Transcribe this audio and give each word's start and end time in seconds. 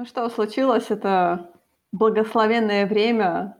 Ну 0.00 0.06
что 0.06 0.30
случилось? 0.30 0.86
Это 0.90 1.50
благословенное 1.92 2.86
время. 2.86 3.54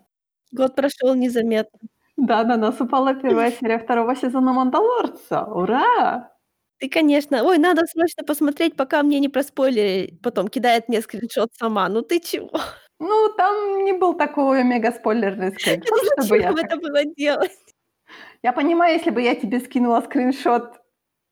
Год 0.53 0.75
прошёл 0.75 1.15
незаметно. 1.15 1.79
Да, 2.17 2.45
на 2.45 2.57
нас 2.57 2.81
упала 2.81 3.11
1 3.11 3.51
серия 3.61 3.79
2 3.79 4.15
сезона 4.17 4.53
"Мандалорца". 4.55 5.45
Ура! 5.45 6.31
Ты, 6.79 6.89
конечно: 6.89 7.45
"Ой, 7.45 7.59
надо 7.59 7.83
срочно 7.87 8.25
посмотреть, 8.25 8.75
пока 8.75 9.03
мне 9.03 9.21
не 9.21 9.29
проспойлерили". 9.29 10.19
Потом 10.23 10.49
кидает 10.49 10.89
мне 10.89 11.03
скриншот 11.03 11.51
сама. 11.59 11.89
Ну 11.91 12.01
ты 12.01 12.21
чего? 12.21 12.59
Ну, 12.99 13.29
там 13.37 13.85
не 13.85 13.93
был 13.93 14.15
такой 14.15 14.65
мегаспойлерный 14.65 15.51
скриншот, 15.59 16.25
чтобы 16.25 16.39
я 16.39 16.51
это 16.57 16.77
было 16.77 17.05
делать? 17.05 17.59
Я 18.43 18.53
понимаю, 18.55 18.95
если 18.95 19.11
бы 19.11 19.21
я 19.21 19.35
тебе 19.35 19.61
скинула 19.61 20.01
скриншот 20.01 20.81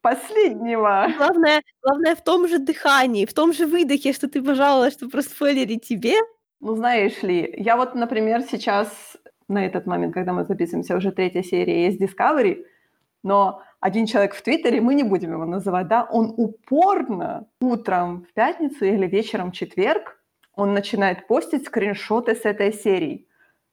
последнего. 0.02 1.08
Главное 1.16 1.62
главное 1.82 2.14
в 2.14 2.22
том 2.22 2.48
же 2.48 2.58
дыхании, 2.58 3.26
в 3.26 3.34
том 3.34 3.52
же 3.52 3.66
выдохе, 3.66 4.12
что 4.12 4.28
ты 4.28 4.42
пожаловалась, 4.42 4.94
что 4.94 5.08
проспойлерить 5.08 5.86
тебе. 5.86 6.14
Ну, 6.60 6.74
знаешь 6.74 7.22
ли, 7.22 7.54
я 7.56 7.76
вот, 7.76 7.94
например, 7.94 8.42
сейчас, 8.42 9.16
на 9.48 9.64
этот 9.64 9.86
момент, 9.86 10.14
когда 10.14 10.32
мы 10.32 10.44
записываемся, 10.44 10.96
уже 10.96 11.12
3 11.12 11.42
серия 11.42 11.86
есть 11.86 12.00
Discovery, 12.02 12.64
но 13.24 13.62
1 13.80 14.06
человек 14.06 14.34
в 14.34 14.42
"Твиттере", 14.42 14.80
мы 14.82 14.94
не 14.94 15.04
будем 15.04 15.32
его 15.34 15.46
называть, 15.46 15.88
да, 15.88 16.04
он 16.10 16.34
упорно 16.38 17.48
утром 17.60 18.26
в 18.30 18.34
пятницу 18.34 18.86
или 18.86 19.06
вечером 19.08 19.52
в 19.52 19.54
четверг, 19.54 20.20
он 20.54 20.74
начинает 20.74 21.28
постить 21.28 21.66
скриншоты 21.66 22.36
с 22.36 22.46
этой 22.46 22.72
серии. 22.74 23.27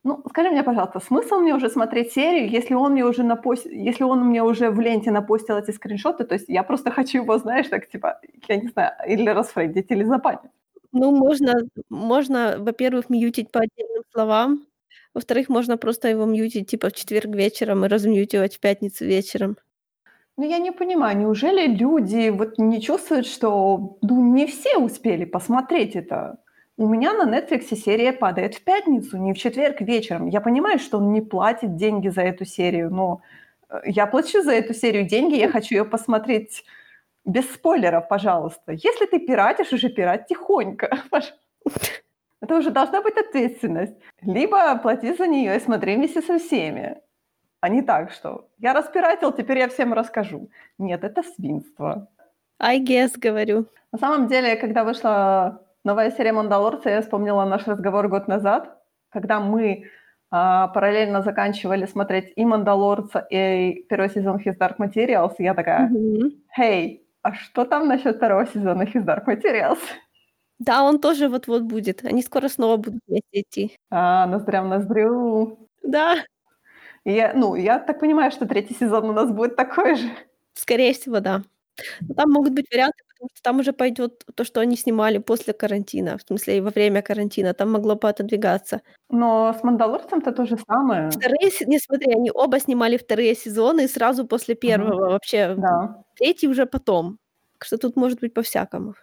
Ну, 0.06 0.22
скажи 0.30 0.52
мне, 0.52 0.64
пожалуйста, 0.64 1.00
смысл 1.00 1.40
мне 1.40 1.56
уже 1.56 1.68
смотреть 1.68 2.14
серию, 2.14 2.48
если 2.48 2.76
он 2.76 2.92
мне 2.92 3.04
уже 3.04 3.24
напост 3.24 3.66
если 3.66 4.04
он 4.04 4.24
мне 4.26 4.44
уже 4.44 4.70
в 4.70 4.80
ленте 4.80 5.10
напостил 5.10 5.58
эти 5.58 5.72
скриншоты? 5.72 6.26
То 6.26 6.36
есть 6.36 6.48
я 6.48 6.62
просто 6.62 6.92
хочу 6.98 7.24
его, 7.24 7.38
знаешь, 7.40 7.68
так 7.70 7.90
типа, 7.90 8.20
я 8.48 8.58
не 8.58 8.68
знаю, 8.68 8.92
или 9.08 9.30
расфрендить, 9.30 9.90
или 9.90 10.04
забанить. 10.04 10.52
Ну, 10.92 11.12
можно 11.12 11.54
можно, 11.90 12.56
во-первых, 12.60 13.10
мьютить 13.10 13.52
по 13.52 13.62
отдельным 13.62 14.04
словам. 14.12 14.68
Во-вторых, 15.16 15.50
можно 15.50 15.78
просто 15.78 16.08
его 16.08 16.26
мьютить, 16.26 16.70
типа, 16.70 16.90
в 16.90 16.94
четверг 16.94 17.36
вечером 17.36 17.84
и 17.84 17.88
размьютивать 17.88 18.58
в 18.58 18.60
пятницу 18.60 19.06
вечером. 19.06 19.58
Ну, 20.38 20.48
я 20.48 20.60
не 20.60 20.72
понимаю, 20.72 21.18
неужели 21.18 21.68
люди 21.68 22.30
вот 22.30 22.60
не 22.60 22.80
чувствуют, 22.80 23.26
что, 23.26 23.98
ну, 24.04 24.34
не 24.34 24.46
все 24.46 24.78
успели 24.78 25.26
посмотреть 25.26 25.96
это? 25.96 26.38
У 26.78 26.88
меня 26.88 27.14
на 27.14 27.24
"Нетфликсе" 27.26 27.76
серия 27.78 28.12
падает 28.12 28.56
в 28.56 28.64
пятницу, 28.64 29.18
не 29.18 29.34
в 29.34 29.38
четверг 29.38 29.80
вечером. 29.80 30.28
Я 30.28 30.42
понимаю, 30.42 30.78
что 30.80 30.98
он 30.98 31.14
не 31.14 31.22
платит 31.22 31.76
деньги 31.78 32.10
за 32.10 32.22
эту 32.22 32.44
серию, 32.46 32.90
но, 32.94 33.22
э, 33.70 33.80
я 33.86 34.06
плачу 34.08 34.42
за 34.44 34.52
эту 34.52 34.74
серию 34.74 35.06
деньги, 35.08 35.36
я 35.38 35.48
хочу 35.50 35.76
её 35.76 35.86
посмотреть 35.86 36.66
без 37.26 37.46
спойлеров, 37.54 38.08
пожалуйста. 38.10 38.74
Если 38.74 39.06
ты 39.08 39.20
пиратишь, 39.20 39.74
уже 39.74 39.90
пирать 39.90 40.28
тихонько, 40.28 40.90
Это 42.42 42.58
уже 42.58 42.72
должна 42.72 43.02
быть 43.02 43.18
ответственность. 43.18 43.96
Либо 44.22 44.78
плати 44.78 45.14
за 45.14 45.28
неё 45.28 45.56
и 45.56 45.60
смотри 45.60 45.96
вместе 45.96 46.22
со 46.22 46.38
всеми, 46.40 46.98
а 47.62 47.70
не 47.70 47.82
так, 47.84 48.12
что 48.12 48.50
я 48.60 48.74
распиратил, 48.74 49.34
теперь 49.34 49.60
я 49.60 49.68
всем 49.70 49.94
расскажу. 49.94 50.50
Нет, 50.80 51.04
это 51.04 51.24
свинство. 51.24 52.08
I 52.60 52.80
guess, 52.82 53.14
говорю. 53.18 53.68
На 53.94 54.00
самом 54.00 54.28
деле, 54.28 54.56
когда 54.58 54.84
вышла 54.86 55.65
новая 55.86 56.12
серия 56.12 56.34
"Мандалорца", 56.34 56.90
я 56.90 57.02
вспомнила 57.02 57.46
наш 57.46 57.68
разговор 57.68 58.10
год 58.10 58.28
назад, 58.28 58.78
когда 59.10 59.40
мы, 59.40 59.86
а, 60.32 60.68
параллельно 60.70 61.22
заканчивали 61.24 61.86
смотреть 61.88 62.34
и 62.36 62.46
"Мандалорца", 62.46 63.20
и 63.32 63.86
1 63.90 64.10
сезон 64.10 64.38
His 64.38 64.58
Dark 64.60 64.78
Materials. 64.80 65.36
И 65.40 65.44
я 65.44 65.54
такая. 65.56 65.90
"Хей, 66.56 67.08
а 67.24 67.34
что 67.36 67.66
там 67.66 67.88
насчёт 67.88 68.20
2 68.20 68.46
сезона 68.48 68.84
His 68.84 69.06
Dark 69.06 69.26
Materials?" 69.28 69.80
Да, 70.60 70.84
он 70.84 71.00
тоже 71.00 71.30
вот-вот 71.30 71.64
будет. 71.64 72.06
Они 72.06 72.22
скоро 72.24 72.48
снова 72.50 72.78
будут 72.78 73.02
вместе 73.08 73.42
идти. 73.42 73.78
А, 73.92 74.26
ноздря 74.28 74.64
в 74.64 74.68
ноздрю. 74.70 75.60
Да. 75.84 76.16
И 77.06 77.14
я, 77.14 77.34
ну, 77.36 77.56
я 77.56 77.80
так 77.80 78.00
понимаю, 78.02 78.32
что 78.32 78.48
3 78.48 78.76
сезон 78.76 79.10
у 79.10 79.14
нас 79.14 79.32
будет 79.32 79.56
такой 79.58 79.96
же. 79.96 80.10
Скорее 80.56 80.94
всего, 80.94 81.20
да. 81.22 81.44
Но 82.02 82.16
там 82.16 82.32
могут 82.32 82.54
быть 82.56 82.68
варианты, 82.72 83.04
потому 83.16 83.30
что 83.34 83.42
там 83.44 83.60
уже 83.60 83.74
пойдёт 83.74 84.24
то, 84.36 84.44
что 84.44 84.62
они 84.62 84.76
снимали 84.78 85.18
после 85.20 85.54
карантина, 85.54 86.18
в 86.18 86.22
смысле, 86.28 86.58
и 86.58 86.62
во 86.62 86.70
время 86.72 87.02
карантина. 87.02 87.54
Там 87.54 87.72
могло 87.72 87.96
поотодвигаться. 87.96 88.82
Но 89.10 89.54
с 89.54 89.64
"Мандалорцем"-то 89.64 90.32
то 90.32 90.46
же 90.46 90.58
самое. 90.68 91.22
2 91.22 91.50
се 91.52 91.66
не, 91.66 91.80
смотри, 91.80 92.12
они 92.14 92.32
оба 92.34 92.60
снимали 92.60 92.98
2 92.98 93.36
сезоны 93.36 93.88
сразу 93.88 94.26
после 94.28 94.56
Мгм. 94.64 94.92
1. 94.92 95.10
Вообще, 95.10 95.58
Да. 95.58 96.04
3 96.16 96.48
уже 96.48 96.66
потом. 96.66 97.20
Так 97.54 97.66
что 97.66 97.78
тут 97.78 97.96
может 97.96 98.20
быть 98.22 98.34
по-всякому. 98.34 98.96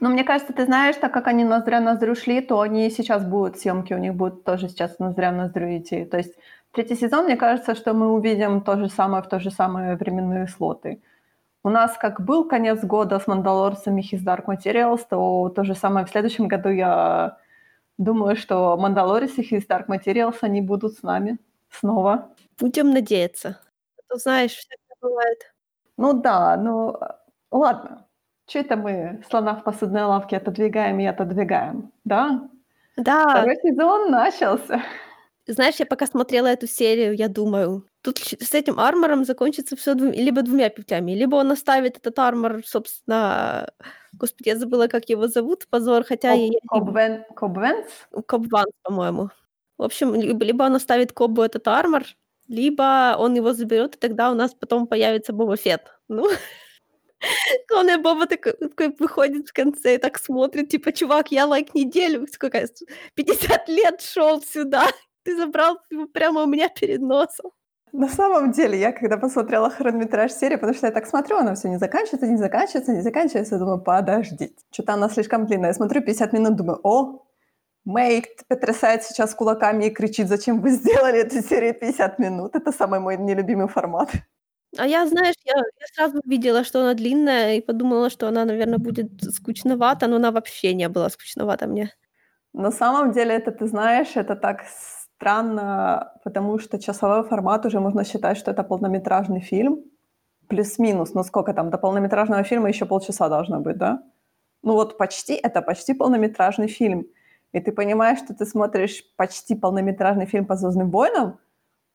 Ну, 0.00 0.08
мне 0.10 0.24
кажется, 0.24 0.52
ты 0.52 0.64
знаешь, 0.64 0.96
так 0.96 1.12
как 1.12 1.26
они 1.26 1.44
ноздря 1.44 1.80
ноздрю 1.80 2.14
шли, 2.14 2.40
то 2.40 2.60
они 2.60 2.86
и 2.86 2.90
сейчас 2.90 3.24
будут, 3.24 3.58
съёмки 3.58 3.94
у 3.94 3.98
них 3.98 4.14
будут 4.14 4.44
тоже 4.44 4.68
сейчас 4.68 4.98
ноздря 4.98 5.32
ноздрю 5.32 5.66
идти. 5.76 6.04
То 6.04 6.16
есть 6.18 6.34
3 6.72 6.94
сезон, 6.94 7.24
мне 7.24 7.36
кажется, 7.36 7.74
что 7.74 7.94
мы 7.94 8.12
увидим 8.12 8.60
то 8.60 8.76
же 8.76 8.88
самое 8.88 9.22
в 9.22 9.28
то 9.28 9.40
же 9.40 9.50
самые 9.50 9.96
временные 9.96 10.46
слоты. 10.46 11.00
У 11.68 11.70
нас 11.70 11.98
как 11.98 12.22
был 12.22 12.48
конец 12.48 12.82
года 12.82 13.18
с 13.20 13.26
"Мандалорцем" 13.26 13.98
и 13.98 14.00
His 14.00 14.24
Dark 14.24 14.46
Materials, 14.46 15.02
то 15.10 15.50
то 15.54 15.64
же 15.64 15.74
самое 15.74 16.06
в 16.06 16.08
следующем 16.08 16.48
году. 16.48 16.70
Я 16.70 17.36
думаю, 17.98 18.36
что 18.36 18.76
"Мандалорец" 18.78 19.38
и 19.38 19.42
His 19.42 19.66
Dark 19.68 19.86
Materials, 19.88 20.36
они 20.42 20.62
будут 20.62 20.94
с 20.94 21.02
нами 21.02 21.38
снова. 21.70 22.30
Будем 22.60 22.90
надеяться. 22.92 23.60
А 23.98 24.02
то, 24.14 24.18
знаешь, 24.18 24.52
всякое 24.52 24.96
бывает. 25.02 25.38
Ну 25.98 26.14
да, 26.14 26.56
ну, 26.58 26.96
ладно. 27.50 28.06
Чё 28.46 28.60
это 28.60 28.76
мы 28.76 29.22
слона 29.30 29.54
в 29.56 29.64
посудной 29.64 30.04
лавке 30.04 30.38
отодвигаем 30.38 31.00
и 31.00 31.06
отодвигаем, 31.06 31.92
да? 32.04 32.48
Да. 32.96 33.42
2 33.42 33.54
сезон 33.56 34.10
начался. 34.10 34.82
Знаешь, 35.46 35.76
я 35.80 35.86
пока 35.86 36.06
смотрела 36.06 36.48
эту 36.48 36.66
серию, 36.66 37.14
я 37.16 37.28
думаю, 37.28 37.87
тут 38.02 38.18
с 38.18 38.54
этим 38.54 38.78
армором 38.80 39.24
закончится 39.24 39.76
всё 39.76 39.94
дву 39.94 40.06
либо 40.10 40.42
2 40.42 40.70
путями: 40.70 41.12
либо 41.12 41.36
он 41.36 41.52
оставит 41.52 41.96
этот 41.98 42.18
армор, 42.18 42.62
собственно, 42.66 43.70
господи, 44.12 44.48
я 44.50 44.56
забыла, 44.58 44.88
как 44.88 45.08
его 45.10 45.28
зовут, 45.28 45.66
позор, 45.70 46.04
хотя 46.04 46.30
Коб 46.32 46.38
я 46.40 46.46
я 46.46 46.58
Коб 46.66 46.94
Вен 46.96 47.24
Коб 47.34 47.56
Вэнс? 47.56 47.86
Коб 48.26 48.46
Ванс, 48.52 48.72
по-моему. 48.82 49.30
В 49.78 49.82
общем, 49.84 50.14
либо 50.14 50.44
либо 50.44 50.64
он 50.64 50.74
оставит 50.76 51.12
Кобу 51.12 51.42
этот 51.42 51.68
армор, 51.68 52.04
либо 52.48 53.16
он 53.18 53.34
его 53.36 53.52
заберёт, 53.52 53.94
и 53.96 53.98
тогда 53.98 54.30
у 54.30 54.34
нас 54.34 54.54
потом 54.54 54.86
появится 54.86 55.32
Боба 55.32 55.56
Фетт. 55.56 55.82
Ну, 56.08 56.26
главное, 57.68 57.98
Боба 57.98 58.26
такой 58.26 58.54
такой 58.54 58.94
выходит 58.98 59.48
в 59.48 59.52
конце 59.54 59.96
и 59.96 59.98
так 59.98 60.18
смотрит, 60.18 60.70
типа: 60.70 60.92
"Чувак, 60.92 61.32
я, 61.32 61.46
like, 61.46 61.70
неделю, 61.74 62.26
сколько 62.32 62.58
я 62.58 62.66
с 62.68 62.82
50 63.14 63.68
лет 63.68 64.02
шёл 64.02 64.42
сюда, 64.42 64.86
ты 65.24 65.36
забрал 65.36 65.78
его 65.90 66.06
прямо 66.08 66.42
у 66.44 66.46
меня 66.46 66.68
перед 66.70 67.00
носом". 67.02 67.52
На 67.92 68.08
самом 68.08 68.52
деле, 68.52 68.78
я 68.78 68.92
когда 68.92 69.16
посмотрела 69.16 69.70
хронометраж 69.70 70.32
серии, 70.32 70.56
потому 70.56 70.74
что 70.74 70.86
я 70.86 70.92
так 70.92 71.06
смотрю, 71.06 71.36
оно 71.38 71.54
всё 71.54 71.68
не 71.68 71.78
заканчивается, 71.78 72.26
не 72.26 72.36
заканчивается, 72.36 72.92
не 72.92 73.00
заканчивается, 73.02 73.54
я 73.54 73.58
думаю: 73.60 73.80
"Подождите, 73.80 74.54
чё-то 74.70 74.92
она 74.94 75.08
слишком 75.08 75.46
длинная". 75.46 75.72
Смотрю 75.72 76.02
50 76.02 76.32
минут, 76.32 76.56
думаю: 76.56 76.80
"О, 76.82 77.22
Мэйд 77.86 78.26
потрясает 78.48 79.04
сейчас 79.04 79.34
кулаками 79.34 79.86
и 79.86 79.90
кричит: 79.90 80.28
"Зачем 80.28 80.60
вы 80.62 80.70
сделали 80.72 81.20
эту 81.20 81.42
серию 81.42 81.74
50 81.74 82.18
минут?" 82.20 82.56
Это 82.56 82.72
самый 82.72 83.00
мой 83.00 83.16
нелюбимый 83.18 83.68
формат. 83.68 84.10
А 84.78 84.86
я, 84.86 85.06
знаешь, 85.06 85.36
я 85.46 85.54
я 85.56 85.86
сразу 85.94 86.20
увидела, 86.24 86.64
что 86.64 86.80
она 86.82 86.94
длинная, 86.94 87.56
и 87.56 87.60
подумала, 87.62 88.10
что 88.10 88.28
она, 88.28 88.44
наверно, 88.46 88.78
будет 88.78 89.10
скучновата, 89.34 90.08
но 90.08 90.16
она 90.16 90.30
вообще 90.32 90.74
не 90.74 90.88
была 90.88 91.10
скучновата 91.10 91.66
мне. 91.68 91.92
На 92.54 92.70
самом 92.72 93.12
деле, 93.12 93.34
это, 93.36 93.52
ты 93.52 93.66
знаешь, 93.66 94.16
это 94.16 94.36
так 94.36 94.62
странно, 95.18 96.12
потому 96.24 96.58
что 96.60 96.78
часовой 96.78 97.24
формат 97.24 97.66
уже 97.66 97.80
можно 97.80 98.04
считать, 98.04 98.38
что 98.38 98.52
это 98.52 98.62
полнометражный 98.62 99.40
фильм. 99.40 99.80
Плюс-минус, 100.48 101.14
ну, 101.14 101.24
сколько 101.24 101.54
там, 101.54 101.70
до 101.70 101.78
полнометражного 101.78 102.44
фильма 102.44 102.68
ещё 102.68 102.86
полчаса 102.86 103.28
должно 103.28 103.60
быть, 103.60 103.78
да? 103.78 104.02
Ну, 104.64 104.74
вот 104.74 104.98
почти, 104.98 105.34
это 105.34 105.62
почти 105.62 105.94
полнометражный 105.94 106.68
фильм. 106.68 107.06
И 107.54 107.60
ты 107.60 107.72
понимаешь, 107.72 108.18
что 108.20 108.34
ты 108.34 108.46
смотришь 108.46 109.04
почти 109.16 109.54
полнометражный 109.56 110.26
фильм 110.26 110.46
по 110.46 110.56
"Звездным 110.56 110.90
войнам", 110.90 111.38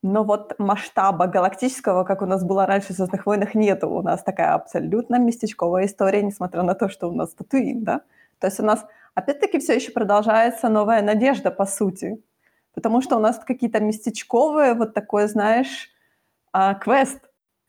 но 0.03 0.23
вот 0.25 0.55
масштаба 0.59 1.27
галактического, 1.27 2.03
как 2.05 2.21
у 2.23 2.25
нас 2.27 2.43
было 2.45 2.65
раньше 2.67 2.93
в 2.93 2.97
"Звездных 2.97 3.25
войнах", 3.27 3.55
нету. 3.55 3.89
У 3.89 4.01
нас 4.03 4.23
такая 4.23 4.53
абсолютно 4.55 5.19
местечковая 5.19 5.85
история, 5.87 6.23
несмотря 6.23 6.63
на 6.63 6.75
то, 6.75 6.89
что 6.89 7.09
у 7.09 7.13
нас 7.15 7.33
Татуин, 7.35 7.83
да? 7.85 8.01
То 8.39 8.47
есть 8.47 8.59
у 8.61 8.65
нас 8.65 8.85
опять-таки 9.15 9.59
всё 9.59 9.73
ещё 9.75 9.93
продолжается 9.93 10.69
"Новая 10.69 11.01
надежда", 11.03 11.51
по 11.51 11.65
сути. 11.67 12.21
Потому 12.75 13.01
что 13.01 13.17
у 13.17 13.19
нас 13.19 13.39
какие-то 13.39 13.79
местечковые, 13.79 14.73
вот 14.73 14.93
такой, 14.93 15.27
знаешь, 15.27 15.89
а, 16.53 16.75
квест. 16.75 17.19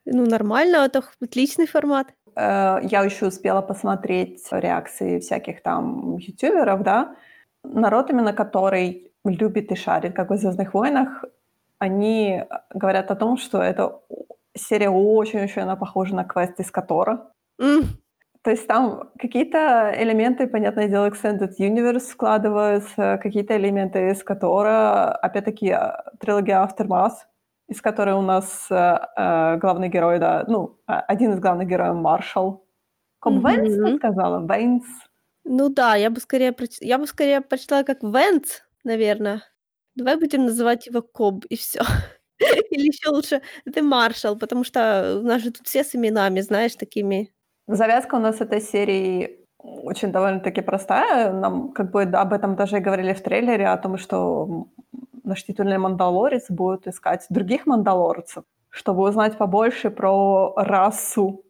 Ну, 0.07 0.27
нормально, 0.27 0.79
это 0.87 1.03
отличный 1.23 1.67
формат. 1.67 2.09
Э, 2.37 2.81
я 2.83 3.05
ещё 3.05 3.29
успела 3.29 3.63
посмотреть 3.63 4.47
реакции 4.53 5.21
всяких 5.21 5.63
там 5.63 6.17
ютуберов, 6.19 6.83
да. 6.85 7.17
Народ, 7.65 8.11
именно 8.11 8.33
который 8.35 9.13
любит 9.25 9.73
и 9.73 9.77
шарит, 9.77 10.15
как 10.17 10.31
в 10.31 10.37
"Звездных 10.39 10.75
войнах", 10.75 11.25
они, 11.81 12.45
говорят 12.75 13.11
о 13.11 13.17
том, 13.17 13.39
что 13.39 13.63
эта 13.63 14.01
серия 14.57 14.91
очень-очень 14.91 15.63
она 15.63 15.77
похожа 15.77 16.15
на 16.17 16.25
квест 16.25 16.61
из 16.61 16.71
"Котора". 16.71 17.31
М. 17.61 17.85
То 18.45 18.51
есть 18.51 18.67
там 18.67 19.11
какие-то 19.19 19.95
элементы, 19.97 20.47
понятное 20.47 20.87
дело, 20.87 21.09
Extended 21.09 21.53
Universe 21.59 22.01
складываются, 22.01 23.19
какие-то 23.23 23.57
элементы 23.57 24.11
из 24.11 24.23
которого, 24.23 25.13
опять-таки, 25.13 25.71
а, 25.71 26.13
трилогия 26.21 26.63
Aftermath, 26.63 27.25
из 27.69 27.81
которой 27.81 28.15
у 28.15 28.21
нас 28.21 28.67
э, 28.71 28.99
э, 29.17 29.57
главный 29.57 29.89
герой, 29.89 30.19
да, 30.19 30.45
ну, 30.47 30.79
а, 30.87 31.01
один 31.01 31.33
из 31.33 31.41
главных 31.41 31.69
героев 31.69 31.95
Маршал. 31.95 32.67
Коб 33.21 33.43
Вейнс, 33.43 33.77
ты 33.77 33.97
сказала? 33.97 34.47
Вейнс. 34.47 34.85
Ну 35.45 35.71
да, 35.71 35.95
я 35.95 36.11
бы 36.11 36.21
скорее 36.21 36.53
проч... 36.53 36.77
я 36.81 36.99
бы 36.99 37.07
скорее 37.07 37.41
прочитала 37.41 37.83
как 37.83 38.03
Венц, 38.03 38.61
наверное. 38.85 39.43
Давай 39.95 40.19
будем 40.19 40.45
называть 40.45 40.87
его 40.87 41.01
Коб 41.01 41.47
и 41.47 41.57
все. 41.57 41.81
Или 42.71 42.89
еще 42.89 43.09
лучше 43.09 43.41
The 43.67 43.81
Marshall, 43.81 44.39
потому 44.39 44.65
что 44.65 45.21
у 45.23 45.27
нас 45.27 45.41
же 45.41 45.51
тут 45.51 45.67
все 45.67 45.83
с 45.83 45.97
именами, 45.97 46.43
знаешь, 46.43 46.77
такими 46.77 47.33
Завязка 47.67 48.17
у 48.17 48.19
нас 48.19 48.41
этой 48.41 48.61
серии 48.61 49.45
очень 49.59 50.13
довольно-таки 50.13 50.61
простая. 50.61 51.33
Нам 51.33 51.73
как 51.73 51.91
бы 51.91 52.03
об 52.03 52.33
этом 52.33 52.57
даже 52.57 52.79
и 52.79 52.81
говорили 52.81 53.15
в 53.15 53.23
трейлере, 53.23 53.69
о 53.69 53.79
том, 53.79 53.97
что 53.97 54.69
наш 55.23 55.45
титульный 55.45 55.79
мандалорец 55.79 56.51
будет 56.51 56.87
искать 56.87 57.27
других 57.31 57.67
мандалорцев, 57.67 58.45
чтобы 58.69 59.03
узнать 59.09 59.39
побольше 59.39 59.91
про 59.91 60.53
расу 60.57 61.45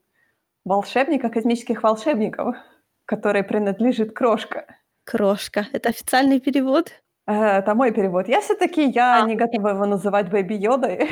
волшебника, 0.64 1.28
космических 1.28 1.82
волшебников, 1.82 2.56
которой 3.04 3.42
принадлежит 3.42 4.12
Крошка. 4.12 4.66
Крошка. 5.04 5.66
Это 5.72 5.90
официальный 5.90 6.40
перевод? 6.40 6.92
Э, 7.26 7.58
это 7.58 7.74
мой 7.74 7.92
перевод. 7.92 8.28
Я 8.28 8.40
все-таки 8.40 8.86
я 8.88 9.22
а, 9.22 9.26
не 9.26 9.34
готова 9.34 9.70
его 9.70 9.84
называть 9.84 10.30
Бэби 10.30 10.54
Йодой. 10.54 11.10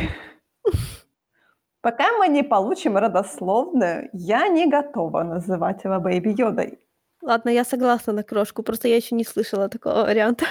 Пока 1.82 2.04
мы 2.18 2.28
не 2.28 2.44
получим 2.44 2.96
родословную, 2.96 4.08
я 4.12 4.48
не 4.48 4.66
готова 4.66 5.24
называть 5.24 5.84
его 5.84 5.98
Бэйби 5.98 6.34
Йодой. 6.38 6.78
Ладно, 7.22 7.50
я 7.50 7.64
согласна 7.64 8.12
на 8.12 8.22
крошку, 8.22 8.62
просто 8.62 8.88
я 8.88 8.96
еще 8.96 9.16
не 9.16 9.24
слышала 9.24 9.68
такого 9.68 10.04
варианта. 10.04 10.44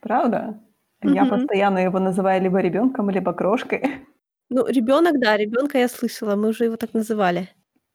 Правда? 0.00 0.60
Mm-hmm. 1.04 1.14
Я 1.14 1.26
постоянно 1.26 1.78
его 1.78 2.00
называю 2.00 2.42
либо 2.42 2.60
ребенком, 2.60 3.10
либо 3.10 3.32
крошкой. 3.32 3.82
Ну, 4.50 4.66
ребенок, 4.66 5.20
да, 5.20 5.36
ребенка 5.36 5.78
я 5.78 5.88
слышала, 5.88 6.36
мы 6.36 6.48
уже 6.48 6.64
его 6.64 6.76
так 6.76 6.94
называли. 6.94 7.48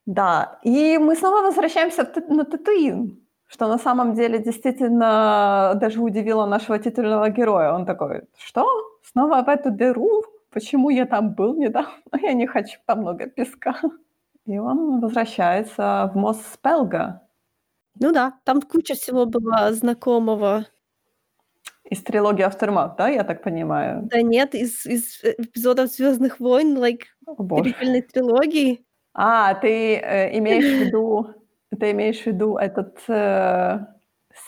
Да, 0.06 0.60
и 0.64 0.98
мы 0.98 1.16
снова 1.16 1.42
возвращаемся 1.42 2.10
на 2.30 2.46
Татуин, 2.46 3.20
что 3.48 3.68
на 3.68 3.78
самом 3.78 4.14
деле 4.14 4.40
действительно 4.40 5.74
даже 5.76 6.00
удивило 6.02 6.46
нашего 6.46 6.80
титульного 6.80 7.30
героя. 7.30 7.74
Он 7.74 7.86
такой, 7.86 8.22
что? 8.38 8.66
Снова 9.04 9.44
в 9.44 9.50
эту 9.50 9.70
дыру? 9.72 10.24
Почему 10.58 10.90
я 10.90 11.06
там 11.06 11.36
был 11.36 11.56
недавно, 11.56 11.92
я 12.22 12.34
не 12.34 12.48
хочу, 12.48 12.80
там 12.88 13.02
много 13.02 13.28
песка. 13.28 13.76
И 14.48 14.58
он 14.58 15.00
возвращается 15.02 16.10
в 16.12 16.18
мост 16.18 16.42
Спелга. 16.54 17.22
Ну 18.00 18.12
да, 18.12 18.34
там 18.44 18.62
куча 18.62 18.96
всего 18.96 19.26
было 19.26 19.72
знакомого. 19.74 20.66
Из 21.84 22.02
трилогии 22.02 22.46
Aftermath, 22.46 22.96
да, 22.98 23.08
я 23.08 23.24
так 23.24 23.44
понимаю? 23.44 24.02
Да 24.04 24.22
нет, 24.22 24.56
из, 24.56 24.86
из 24.86 25.24
эпизодов 25.24 25.92
Звездных 25.92 26.40
войн, 26.40 26.78
like, 26.78 27.04
перепельной 27.26 28.02
трилогии. 28.02 28.84
А, 29.14 29.54
ты 29.54 29.96
э, 29.96 30.38
имеешь 30.40 30.66
в 30.66 30.86
виду, 30.86 31.28
ты 31.80 31.92
имеешь 31.92 32.24
в 32.24 32.26
виду 32.26 32.58
этот 32.58 32.98
э, 33.08 33.86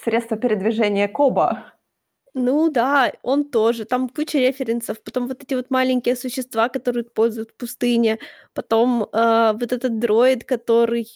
средство 0.01 0.37
передвижения 0.37 1.07
Коба? 1.07 1.73
Ну 2.33 2.69
да, 2.71 3.11
он 3.23 3.45
тоже. 3.45 3.85
Там 3.85 4.09
куча 4.09 4.39
референсов. 4.39 5.01
Потом 5.03 5.27
вот 5.27 5.43
эти 5.43 5.55
вот 5.55 5.69
маленькие 5.69 6.15
существа, 6.15 6.69
которые 6.69 7.03
пользуют 7.03 7.51
в 7.51 7.55
пустыне. 7.55 8.19
Потом 8.53 9.03
э, 9.11 9.53
вот 9.53 9.71
этот 9.71 9.99
дроид, 9.99 10.43
который, 10.43 11.07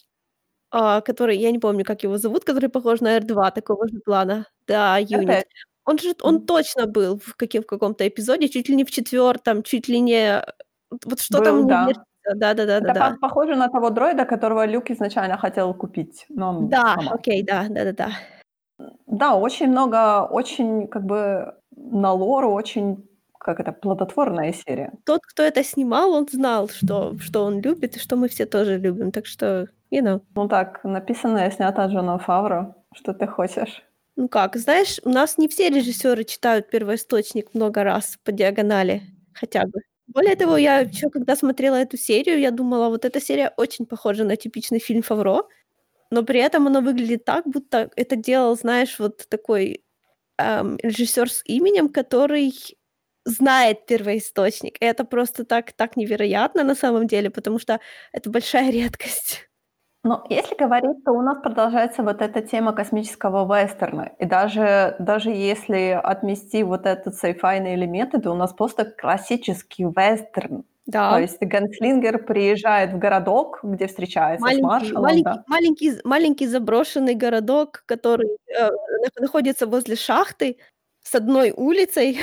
э, 0.73 1.01
который, 1.01 1.37
я 1.37 1.51
не 1.51 1.59
помню, 1.59 1.85
как 1.85 2.03
его 2.03 2.17
зовут, 2.17 2.43
который 2.43 2.69
похож 2.69 3.01
на 3.01 3.17
R2 3.17 3.51
такого 3.53 3.87
же 3.87 3.99
плана. 3.99 4.47
Да, 4.67 4.97
юнит. 4.97 5.47
Он 5.85 5.97
же, 5.99 6.15
он 6.21 6.45
точно 6.45 6.87
был 6.87 7.19
в, 7.19 7.35
каким, 7.35 7.61
в 7.61 7.65
каком-то 7.65 8.07
эпизоде, 8.07 8.47
чуть 8.47 8.69
ли 8.69 8.75
не 8.75 8.85
в 8.85 8.91
четвертом, 8.91 9.63
чуть 9.63 9.89
ли 9.89 9.99
не... 9.99 10.41
Вот 11.05 11.19
что 11.19 11.39
был, 11.39 11.45
там 11.45 11.67
да. 11.67 11.87
Да, 12.35 12.53
да, 12.53 12.65
да, 12.65 12.77
Это 12.77 12.87
да, 12.87 12.93
да. 12.93 13.17
похоже 13.19 13.55
на 13.55 13.67
того 13.67 13.89
дроида, 13.89 14.25
которого 14.25 14.65
Люк 14.65 14.89
изначально 14.91 15.37
хотел 15.37 15.73
купить. 15.73 16.25
Но 16.29 16.49
он 16.49 16.69
да, 16.69 16.93
сломал. 16.93 17.15
окей, 17.15 17.43
да, 17.43 17.67
да, 17.69 17.83
да, 17.83 17.91
да. 17.91 18.11
Да, 19.07 19.35
очень 19.35 19.67
много, 19.67 20.25
очень 20.25 20.87
как 20.87 21.05
бы 21.05 21.53
на 21.75 22.13
лору, 22.13 22.51
очень 22.51 23.07
как 23.39 23.59
это, 23.59 23.73
плодотворная 23.73 24.53
серия. 24.53 24.93
Тот, 25.05 25.21
кто 25.25 25.43
это 25.43 25.63
снимал, 25.63 26.13
он 26.13 26.27
знал, 26.31 26.69
что, 26.69 27.17
что 27.19 27.43
он 27.43 27.59
любит, 27.59 27.97
и 27.97 27.99
что 27.99 28.15
мы 28.15 28.29
все 28.29 28.45
тоже 28.45 28.77
любим. 28.77 29.11
Так 29.11 29.25
что, 29.25 29.67
you 29.91 30.01
know. 30.01 30.21
Ну 30.35 30.47
так, 30.47 30.79
написанное 30.83 31.51
снято 31.51 31.85
Джоном 31.85 32.19
Фавро. 32.19 32.75
Что 32.95 33.13
ты 33.13 33.27
хочешь? 33.27 33.83
Ну 34.15 34.29
как, 34.29 34.55
знаешь, 34.55 34.99
у 35.03 35.09
нас 35.09 35.37
не 35.37 35.47
все 35.47 35.69
режиссеры 35.69 36.23
читают 36.23 36.69
первоисточник 36.69 37.53
много 37.53 37.83
раз 37.83 38.17
по 38.23 38.31
диагонали, 38.31 39.01
хотя 39.33 39.63
бы. 39.65 39.81
Более 40.07 40.35
того, 40.35 40.57
я 40.57 40.79
еще 40.79 41.09
когда 41.09 41.35
смотрела 41.35 41.75
эту 41.75 41.97
серию, 41.97 42.39
я 42.39 42.51
думала, 42.51 42.89
вот 42.89 43.03
эта 43.05 43.19
серия 43.19 43.51
очень 43.57 43.85
похожа 43.85 44.23
на 44.23 44.35
типичный 44.35 44.79
фильм 44.79 45.01
Фавро, 45.01 45.43
но 46.13 46.23
при 46.23 46.39
этом 46.39 46.67
оно 46.67 46.81
выглядит 46.81 47.25
так, 47.25 47.45
будто 47.45 47.89
это 47.95 48.15
делал, 48.15 48.55
знаешь, 48.55 48.99
вот 48.99 49.27
такой 49.29 49.83
эм, 50.37 50.77
режиссер 50.83 51.29
с 51.29 51.41
именем, 51.45 51.89
который 51.89 52.53
знает 53.25 53.85
первоисточник. 53.85 54.81
И 54.81 54.85
это 54.85 55.05
просто 55.05 55.45
так, 55.45 55.73
так 55.73 55.97
невероятно 55.97 56.63
на 56.63 56.75
самом 56.75 57.07
деле, 57.07 57.29
потому 57.29 57.59
что 57.59 57.79
это 58.11 58.29
большая 58.29 58.71
редкость. 58.71 59.49
Но 60.05 60.25
если 60.29 60.55
говорить, 60.55 61.03
то 61.05 61.13
у 61.13 61.21
нас 61.21 61.41
продолжается 61.41 62.03
вот 62.03 62.21
эта 62.21 62.41
тема 62.41 62.73
космического 62.73 63.45
вестерна. 63.45 64.11
И 64.19 64.25
даже, 64.25 64.97
даже 64.99 65.29
если 65.29 65.99
отмести 66.03 66.63
вот 66.63 66.85
этот 66.85 67.15
сайфайные 67.15 67.75
элементы, 67.75 68.19
то 68.19 68.31
у 68.31 68.35
нас 68.35 68.53
просто 68.53 68.83
классический 68.85 69.85
вестерн. 69.85 70.65
Да. 70.85 71.11
То 71.11 71.19
есть 71.19 71.39
ганслингер 71.39 72.25
приезжает 72.25 72.91
в 72.91 72.97
городок, 72.97 73.59
где 73.63 73.87
встречается 73.87 74.41
маленький, 74.41 74.61
с 74.61 74.65
маршалом. 74.65 75.01
Маленький, 75.03 75.23
да. 75.23 75.43
маленький, 75.47 75.93
маленький 76.03 76.47
заброшенный 76.47 77.15
городок, 77.15 77.83
который 77.85 78.29
э, 78.29 78.69
находится 79.19 79.65
возле 79.65 79.95
шахты 79.95 80.57
с 81.01 81.15
одной 81.15 81.53
улицей. 81.55 82.19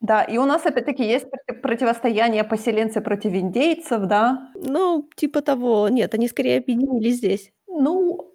Да, 0.00 0.22
и 0.22 0.38
у 0.38 0.46
нас 0.46 0.64
опять-таки 0.64 1.04
есть 1.04 1.26
противостояние 1.62 2.42
поселенцев 2.42 3.04
против 3.04 3.32
индейцев, 3.32 4.06
да? 4.06 4.50
Ну, 4.54 5.08
типа 5.14 5.42
того. 5.42 5.88
Нет, 5.90 6.14
они 6.14 6.26
скорее 6.28 6.58
объединились 6.58 7.16
здесь. 7.16 7.52
Ну, 7.66 8.30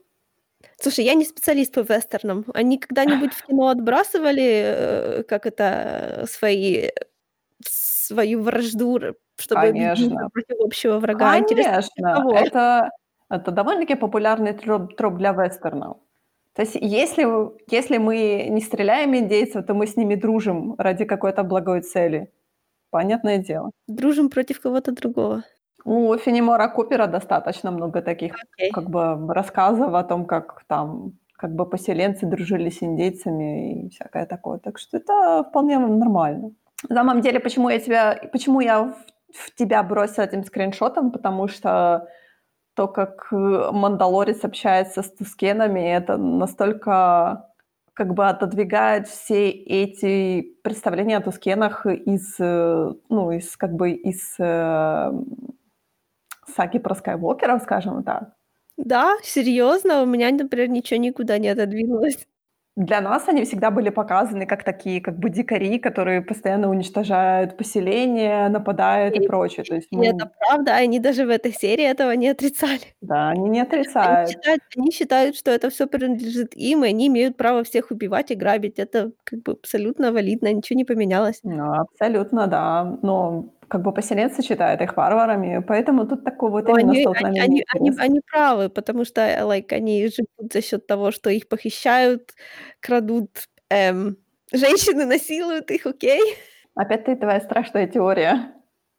Слушай, 0.78 1.06
я 1.06 1.14
не 1.14 1.26
специалист 1.26 1.74
по 1.74 1.80
вестернам. 1.80 2.46
Они 2.54 2.78
когда-нибудь 2.78 3.34
в 3.34 3.46
кино 3.46 3.70
отбрасывали, 3.70 4.64
э, 4.66 5.24
как 5.24 5.46
это, 5.46 6.26
свои 6.30 6.90
свою 8.06 8.42
вражду, 8.42 9.00
чтобы 9.38 9.62
Конечно. 9.62 10.30
против 10.34 10.56
общего 10.62 11.00
врага. 11.00 11.42
Конечно, 11.42 12.26
это, 12.36 12.90
это 13.30 13.52
довольно-таки 13.52 13.96
популярный 13.96 14.54
троп, 14.54 14.96
троп 14.96 15.16
для 15.16 15.32
вестернов. 15.34 15.98
То 16.54 16.62
есть 16.62 16.76
если, 16.76 17.26
если 17.70 17.98
мы 17.98 18.48
не 18.50 18.62
стреляем 18.62 19.14
индейцев, 19.16 19.66
то 19.66 19.74
мы 19.74 19.88
с 19.88 19.98
ними 19.98 20.16
дружим 20.16 20.76
ради 20.78 21.04
какой-то 21.06 21.44
благой 21.44 21.82
цели. 21.82 22.32
Понятное 22.92 23.40
дело. 23.40 23.72
Дружим 23.88 24.30
против 24.30 24.62
кого-то 24.62 24.94
другого. 24.94 25.44
У 25.84 26.16
Фенемора 26.18 26.70
Купера 26.70 27.08
достаточно 27.08 27.72
много 27.72 28.02
таких 28.02 28.34
okay. 28.34 28.72
как 28.74 28.90
бы 28.90 29.34
рассказов 29.34 29.94
о 29.94 30.04
том, 30.04 30.26
как 30.26 30.64
там 30.68 31.14
как 31.34 31.54
бы 31.54 31.70
поселенцы 31.70 32.26
дружили 32.26 32.70
с 32.70 32.82
индейцами 32.82 33.86
и 33.86 33.90
всякое 33.90 34.26
такое. 34.26 34.58
Так 34.60 34.80
что 34.80 34.98
это 34.98 35.44
вполне 35.44 35.78
нормально. 35.78 36.52
На 36.90 36.96
самом 36.96 37.22
деле, 37.22 37.40
почему 37.40 37.70
я 37.70 37.80
тебя, 37.80 38.20
почему 38.32 38.60
я 38.60 38.84
в, 38.84 38.96
в 39.34 39.56
тебя 39.56 39.82
бросила 39.84 40.26
этим 40.26 40.44
скриншотом, 40.44 41.12
потому 41.12 41.48
что 41.48 42.08
то, 42.76 42.88
как 42.88 43.28
э, 43.32 43.36
Мандалорец 43.72 44.44
общается 44.44 45.02
с 45.02 45.12
Тускенами, 45.12 45.80
это 45.80 46.18
настолько 46.18 47.50
как 47.94 48.14
бы 48.14 48.28
отодвигает 48.28 49.08
все 49.08 49.50
эти 49.50 50.42
представления 50.62 51.18
о 51.18 51.22
Тускенах 51.22 51.86
из, 51.86 52.36
э, 52.40 52.94
ну, 53.10 53.32
из 53.32 53.56
как 53.56 53.74
бы 53.74 53.92
из 53.92 54.36
э, 54.38 55.12
саги 56.54 56.80
про 56.80 56.96
Скайуокеров, 56.96 57.64
скажем 57.64 58.04
так. 58.04 58.34
Да, 58.78 59.16
серьезно, 59.24 60.02
у 60.02 60.06
меня, 60.06 60.30
например, 60.32 60.68
ничего 60.68 61.00
никуда 61.00 61.38
не 61.38 61.48
отодвинулось 61.48 62.28
для 62.76 63.00
нас 63.00 63.28
они 63.30 63.46
всегда 63.46 63.72
были 63.72 63.90
показаны 63.90 64.46
как 64.46 64.64
такие, 64.64 65.00
как 65.00 65.18
бы 65.18 65.30
дикари, 65.30 65.80
которые 65.80 66.22
постоянно 66.22 66.70
уничтожают 66.70 67.56
поселения, 67.56 68.50
нападают 68.50 69.16
и, 69.16 69.24
и 69.24 69.28
прочее. 69.28 69.64
То 69.64 69.76
есть 69.76 69.88
мы... 69.92 70.08
Это 70.08 70.30
правда, 70.40 70.76
они 70.76 71.00
даже 71.00 71.26
в 71.26 71.30
этой 71.30 71.54
серии 71.54 71.86
этого 71.86 72.12
не 72.12 72.28
отрицали. 72.28 72.82
Да, 73.02 73.30
они 73.30 73.50
не 73.50 73.62
отрицают. 73.62 74.28
Они 74.28 74.34
считают, 74.34 74.62
они 74.78 74.92
считают, 74.92 75.38
что 75.38 75.52
это 75.52 75.70
все 75.70 75.88
принадлежит 75.88 76.54
им, 76.56 76.84
и 76.84 76.90
они 76.90 77.08
имеют 77.08 77.38
право 77.38 77.64
всех 77.64 77.92
убивать 77.92 78.32
и 78.32 78.36
грабить. 78.36 78.78
Это 78.78 79.12
как 79.24 79.42
бы 79.44 79.54
абсолютно 79.54 80.12
валидно, 80.12 80.52
ничего 80.52 80.76
не 80.76 80.86
поменялось. 80.86 81.40
Ну, 81.44 81.74
абсолютно, 81.74 82.48
да. 82.48 83.00
Но 83.02 83.55
как 83.68 83.82
бы 83.82 83.94
поселенцы 83.94 84.42
считают 84.44 84.82
их 84.82 84.96
варварами, 84.98 85.60
поэтому 85.68 86.08
тут 86.08 86.24
такое 86.24 86.52
вот 86.52 86.68
Но 86.68 86.72
именно 86.72 86.94
они 86.94 87.08
они 87.14 87.32
столкновение 87.34 87.44
они 87.44 87.64
они 87.68 87.92
интересов. 87.92 87.98
они 87.98 88.22
правы, 88.22 88.70
потому 88.70 89.06
что, 89.06 89.22
э, 89.22 89.42
like, 89.44 89.72
они 89.74 90.08
живут 90.08 90.54
за 90.54 90.62
счет 90.62 90.88
того, 90.88 91.12
что 91.12 91.30
их 91.30 91.48
похищают, 91.48 92.34
крадут, 92.80 93.46
эм, 93.70 94.18
женщины 94.52 95.06
насилуют 95.06 95.70
их, 95.72 95.86
окей? 95.86 96.22
Опять 96.74 97.04
ты 97.06 97.16
твоя 97.18 97.42
страшная 97.42 97.86
теория. 97.88 98.54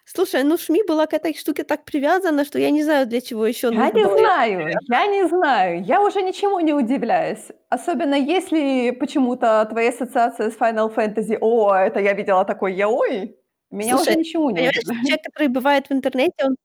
Слушай, 0.04 0.44
ну 0.44 0.56
ШМИ 0.56 0.84
была 0.86 1.06
к 1.06 1.14
этой 1.14 1.34
штуке 1.34 1.64
так 1.64 1.84
привязана, 1.84 2.44
что 2.44 2.58
я 2.58 2.70
не 2.70 2.82
знаю, 2.84 3.06
для 3.06 3.20
чего 3.20 3.46
еще 3.46 3.70
Я 3.70 3.90
не 3.90 4.08
было 4.08 4.16
знаю, 4.16 4.78
я 4.88 5.06
не 5.06 5.26
знаю. 5.26 5.82
Я 5.82 6.00
уже 6.00 6.22
ничему 6.22 6.60
не 6.60 6.72
удивляюсь. 6.72 7.48
Особенно 7.68 8.14
если 8.14 8.90
почему-то 8.92 9.64
твои 9.68 9.88
ассоциации 9.88 10.50
с 10.50 10.56
Final 10.56 10.94
Fantasy: 10.94 11.36
"О, 11.40 11.74
это 11.74 11.98
я 12.00 12.12
видела 12.12 12.44
такой 12.44 12.74
яой". 12.74 13.36
Меня 13.70 13.96
уже 13.96 14.04
Слушай, 14.04 14.18
ничему 14.18 14.50
не 14.50 14.56
понимаешь, 14.56 14.76
удивляет. 14.78 15.06
человек, 15.06 15.24
который 15.24 15.48
бывает 15.48 15.88
в 15.88 15.92
интернете, 15.92 16.34
он 16.44 16.56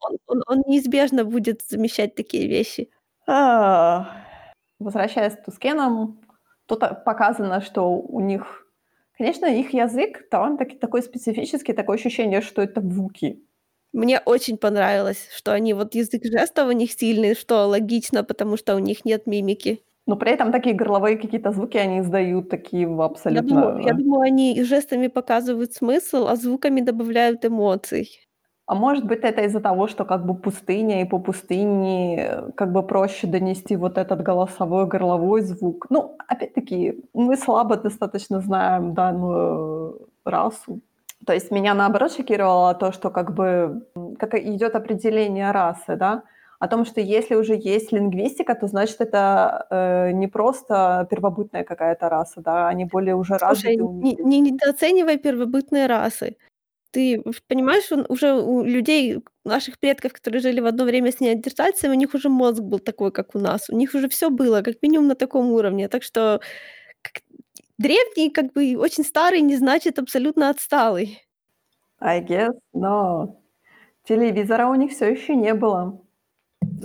он 0.00 0.18
он 0.26 0.42
он 0.46 0.62
неизбежно 0.66 1.24
будет 1.24 1.62
замечать 1.62 2.14
такие 2.14 2.48
вещи. 2.48 2.90
А, 3.26 4.24
возвращаясь 4.78 5.36
к 5.36 5.44
Тускенам, 5.44 6.20
тут, 6.66 6.80
показано, 7.04 7.60
что 7.60 7.90
у 7.92 8.20
них, 8.20 8.66
конечно, 9.16 9.46
их 9.46 9.72
язык 9.74 10.28
довольно-таки 10.30 10.76
такой 10.76 11.02
специфический, 11.02 11.72
такое 11.72 11.96
ощущение, 11.98 12.40
что 12.40 12.62
это 12.62 12.80
вуки. 12.80 13.44
Мне 13.92 14.20
очень 14.20 14.56
понравилось, 14.56 15.28
что 15.34 15.52
они 15.52 15.74
вот 15.74 15.94
язык 15.94 16.22
жестов 16.24 16.68
у 16.68 16.72
них 16.72 16.92
сильный, 16.92 17.34
что 17.34 17.66
логично, 17.66 18.22
потому 18.24 18.56
что 18.56 18.76
у 18.76 18.78
них 18.78 19.04
нет 19.04 19.26
мимики. 19.26 19.82
Но 20.10 20.16
при 20.16 20.32
этом 20.32 20.50
такие 20.50 20.74
горловые 20.74 21.16
какие-то 21.16 21.52
звуки 21.52 21.76
они 21.78 22.00
издают, 22.00 22.48
такие 22.50 22.88
в 22.88 23.00
Я 23.28 23.42
думаю 23.42 23.78
я 23.80 23.92
абсолютно 23.92 23.94
думаю, 23.94 24.20
они 24.22 24.64
жестами 24.64 25.06
показывают 25.06 25.72
смысл, 25.72 26.26
а 26.28 26.34
звуками 26.34 26.80
добавляют 26.80 27.44
эмоций. 27.44 28.08
А 28.66 28.74
может 28.74 29.04
быть, 29.04 29.20
это 29.22 29.42
из-за 29.42 29.60
того, 29.60 29.86
что 29.88 30.04
как 30.04 30.26
бы 30.26 30.34
пустыня, 30.34 31.02
и 31.02 31.04
по 31.04 31.20
пустыне, 31.20 32.16
э, 32.20 32.50
как 32.56 32.72
бы 32.72 32.82
проще 32.82 33.28
донести 33.28 33.76
вот 33.76 33.98
этот 33.98 34.22
голосовой, 34.22 34.86
горловой 34.86 35.42
звук. 35.42 35.86
Ну, 35.90 36.16
опять-таки, 36.28 36.94
мы 37.14 37.36
слабо 37.36 37.76
достаточно 37.76 38.40
знаем 38.40 38.94
данную 38.94 40.08
расу. 40.24 40.80
То 41.26 41.32
есть 41.34 41.52
меня, 41.52 41.74
наоборот, 41.74 42.12
шокировало 42.12 42.74
то, 42.74 42.90
что 42.92 43.10
как 43.10 43.32
бы, 43.34 43.86
как 44.18 44.34
идёт 44.34 44.74
определение 44.74 45.52
расы, 45.52 45.96
да. 45.96 46.22
О 46.60 46.68
том, 46.68 46.84
что 46.84 47.00
если 47.00 47.36
уже 47.36 47.54
есть 47.56 47.90
лингвистика, 47.90 48.54
то 48.54 48.66
значит 48.66 49.00
это, 49.00 49.66
э, 49.70 50.10
не 50.12 50.28
просто 50.28 51.06
первобытная 51.10 51.64
какая-то 51.64 52.10
раса, 52.10 52.42
да, 52.42 52.68
они 52.68 52.84
более 52.84 53.14
уже 53.16 53.38
Слушай, 53.38 53.76
развиты 53.76 53.82
не 54.02 54.16
не 54.16 54.40
недооценивай 54.40 55.16
первобытные 55.18 55.86
расы. 55.86 56.36
Ты 56.92 57.22
понимаешь, 57.48 57.92
он 57.92 58.06
уже 58.08 58.34
у 58.34 58.64
людей, 58.64 59.18
наших 59.44 59.78
предков, 59.80 60.12
которые 60.14 60.40
жили 60.42 60.60
в 60.60 60.66
одно 60.66 60.84
время 60.84 61.12
с 61.12 61.20
неандертальцами, 61.20 61.92
у 61.92 61.94
них 61.98 62.14
уже 62.14 62.28
мозг 62.30 62.60
был 62.62 62.78
такой, 62.80 63.12
как 63.12 63.34
у 63.36 63.38
нас. 63.40 63.70
У 63.70 63.76
них 63.76 63.94
уже 63.94 64.08
всё 64.08 64.30
было, 64.30 64.62
как 64.62 64.76
минимум 64.82 65.08
на 65.08 65.14
таком 65.16 65.52
уровне. 65.52 65.88
Так 65.88 66.02
что 66.04 66.40
как 67.02 67.22
древний, 67.78 68.30
как 68.30 68.52
бы, 68.54 68.76
очень 68.78 69.04
старый 69.04 69.42
не 69.42 69.56
значит 69.56 69.98
абсолютно 70.00 70.50
отсталый. 70.50 71.24
I 72.02 72.20
guess, 72.24 72.54
но 72.72 73.42
телевизора 74.04 74.68
у 74.68 74.74
них 74.76 74.92
всё 74.92 75.06
ещё 75.10 75.34
не 75.34 75.54
было. 75.54 76.00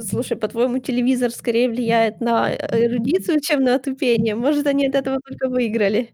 Слушай, 0.09 0.37
по-твоему, 0.37 0.79
телевизор 0.79 1.31
скорее 1.31 1.69
влияет 1.69 2.21
на, 2.21 2.49
э, 2.51 2.85
эрудицию, 2.85 3.41
чем 3.41 3.63
на 3.63 3.75
отупение? 3.75 4.35
Может, 4.35 4.67
они 4.67 4.87
от 4.87 4.95
этого 4.95 5.19
только 5.21 5.49
выиграли? 5.49 6.13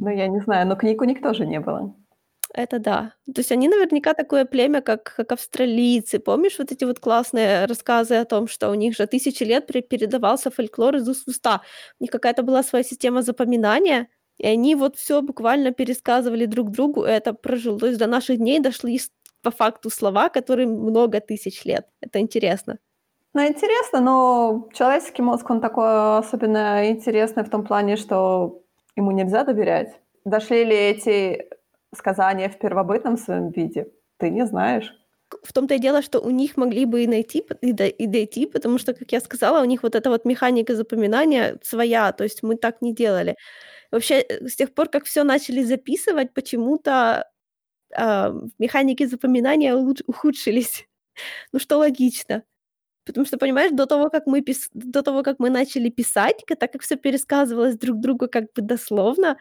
Ну, 0.00 0.10
я 0.10 0.28
не 0.28 0.40
знаю, 0.40 0.66
но 0.68 0.76
книг 0.76 1.00
у 1.02 1.04
них 1.04 1.22
тоже 1.22 1.46
не 1.46 1.60
было. 1.60 1.94
Это 2.54 2.78
да. 2.78 3.12
То 3.34 3.40
есть 3.40 3.52
они 3.52 3.68
наверняка 3.68 4.14
такое 4.14 4.44
племя, 4.44 4.80
как 4.82 5.14
как 5.16 5.32
австралийцы. 5.32 6.18
Помнишь 6.20 6.58
вот 6.58 6.72
эти 6.72 6.84
вот 6.84 7.00
классные 7.00 7.66
рассказы 7.66 8.14
о 8.16 8.24
том, 8.24 8.48
что 8.48 8.70
у 8.70 8.74
них 8.74 8.96
же 8.96 9.06
тысячи 9.06 9.42
лет 9.44 9.66
пре 9.66 9.82
передавался 9.82 10.50
фольклор 10.50 10.96
из 10.96 11.08
уст 11.08 11.26
в 11.26 11.30
уста? 11.30 11.62
У 12.00 12.04
них 12.04 12.10
какая-то 12.12 12.42
была 12.42 12.62
своя 12.62 12.84
система 12.84 13.22
запоминания, 13.22 14.08
и 14.38 14.46
они 14.46 14.74
вот 14.76 14.96
всё 14.96 15.22
буквально 15.22 15.72
пересказывали 15.72 16.46
друг 16.46 16.70
другу, 16.70 17.04
и 17.06 17.10
это 17.10 17.32
прожилось 17.34 17.96
до 17.98 18.06
наших 18.06 18.38
дней, 18.38 18.60
дошли 18.60 19.00
по 19.46 19.52
факту 19.52 19.90
слова, 19.90 20.28
которым 20.28 20.70
много 20.70 21.20
тысяч 21.20 21.64
лет. 21.64 21.86
Это 22.00 22.18
интересно. 22.18 22.78
Ну, 23.32 23.46
интересно, 23.46 24.00
но 24.00 24.68
человеческий 24.74 25.22
мозг, 25.22 25.48
он 25.50 25.60
такой 25.60 26.18
особенно 26.18 26.90
интересный 26.90 27.44
в 27.44 27.48
том 27.50 27.64
плане, 27.64 27.96
что 27.96 28.62
ему 28.96 29.12
нельзя 29.12 29.44
доверять. 29.44 30.00
Дошли 30.24 30.64
ли 30.64 30.74
эти 30.74 31.46
сказания 31.94 32.48
в 32.48 32.58
первобытном 32.58 33.16
своем 33.16 33.50
виде, 33.50 33.86
ты 34.18 34.30
не 34.30 34.46
знаешь. 34.46 34.92
В 35.44 35.52
том-то 35.52 35.74
и 35.74 35.78
дело, 35.78 36.02
что 36.02 36.18
у 36.20 36.30
них 36.30 36.56
могли 36.56 36.84
бы 36.86 37.04
и 37.04 37.06
найти 37.06 37.44
и 37.60 37.72
дой 37.72 37.90
и 37.90 38.06
дойти, 38.08 38.46
потому 38.46 38.78
что, 38.78 38.94
как 38.94 39.12
я 39.12 39.20
сказала, 39.20 39.62
у 39.62 39.64
них 39.66 39.84
вот 39.84 39.94
эта 39.94 40.10
вот 40.10 40.24
механика 40.24 40.74
запоминания 40.74 41.58
своя, 41.62 42.10
то 42.12 42.24
есть 42.24 42.42
мы 42.42 42.56
так 42.56 42.82
не 42.82 42.92
делали. 42.92 43.36
Вообще, 43.92 44.14
э, 44.20 44.48
с 44.48 44.56
тех 44.56 44.74
пор, 44.74 44.88
как 44.88 45.04
всё 45.04 45.24
начали 45.24 45.62
записывать, 45.62 46.34
почему-то, 46.34 47.24
а, 47.96 48.34
механики 48.58 49.06
запоминания 49.06 49.74
ухудшились. 49.76 50.86
Ну, 51.52 51.60
что 51.60 51.78
логично. 51.78 52.42
Потому 53.06 53.26
что, 53.26 53.38
понимаешь, 53.38 53.72
до 53.72 53.86
того, 53.86 54.10
как 54.10 54.26
мы 54.26 54.42
пис 54.42 54.70
до 54.74 55.02
того, 55.02 55.22
как 55.24 55.38
мы 55.40 55.50
начали 55.50 55.90
писать, 55.90 56.44
так 56.60 56.72
как 56.72 56.82
всё 56.82 56.96
пересказывалось 56.96 57.76
друг 57.78 58.00
другу 58.00 58.28
как 58.28 58.44
бы 58.54 58.62
дословно, 58.62 59.36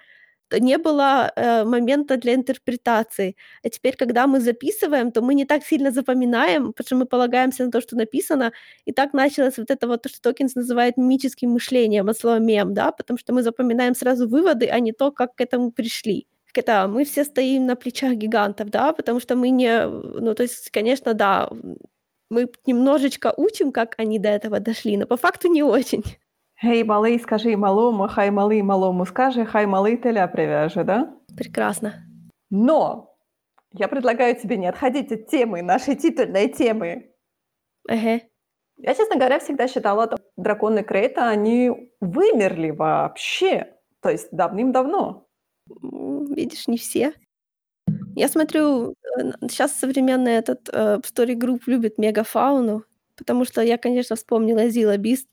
то 0.49 0.59
не 0.61 0.77
было, 0.79 1.31
э, 1.37 1.65
момента 1.65 2.17
для 2.17 2.35
интерпретации. 2.35 3.35
А 3.63 3.69
теперь, 3.69 3.95
когда 3.97 4.27
мы 4.27 4.39
записываем, 4.41 5.11
то 5.11 5.21
мы 5.23 5.35
не 5.35 5.45
так 5.45 5.63
сильно 5.65 5.91
запоминаем, 5.91 6.73
потому 6.73 6.85
что 6.87 6.95
мы 6.97 7.05
полагаемся 7.07 7.65
на 7.65 7.71
то, 7.71 7.81
что 7.81 7.97
написано. 7.97 8.51
И 8.85 8.93
так 8.93 9.13
началось 9.13 9.57
вот 9.59 9.71
это 9.71 9.87
вот, 9.87 10.03
то, 10.03 10.09
что 10.09 10.21
Токинс 10.21 10.55
называет 10.55 10.97
мимическим 10.97 11.51
мышлением 11.51 12.09
от 12.09 12.17
слова 12.19 12.39
"мем", 12.39 12.73
да, 12.75 12.91
потому 12.93 13.19
что 13.19 13.33
мы 13.33 13.43
запоминаем 13.43 13.95
сразу 13.95 14.27
выводы, 14.29 14.67
а 14.67 14.79
не 14.81 14.93
то, 14.93 15.11
как 15.11 15.35
к 15.35 15.41
этому 15.41 15.71
пришли. 15.71 16.25
Это, 16.57 16.87
мы 16.87 17.03
все 17.05 17.23
стоим 17.23 17.65
на 17.65 17.75
плечах 17.75 18.13
гигантов, 18.13 18.69
да, 18.69 18.93
потому 18.93 19.19
что 19.19 19.35
мы 19.35 19.49
не 19.49 19.85
ну, 19.87 20.33
то 20.33 20.43
есть, 20.43 20.71
конечно, 20.71 21.13
да, 21.13 21.49
мы 22.29 22.49
немножечко 22.65 23.33
учим, 23.37 23.71
как 23.71 23.95
они 23.97 24.19
до 24.19 24.29
этого 24.29 24.59
дошли, 24.59 24.97
но 24.97 25.05
по 25.07 25.17
факту 25.17 25.47
не 25.47 25.63
очень. 25.63 26.03
"Эй, 26.63 26.83
малий, 26.83 27.19
скажи 27.19 27.55
малому, 27.57 28.07
хай 28.07 28.31
малий 28.31 28.61
малому 28.61 29.05
скаже, 29.05 29.45
хай 29.45 29.65
малий 29.65 29.97
теля 29.97 30.27
привяже", 30.27 30.83
да? 30.83 31.13
Прекрасно. 31.37 31.93
Но 32.49 33.15
я 33.73 33.87
предлагаю 33.87 34.35
тебе 34.35 34.57
не 34.57 34.67
отходить 34.67 35.11
от 35.11 35.27
темы, 35.27 35.61
нашей 35.61 35.95
титульной 35.95 36.47
темы. 36.49 37.11
Эге. 37.89 38.29
Я, 38.77 38.93
честно 38.95 39.15
говоря, 39.17 39.39
всегда 39.39 39.67
считала, 39.67 40.07
то 40.07 40.17
драконы 40.37 40.83
Крейта, 40.83 41.29
они 41.29 41.91
вымерли 42.01 42.71
вообще, 42.71 43.75
то 44.01 44.09
есть 44.09 44.29
давным-давно. 44.31 45.24
Видишь, 45.67 46.67
не 46.67 46.77
все. 46.77 47.13
Я 48.15 48.29
смотрю, 48.29 48.91
э, 49.19 49.21
н 49.41 49.49
щас 49.49 49.73
современный 49.73 50.33
этот, 50.33 50.69
э, 50.73 50.99
Story 51.03 51.35
Group 51.35 51.61
любит 51.67 51.99
мегафауну, 51.99 52.83
потому 53.17 53.45
что 53.45 53.61
я, 53.61 53.77
конечно, 53.77 54.15
вспомнила 54.17 54.69
Зила 54.69 54.97
Бист, 54.97 55.27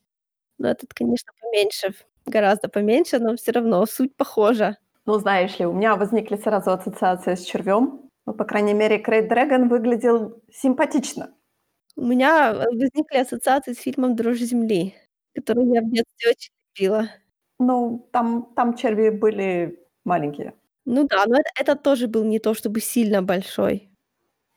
но 0.59 0.69
этот, 0.71 0.95
конечно, 0.95 1.33
поменьше, 1.41 1.95
гораздо 2.27 2.69
поменьше, 2.69 3.19
но 3.21 3.37
всё 3.37 3.53
равно 3.53 3.87
суть 3.87 4.17
похожа. 4.17 4.79
Ну, 5.07 5.19
знаешь 5.19 5.59
ли, 5.61 5.67
у 5.67 5.73
меня 5.75 5.97
возникли 5.97 6.37
сразу 6.37 6.73
ассоциации 6.73 7.37
с 7.37 7.45
червём. 7.45 8.11
Ну, 8.27 8.35
по 8.35 8.45
крайней 8.45 8.75
мере, 8.75 8.99
Крейт 8.99 9.29
Дрэгон 9.29 9.69
выглядел 9.69 10.43
симпатично. 10.53 11.35
У 11.97 12.05
меня, 12.07 12.53
э, 12.55 12.67
возникли 12.77 13.19
ассоциации 13.19 13.75
с 13.75 13.79
фильмом 13.81 14.17
"Дрожь 14.17 14.41
земли", 14.41 14.95
который 15.35 15.67
я 15.69 15.83
в 15.83 15.91
детстве 15.91 16.31
очень 16.33 16.53
любила. 16.79 17.09
Ну, 17.61 18.09
там 18.13 18.53
там 18.57 18.77
черви 18.77 19.11
были 19.11 19.79
маленькие. 20.05 20.55
Ну 20.87 21.07
да, 21.09 21.25
но 21.27 21.37
это 21.37 21.51
этот 21.61 21.83
тоже 21.83 22.09
был 22.09 22.25
не 22.25 22.39
то 22.41 22.55
чтобы 22.55 22.81
сильно 22.81 23.23
большой. 23.23 23.91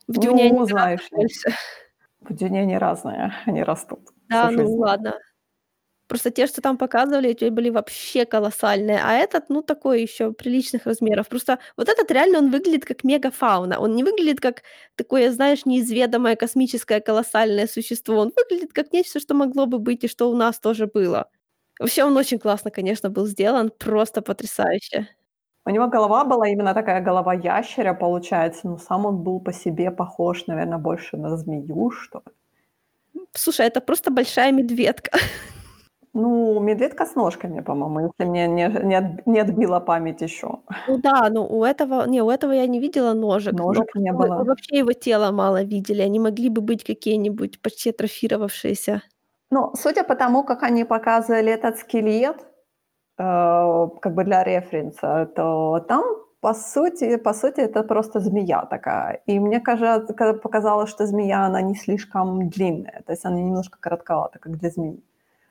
В 0.08 0.18
"Дюне" 0.20 0.46
они 0.46 0.58
Ну, 0.58 0.66
гораздо 0.68 0.68
знаешь 0.68 1.08
больше. 1.12 1.50
в 2.22 2.34
"Дюне" 2.34 2.62
они 2.62 2.78
разные, 2.78 3.34
они 3.46 3.64
растут 3.64 4.02
Да, 4.30 4.52
ну 4.52 4.66
жизнь. 4.66 4.78
ладно. 4.78 5.20
Просто 6.08 6.32
те, 6.32 6.48
что 6.48 6.62
там 6.62 6.78
показывали, 6.78 7.32
эти 7.32 7.50
были 7.50 7.70
вообще 7.72 8.26
колоссальные, 8.26 9.00
а 9.04 9.14
этот, 9.14 9.50
ну, 9.50 9.64
такой 9.64 10.04
ещё 10.04 10.34
приличных 10.34 10.86
размеров. 10.88 11.30
Просто 11.30 11.60
вот 11.78 11.90
этот 11.90 12.12
реально, 12.12 12.40
он 12.40 12.52
выглядит 12.52 12.86
как 12.86 13.04
мегафауна. 13.04 13.80
Он 13.80 13.96
не 13.96 14.04
выглядит 14.04 14.40
как 14.42 14.64
такое, 14.98 15.32
знаешь, 15.32 15.66
неизведомое 15.66 16.36
космическое 16.36 17.02
колоссальное 17.02 17.68
существо. 17.68 18.18
Он 18.20 18.34
выглядит 18.36 18.74
как 18.74 18.94
нечто, 18.94 19.20
что 19.20 19.36
могло 19.36 19.66
бы 19.68 19.80
быть 19.80 20.04
и 20.06 20.08
что 20.10 20.30
у 20.32 20.36
нас 20.36 20.60
тоже 20.60 20.88
было. 20.88 21.30
Вообще, 21.80 22.04
он 22.06 22.18
очень 22.18 22.40
классно, 22.40 22.72
конечно, 22.72 23.10
был 23.10 23.28
сделан, 23.28 23.72
просто 23.80 24.22
потрясающе. 24.22 25.15
У 25.66 25.70
него 25.72 25.88
голова 25.88 26.24
была 26.26 26.48
именно 26.48 26.74
такая 26.74 27.02
голова 27.02 27.34
ящера, 27.34 27.94
получается, 27.94 28.68
но 28.68 28.78
сам 28.78 29.06
он 29.06 29.24
был 29.24 29.40
по 29.40 29.52
себе 29.54 29.92
похож, 29.92 30.48
наверно, 30.48 30.78
больше 30.80 31.18
на 31.18 31.38
змею, 31.38 31.92
что 31.92 32.22
ли. 32.26 32.32
Слушай, 33.34 33.68
это 33.68 33.82
просто 33.82 34.12
большая 34.12 34.52
медведка. 34.52 35.12
Ну, 36.14 36.60
медведка 36.62 37.06
с 37.06 37.16
ножками, 37.16 37.62
по-моему, 37.62 38.00
если 38.08 38.24
мне 38.30 38.48
не 38.48 38.68
не 38.84 38.96
от 38.96 39.28
не 39.28 39.40
отбила 39.42 39.80
память 39.82 40.22
еще. 40.22 40.60
Ну 40.88 40.98
да, 40.98 41.30
но 41.30 41.46
у 41.48 41.64
этого 41.66 42.06
не, 42.08 42.22
у 42.24 42.30
этого 42.30 42.54
я 42.54 42.68
не 42.68 42.80
видела 42.80 43.14
ножек, 43.14 43.56
но 43.74 43.74
Ножек 43.74 43.94
не 43.96 44.12
мы 44.12 44.28
мы 44.30 44.30
было. 44.30 44.44
вообще 44.46 44.78
его 44.80 44.94
тело 44.94 45.32
мало 45.32 45.64
видели. 45.64 46.02
Они 46.02 46.20
могли 46.20 46.50
бы 46.50 46.62
быть 46.62 46.84
какие-нибудь 46.84 47.62
почти 47.62 47.90
атрофировавшиеся. 47.92 49.02
Ну, 49.52 49.74
судя 49.76 50.04
по 50.04 50.16
тому, 50.16 50.44
как 50.44 50.64
они 50.64 50.84
показывали 50.86 51.52
этот 51.52 51.78
скелет, 51.78 52.38
как 53.18 54.14
бы 54.14 54.24
для 54.24 54.44
референса, 54.44 55.26
то 55.36 55.80
там, 55.88 56.04
по 56.42 56.54
сути 56.54 57.18
по 57.18 57.34
сути, 57.34 57.62
это 57.62 57.84
просто 57.84 58.20
змея 58.20 58.66
такая. 58.66 59.22
И 59.26 59.40
мне 59.40 59.60
кажется, 59.60 60.14
ка 60.14 60.34
показалось, 60.34 60.90
что 60.90 61.06
змея, 61.08 61.46
она 61.46 61.62
не 61.62 61.76
слишком 61.76 62.50
длинная, 62.50 63.04
то 63.06 63.14
есть 63.14 63.26
она 63.26 63.38
немножко 63.40 63.78
коротковата, 63.80 64.40
как 64.40 64.58
для 64.58 64.70
змеи. 64.70 65.04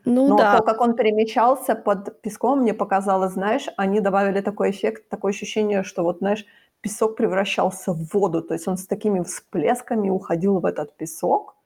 Ну 0.07 0.29
Но 0.29 0.37
да. 0.37 0.59
то, 0.59 0.63
как 0.65 0.81
он 0.81 0.95
перемещался 0.95 1.75
под 1.75 2.21
песком, 2.21 2.61
мне 2.61 2.75
показалось, 2.75 3.33
знаешь, 3.33 3.69
они 3.79 4.01
добавили 4.01 4.41
такой 4.43 4.71
эффект, 4.71 5.09
такое 5.09 5.33
ощущение, 5.33 5.83
что 5.83 6.03
вот, 6.03 6.19
знаешь, 6.19 6.45
песок 6.83 7.17
превращался 7.17 7.93
в 7.93 8.13
воду, 8.13 8.43
то 8.43 8.55
есть 8.55 8.69
он 8.69 8.77
с 8.77 8.87
такими 8.87 9.23
всплесками 9.23 10.11
уходил 10.11 10.61
в 10.61 10.67
этот 10.67 10.97
песок. 10.97 11.57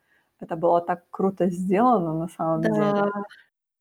Это 0.40 0.55
было 0.57 0.81
так 0.81 1.02
круто 1.11 1.50
сделано 1.50 2.14
на 2.14 2.28
самом 2.28 2.62
деле. 2.62 3.12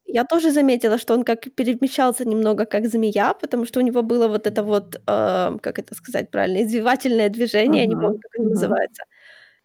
Я 0.10 0.24
тоже 0.24 0.52
заметила, 0.52 0.98
что 0.98 1.14
он 1.14 1.24
как 1.24 1.42
перемещался 1.56 2.24
немного 2.26 2.66
как 2.66 2.88
змея, 2.88 3.34
потому 3.34 3.66
что 3.66 3.80
у 3.80 3.84
него 3.84 4.04
было 4.04 4.28
вот 4.30 4.48
это 4.48 4.64
вот, 4.64 4.96
э, 5.06 5.58
как 5.62 5.80
это 5.80 5.96
сказать 5.96 6.32
правильно, 6.32 6.64
извивательное 6.64 7.30
движение, 7.30 7.82
я 7.84 7.88
не 7.88 7.96
помню, 7.96 8.20
как 8.22 8.32
оно 8.40 8.46
мгм. 8.46 8.54
называется. 8.54 9.04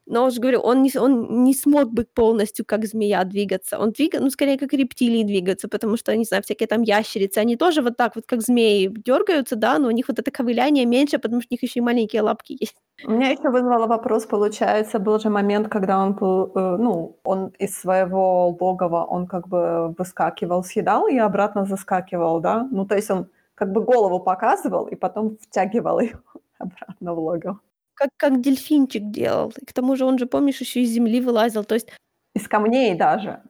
Но 0.07 0.25
я 0.25 0.31
же 0.31 0.41
говорю, 0.41 0.61
он 0.61 0.83
не 0.83 0.91
он 0.99 1.45
не 1.45 1.55
смог 1.55 1.93
бы 1.93 2.05
полностью 2.05 2.65
как 2.65 2.85
змея 2.85 3.25
двигаться. 3.25 3.79
Он 3.79 3.93
двига 3.93 4.21
ну, 4.21 4.31
скорее, 4.31 4.59
как 4.59 4.73
рептилии 4.73 5.23
двигаются, 5.23 5.69
потому 5.69 5.97
что, 5.97 6.17
не 6.17 6.25
знаю, 6.25 6.43
всякие 6.43 6.67
там 6.67 6.83
ящерицы, 6.83 7.39
они 7.39 7.57
тоже 7.57 7.83
вот 7.83 7.97
так 7.97 8.17
вот, 8.17 8.25
как 8.27 8.43
змеи, 8.43 8.89
дёргаются, 8.89 9.57
да, 9.57 9.79
но 9.79 9.89
у 9.89 9.91
них 9.93 10.09
вот 10.09 10.19
это 10.19 10.31
ковыляние 10.31 10.87
меньше, 10.87 11.19
потому 11.19 11.41
что 11.41 11.49
у 11.51 11.55
них 11.55 11.63
еще 11.63 11.79
и 11.81 11.83
маленькие 11.83 12.23
лапки 12.23 12.57
есть. 12.61 12.77
У 13.05 13.11
меня 13.11 13.31
еще 13.31 13.51
вызвало 13.51 13.87
вопрос, 13.87 14.27
получается, 14.27 14.99
был 14.99 15.19
же 15.19 15.31
момент, 15.31 15.69
когда 15.69 15.99
он 15.99 16.13
был, 16.15 16.53
э, 16.55 16.77
ну, 16.79 17.19
он 17.25 17.49
из 17.59 17.81
своего 17.81 18.57
логова, 18.61 19.05
он 19.05 19.27
как 19.27 19.49
бы 19.49 19.95
выскакивал, 19.99 20.63
съедал 20.65 21.09
и 21.09 21.19
обратно 21.19 21.65
заскакивал, 21.65 22.41
да? 22.41 22.69
Ну, 22.71 22.87
то 22.87 22.95
есть 22.95 23.11
он 23.11 23.27
как 23.55 23.73
бы 23.73 23.81
голову 23.83 24.21
показывал 24.21 24.87
и 24.87 24.97
потом 24.97 25.37
втягивал 25.41 26.01
её 26.01 26.19
обратно 26.59 27.15
в 27.15 27.19
логово. 27.19 27.61
Как 28.03 28.11
как 28.17 28.41
дельфинчик 28.41 29.11
делал. 29.11 29.53
И 29.61 29.65
к 29.65 29.73
тому 29.73 29.95
же 29.97 30.05
он 30.05 30.19
же, 30.19 30.27
помнишь, 30.27 30.61
еще 30.61 30.81
из 30.83 30.91
земли 30.91 31.21
вылазил. 31.21 31.65
То 31.65 31.75
есть 31.75 31.89
Из 32.35 32.49
камней 32.49 32.95
даже, 32.95 33.43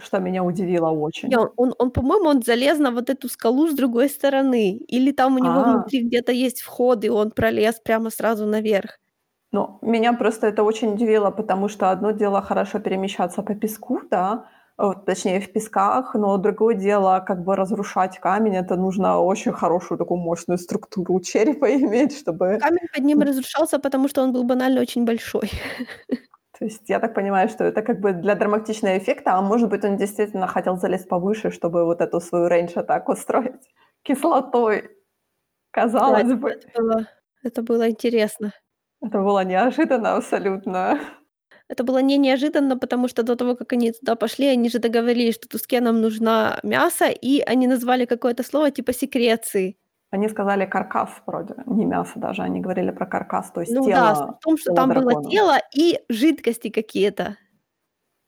что 0.00 0.18
меня 0.20 0.44
удивило 0.44 0.90
Не, 1.22 1.36
очень. 1.36 1.38
он 1.56 1.74
он, 1.78 1.90
по-моему, 1.90 2.28
он 2.28 2.42
залез 2.42 2.78
на 2.78 2.90
вот 2.90 3.10
эту 3.10 3.28
скалу 3.28 3.68
с 3.68 3.74
другой 3.74 4.08
стороны. 4.08 4.76
Или 4.76 5.12
там 5.12 5.34
у 5.36 5.38
него 5.38 5.62
А. 5.62 5.64
внутри 5.64 6.02
где-то 6.02 6.32
есть 6.32 6.60
вход, 6.60 7.04
и 7.04 7.08
он 7.10 7.30
пролез 7.32 7.80
прямо 7.80 8.10
сразу 8.10 8.46
наверх. 8.46 8.98
Ну, 9.52 9.78
меня 9.82 10.12
просто 10.12 10.48
это 10.48 10.62
очень 10.64 10.92
удивило, 10.94 11.30
потому 11.30 11.68
что 11.68 11.90
одно 11.90 12.10
дело 12.10 12.42
хорошо 12.42 12.78
перемещаться 12.80 13.42
по 13.42 13.54
песку, 13.54 14.00
да, 14.10 14.48
точнее 14.76 15.40
в 15.40 15.52
песках, 15.52 16.14
но 16.14 16.36
другое 16.36 16.74
дело 16.74 17.24
как 17.26 17.44
бы 17.44 17.56
разрушать 17.56 18.18
камень. 18.18 18.56
Это 18.56 18.76
нужно 18.76 19.20
очень 19.20 19.52
хорошую 19.52 19.98
такую 19.98 20.18
мощную 20.20 20.58
структуру 20.58 21.20
черепа 21.20 21.66
иметь, 21.74 22.18
чтобы 22.18 22.58
Камень 22.60 22.88
под 22.94 23.04
ним 23.04 23.22
разрушался, 23.22 23.78
потому 23.78 24.08
что 24.08 24.22
он 24.22 24.32
был 24.32 24.44
банально 24.44 24.80
очень 24.80 25.04
большой. 25.04 25.50
То 26.58 26.64
есть 26.64 26.88
я 26.88 27.00
так 27.00 27.14
понимаю, 27.14 27.48
что 27.48 27.64
это 27.64 27.82
как 27.82 28.00
бы 28.00 28.12
для 28.12 28.34
драматичного 28.34 28.96
эффекта, 28.96 29.34
а 29.34 29.42
может 29.42 29.68
быть, 29.68 29.84
он 29.84 29.96
действительно 29.98 30.46
хотел 30.46 30.76
залезть 30.78 31.08
повыше, 31.08 31.50
чтобы 31.50 31.84
вот 31.84 32.00
эту 32.00 32.20
свою 32.20 32.48
рейндж-атаку 32.48 33.14
строить 33.16 33.70
кислотой. 34.02 34.82
Да, 34.82 34.88
Казалось 35.82 36.24
это 36.24 36.36
бы. 36.36 36.50
это 36.50 36.82
было 36.82 37.06
это 37.46 37.62
было 37.62 37.88
интересно. 37.88 38.52
Это 39.00 39.18
было 39.18 39.44
неожиданно 39.44 40.16
абсолютно. 40.16 40.98
Это 41.68 41.82
было 41.82 41.98
не 41.98 42.16
неожиданно, 42.18 42.78
потому 42.78 43.08
что 43.08 43.22
до 43.22 43.34
того, 43.36 43.56
как 43.56 43.72
они 43.72 43.90
туда 43.92 44.14
пошли, 44.14 44.46
они 44.46 44.68
же 44.70 44.78
договорились, 44.78 45.34
что 45.34 45.48
Тускенам 45.48 46.00
нужна 46.00 46.60
мясо, 46.62 47.06
и 47.06 47.40
они 47.40 47.66
назвали 47.66 48.04
какое-то 48.04 48.44
слово 48.44 48.70
типа 48.70 48.92
секреции. 48.92 49.76
Они 50.10 50.28
сказали 50.28 50.66
каркас 50.66 51.10
вроде, 51.26 51.54
не 51.66 51.84
мясо 51.84 52.12
даже, 52.16 52.42
они 52.42 52.60
говорили 52.60 52.92
про 52.92 53.06
каркас, 53.06 53.50
то 53.50 53.60
есть 53.60 53.72
Ну 53.72 53.84
да, 53.84 54.14
тело 54.14 54.38
в 54.40 54.44
том, 54.44 54.56
что 54.56 54.72
там 54.72 54.90
было 54.90 55.02
дракона. 55.04 55.30
тело 55.30 55.58
и 55.74 55.98
жидкости 56.08 56.70
какие-то. 56.70 57.36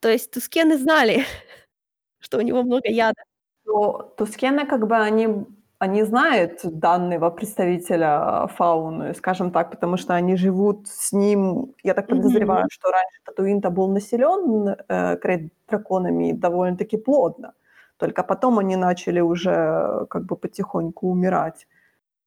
То 0.01 0.09
есть 0.09 0.33
Тускены 0.33 0.77
знали, 0.77 1.25
что 2.19 2.39
у 2.39 2.41
него 2.41 2.63
много 2.65 2.89
яда. 2.89 3.23
То 3.65 4.15
Тускены 4.17 4.67
как 4.67 4.89
бы 4.89 4.97
они 4.97 5.47
они 5.79 6.03
знают 6.05 6.61
данного 6.65 7.31
представителя 7.31 8.47
фауны, 8.57 9.15
скажем 9.15 9.51
так, 9.53 9.71
потому 9.71 9.97
что 9.97 10.15
они 10.15 10.37
живут 10.37 10.89
с 10.89 11.13
ним. 11.13 11.75
Я 11.85 11.95
так 11.95 12.09
подозреваю, 12.09 12.63
Мгм. 12.63 12.69
что 12.71 12.91
раньше 12.91 13.21
Татуин-то 13.25 13.71
был 13.71 13.89
населен, 13.89 14.77
э, 14.89 15.17
крейд-драконами 15.19 16.33
довольно-таки 16.33 16.97
плотно. 16.97 17.53
Только 17.99 18.23
потом 18.25 18.59
они 18.59 18.77
начали 18.77 19.21
уже 19.21 20.07
как 20.11 20.25
бы 20.27 20.37
потихоньку 20.37 21.09
умирать. 21.11 21.67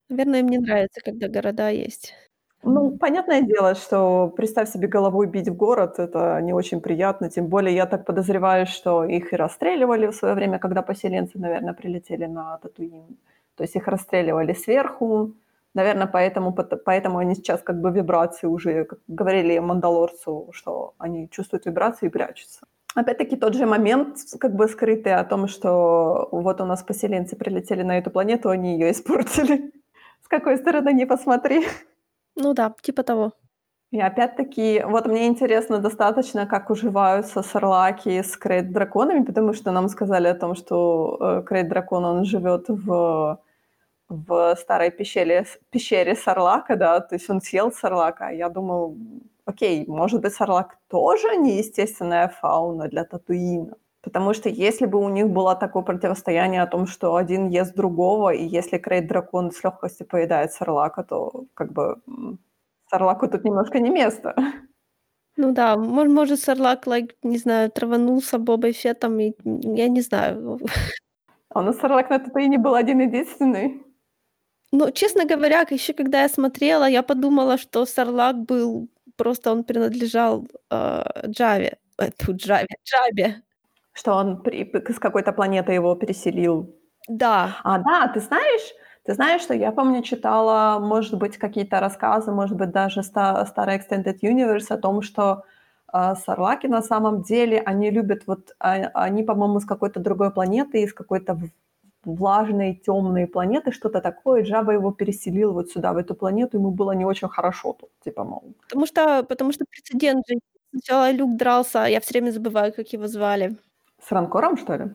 Наверно, 0.09 0.37
им 0.37 0.47
не 0.49 0.57
нравится, 0.59 1.01
когда 1.03 1.27
города 1.27 1.69
есть. 1.69 2.13
Ну, 2.63 2.95
понятное 2.97 3.41
дело, 3.41 3.73
что 3.75 4.27
представь 4.37 4.69
себе, 4.69 4.87
головой 4.87 5.25
бить 5.27 5.49
в 5.49 5.55
город- 5.55 5.97
это 5.99 6.39
не 6.41 6.53
очень 6.53 6.79
приятно. 6.79 7.29
Тем 7.29 7.47
более, 7.47 7.75
я 7.75 7.85
так 7.87 8.05
подозреваю, 8.05 8.67
что 8.67 9.03
их 9.03 9.33
и 9.33 9.35
расстреливали 9.35 10.05
в 10.07 10.13
своё 10.15 10.35
время, 10.35 10.59
когда 10.59 10.83
поселенцы, 10.83 11.39
наверно, 11.39 11.73
прилетели 11.73 12.25
на 12.25 12.57
Татуин. 12.59 13.17
То 13.55 13.63
есть 13.63 13.75
их 13.75 13.87
расстреливали 13.87 14.53
сверху. 14.53 15.33
Наверно, 15.73 16.07
поэтому 16.07 16.53
поэтому 16.53 17.19
они 17.19 17.35
сейчас 17.35 17.61
как 17.61 17.79
бы 17.79 17.91
вибрации 17.91 18.47
уже, 18.47 18.85
как 18.85 18.99
говорили 19.07 19.57
Мандалорцу, 19.59 20.49
что 20.51 20.93
они 20.97 21.29
чувствуют 21.29 21.65
вибрации 21.65 22.07
и 22.07 22.09
прячутся. 22.09 22.61
Опять-таки 22.93 23.37
тот 23.37 23.53
же 23.53 23.65
момент, 23.65 24.17
как 24.37 24.53
бы 24.53 24.67
скрытый 24.67 25.15
о 25.15 25.23
том, 25.23 25.47
что 25.47 26.27
вот 26.31 26.59
у 26.59 26.65
нас 26.65 26.83
поселенцы 26.83 27.37
прилетели 27.37 27.83
на 27.83 27.97
эту 27.97 28.11
планету, 28.11 28.49
они 28.49 28.73
её 28.73 28.91
испортили. 28.91 29.71
С 30.25 30.27
какой 30.27 30.57
стороны 30.57 30.91
ни 30.93 31.05
посмотри. 31.05 31.65
Ну 32.35 32.53
да, 32.53 32.73
типа 32.81 33.03
того. 33.03 33.31
И 33.91 33.99
опять-таки, 33.99 34.83
вот 34.87 35.05
мне 35.05 35.27
интересно 35.27 35.77
достаточно, 35.79 36.45
как 36.47 36.69
уживаются 36.69 37.41
сарлаки 37.43 38.21
с 38.23 38.37
крейд-драконами, 38.37 39.25
потому 39.25 39.53
что 39.53 39.71
нам 39.71 39.89
сказали 39.89 40.29
о 40.29 40.33
том, 40.33 40.55
что, 40.55 41.17
э, 41.19 41.43
крейд-дракон, 41.45 42.05
он 42.05 42.23
живёт 42.25 42.65
в 42.69 43.37
в 44.09 44.55
старой 44.57 44.91
пещере 44.91 45.45
пещере 45.71 46.15
сарлака, 46.15 46.75
да, 46.77 46.99
то 47.01 47.15
есть 47.15 47.29
он 47.29 47.41
съел 47.41 47.71
сарлака. 47.73 48.29
Я 48.31 48.49
думаю, 48.49 48.97
окей, 49.45 49.85
может 49.87 50.21
быть, 50.21 50.33
сарлак 50.33 50.77
тоже 50.89 51.37
не 51.37 51.57
естественная 51.59 52.27
фауна 52.29 52.87
для 52.89 53.05
Татуина. 53.05 53.75
Потому 54.03 54.33
что 54.35 54.49
если 54.49 54.85
бы 54.87 54.99
у 54.99 55.09
них 55.09 55.29
было 55.29 55.55
такое 55.55 55.83
противостояние 55.83 56.61
о 56.63 56.67
том, 56.67 56.87
что 56.87 57.15
один 57.17 57.49
ест 57.49 57.75
другого, 57.75 58.31
и 58.33 58.45
если 58.45 58.77
крейд-дракон 58.79 59.51
с 59.51 59.63
лёгкостью 59.63 60.07
поедает 60.07 60.53
сарлака, 60.53 61.03
то 61.03 61.45
как 61.55 61.73
бы, 61.73 61.97
сарлаку 62.91 63.27
тут 63.29 63.43
немножко 63.45 63.79
не 63.79 63.89
место. 63.89 64.35
Ну 65.37 65.53
да, 65.53 65.77
мо 65.77 66.05
может, 66.05 66.39
сарлак, 66.41 66.87
like, 66.87 67.11
не 67.23 67.37
знаю, 67.37 67.71
траванулся 67.71 68.37
Бобой 68.37 68.73
Феттом, 68.73 69.19
и, 69.19 69.33
я 69.45 69.87
не 69.89 70.01
знаю. 70.01 70.59
А 71.49 71.59
у 71.61 71.63
нас 71.63 71.77
сарлак 71.79 72.09
на 72.11 72.19
Татуине 72.19 72.57
был 72.59 72.75
один-единственный. 72.75 73.83
Ну, 74.73 74.91
честно 74.91 75.25
говоря, 75.25 75.65
к 75.65 75.71
ещё 75.73 75.93
когда 75.93 76.21
я 76.23 76.29
смотрела, 76.29 76.89
я 76.89 77.03
подумала, 77.03 77.57
что 77.57 77.85
сарлак 77.85 78.37
был 78.37 78.89
просто 79.17 79.51
он 79.51 79.63
принадлежал, 79.65 80.47
э, 80.71 81.03
Джаве, 81.27 81.77
ой, 81.99 82.11
тьфу, 82.17 82.33
Джаве, 82.35 82.67
Джабе. 82.85 83.41
Что 83.93 84.13
он 84.15 84.41
при 84.43 84.65
с 84.93 84.99
какой-то 84.99 85.33
планеты 85.33 85.73
его 85.73 85.95
переселил. 85.95 86.75
Да. 87.09 87.57
А, 87.63 87.79
да, 87.79 88.07
ты 88.13 88.19
знаешь 88.21 88.73
ты 89.05 89.13
знаешь, 89.13 89.41
что 89.41 89.53
я, 89.53 89.71
помню, 89.71 90.01
читала, 90.03 90.79
может 90.79 91.15
быть, 91.17 91.37
какие-то 91.37 91.79
рассказы, 91.79 92.31
может 92.31 92.57
быть, 92.57 92.71
даже 92.71 93.03
ста 93.03 93.45
старый 93.45 93.77
Extended 93.77 94.19
Universe 94.21 94.67
о 94.73 94.77
том, 94.77 95.01
что, 95.01 95.43
э, 95.93 96.15
сарлаки 96.15 96.67
на 96.67 96.81
самом 96.81 97.21
деле, 97.23 97.59
они 97.61 97.91
любят 97.91 98.23
вот, 98.27 98.55
а 98.59 98.73
они, 98.93 99.23
по-моему, 99.23 99.59
с 99.59 99.65
какой-то 99.65 99.99
другой 99.99 100.31
планеты, 100.31 100.81
из 100.83 100.93
какой-то 100.93 101.37
влажной, 102.05 102.75
тёмной 102.85 103.27
планеты, 103.27 103.71
что-то 103.71 104.01
такое. 104.01 104.43
Джаба 104.43 104.73
его 104.73 104.91
переселил 104.91 105.53
вот 105.53 105.69
сюда, 105.71 105.93
в 105.93 105.97
эту 105.97 106.15
планету, 106.15 106.57
ему 106.57 106.71
было 106.71 106.91
не 106.93 107.05
очень 107.05 107.29
хорошо 107.29 107.73
тут, 107.79 107.89
типа, 108.03 108.23
мол. 108.23 108.53
Потому 108.69 108.85
что 108.87 109.23
потому 109.23 109.51
что 109.53 109.65
прецедент 109.69 110.23
же. 110.27 110.35
Сначала 110.73 111.11
Люк 111.11 111.35
дрался, 111.37 111.85
я 111.87 111.99
всё 111.99 112.11
время 112.13 112.31
забываю, 112.31 112.73
как 112.73 112.93
его 112.93 113.07
звали. 113.07 113.57
С 113.99 114.11
Ранкором, 114.11 114.57
что 114.57 114.75
ли? 114.77 114.85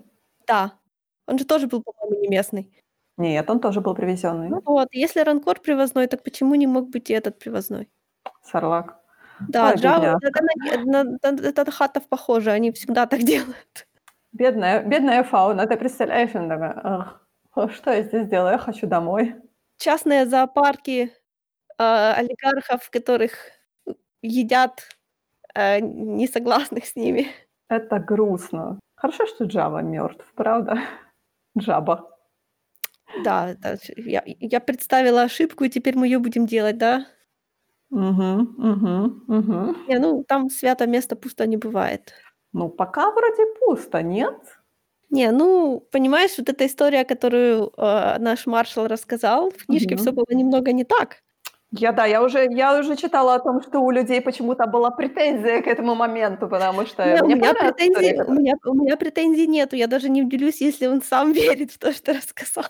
Да. 0.47 0.73
Он 1.27 1.39
же 1.39 1.45
тоже 1.45 1.67
был, 1.67 1.83
по-моему, 1.83 2.21
не 2.23 2.29
местный. 2.29 2.73
Нет, 3.19 3.49
он 3.51 3.61
тоже 3.61 3.81
был 3.81 3.93
Ну 3.93 3.97
привезённый. 3.97 4.51
вот, 4.65 4.89
если 4.93 5.21
Ранкор 5.25 5.61
привозной, 5.61 6.07
так 6.07 6.23
почему 6.23 6.55
не 6.55 6.67
мог 6.67 6.91
быть 6.91 7.11
и 7.11 7.15
этот 7.15 7.39
привозной? 7.39 7.89
Сарлак. 8.43 9.01
Да, 9.49 9.69
Ой, 9.71 9.77
бедняжка. 9.77 10.19
это 10.23 10.43
на 10.85 11.05
на 11.05 11.19
на 11.33 11.65
на 11.65 11.71
Хаттов 11.73 12.09
похоже, 12.09 12.51
они 12.53 12.71
всегда 12.73 13.07
так 13.07 13.21
делают. 13.25 13.87
Бедная, 14.33 14.83
бедная 14.83 15.23
фауна, 15.25 15.67
ты 15.67 15.77
представляешь, 15.79 16.35
она 16.35 16.49
такая, 16.55 16.81
«Ах, 17.55 17.73
что 17.73 17.91
я 17.93 18.03
здесь 18.03 18.29
делаю, 18.29 18.53
я 18.53 18.59
хочу 18.59 18.87
домой. 18.87 19.35
Частные 19.79 20.27
зоопарки, 20.27 21.13
а, 21.79 22.15
олигархов, 22.15 22.91
которых 22.91 23.33
едят, 24.23 24.89
а, 25.55 25.81
несогласных 25.81 26.87
с 26.87 26.97
ними. 26.97 27.29
Это 27.69 27.99
грустно. 27.99 28.79
Хорошо, 28.97 29.27
что 29.27 29.45
Джава 29.45 29.81
мертв, 29.83 30.25
правда? 30.35 30.79
Джаба. 31.59 32.16
Да, 33.17 33.55
да, 33.59 33.77
я 33.97 34.23
я 34.27 34.61
представила 34.61 35.23
ошибку, 35.23 35.65
и 35.65 35.69
теперь 35.71 35.97
мы 35.97 36.07
ее 36.07 36.19
будем 36.19 36.47
делать, 36.47 36.79
да? 36.79 37.07
Мгм, 37.91 38.55
мгм, 38.59 39.25
мгм. 39.29 39.77
Не, 39.87 39.99
ну, 39.99 40.25
там 40.29 40.51
свято 40.51 40.87
место 40.87 41.17
пусто 41.17 41.47
не 41.47 41.57
бывает. 41.57 42.13
Ну, 42.53 42.69
пока 42.69 43.13
вроде 43.13 43.47
пусто, 43.61 44.03
нет? 44.03 44.59
Не, 45.11 45.31
ну, 45.31 45.81
понимаешь, 45.93 46.37
вот 46.39 46.49
эта 46.49 46.67
история, 46.67 47.05
которую, 47.05 47.73
э, 47.77 48.19
наш 48.19 48.47
маршал 48.47 48.87
рассказал, 48.89 49.51
в 49.51 49.67
книжке 49.67 49.95
Мгм. 49.95 49.99
всё 50.03 50.13
было 50.13 50.27
немного 50.31 50.73
не 50.73 50.85
так. 50.85 51.23
Я, 51.73 51.93
да, 51.93 52.07
я 52.07 52.23
уже 52.23 52.47
я 52.51 52.79
уже 52.79 52.97
читала 52.97 53.35
о 53.35 53.41
том, 53.41 53.61
что 53.63 53.81
у 53.81 53.91
людей 53.91 54.21
почему-то 54.21 54.67
была 54.67 54.91
претензия 54.91 55.63
к 55.63 55.67
этому 55.67 55.95
моменту, 55.95 56.49
потому 56.49 56.87
что 56.87 57.03
Не, 57.03 57.23
у 57.23 57.29
меня 57.29 57.55
претензий 57.55 58.21
у 58.27 58.33
меня 58.33 58.55
у 58.65 58.75
меня 58.75 58.97
претензий 58.97 59.47
нету. 59.47 59.77
Я 59.77 59.87
даже 59.87 60.09
не 60.09 60.23
удивлюсь, 60.23 60.61
если 60.61 60.87
он 60.87 61.03
сам 61.03 61.33
верит 61.33 61.73
в 61.73 61.79
то, 61.79 61.93
что 61.93 62.13
рассказал. 62.15 62.65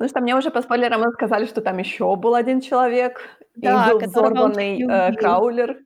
Потому 0.00 0.08
что 0.12 0.20
мне 0.22 0.34
уже 0.34 0.50
по 0.50 0.62
спойлерам 0.62 1.02
рассказали, 1.02 1.44
что 1.44 1.60
там 1.60 1.76
ещё 1.76 2.16
был 2.16 2.34
один 2.34 2.62
человек, 2.62 3.20
и 3.60 3.76
Да, 3.78 3.80
был 3.80 4.00
он 4.14 4.32
чуть 4.34 4.56
взорванный, 4.56 4.82
э, 4.88 5.12
краулер, 5.12 5.80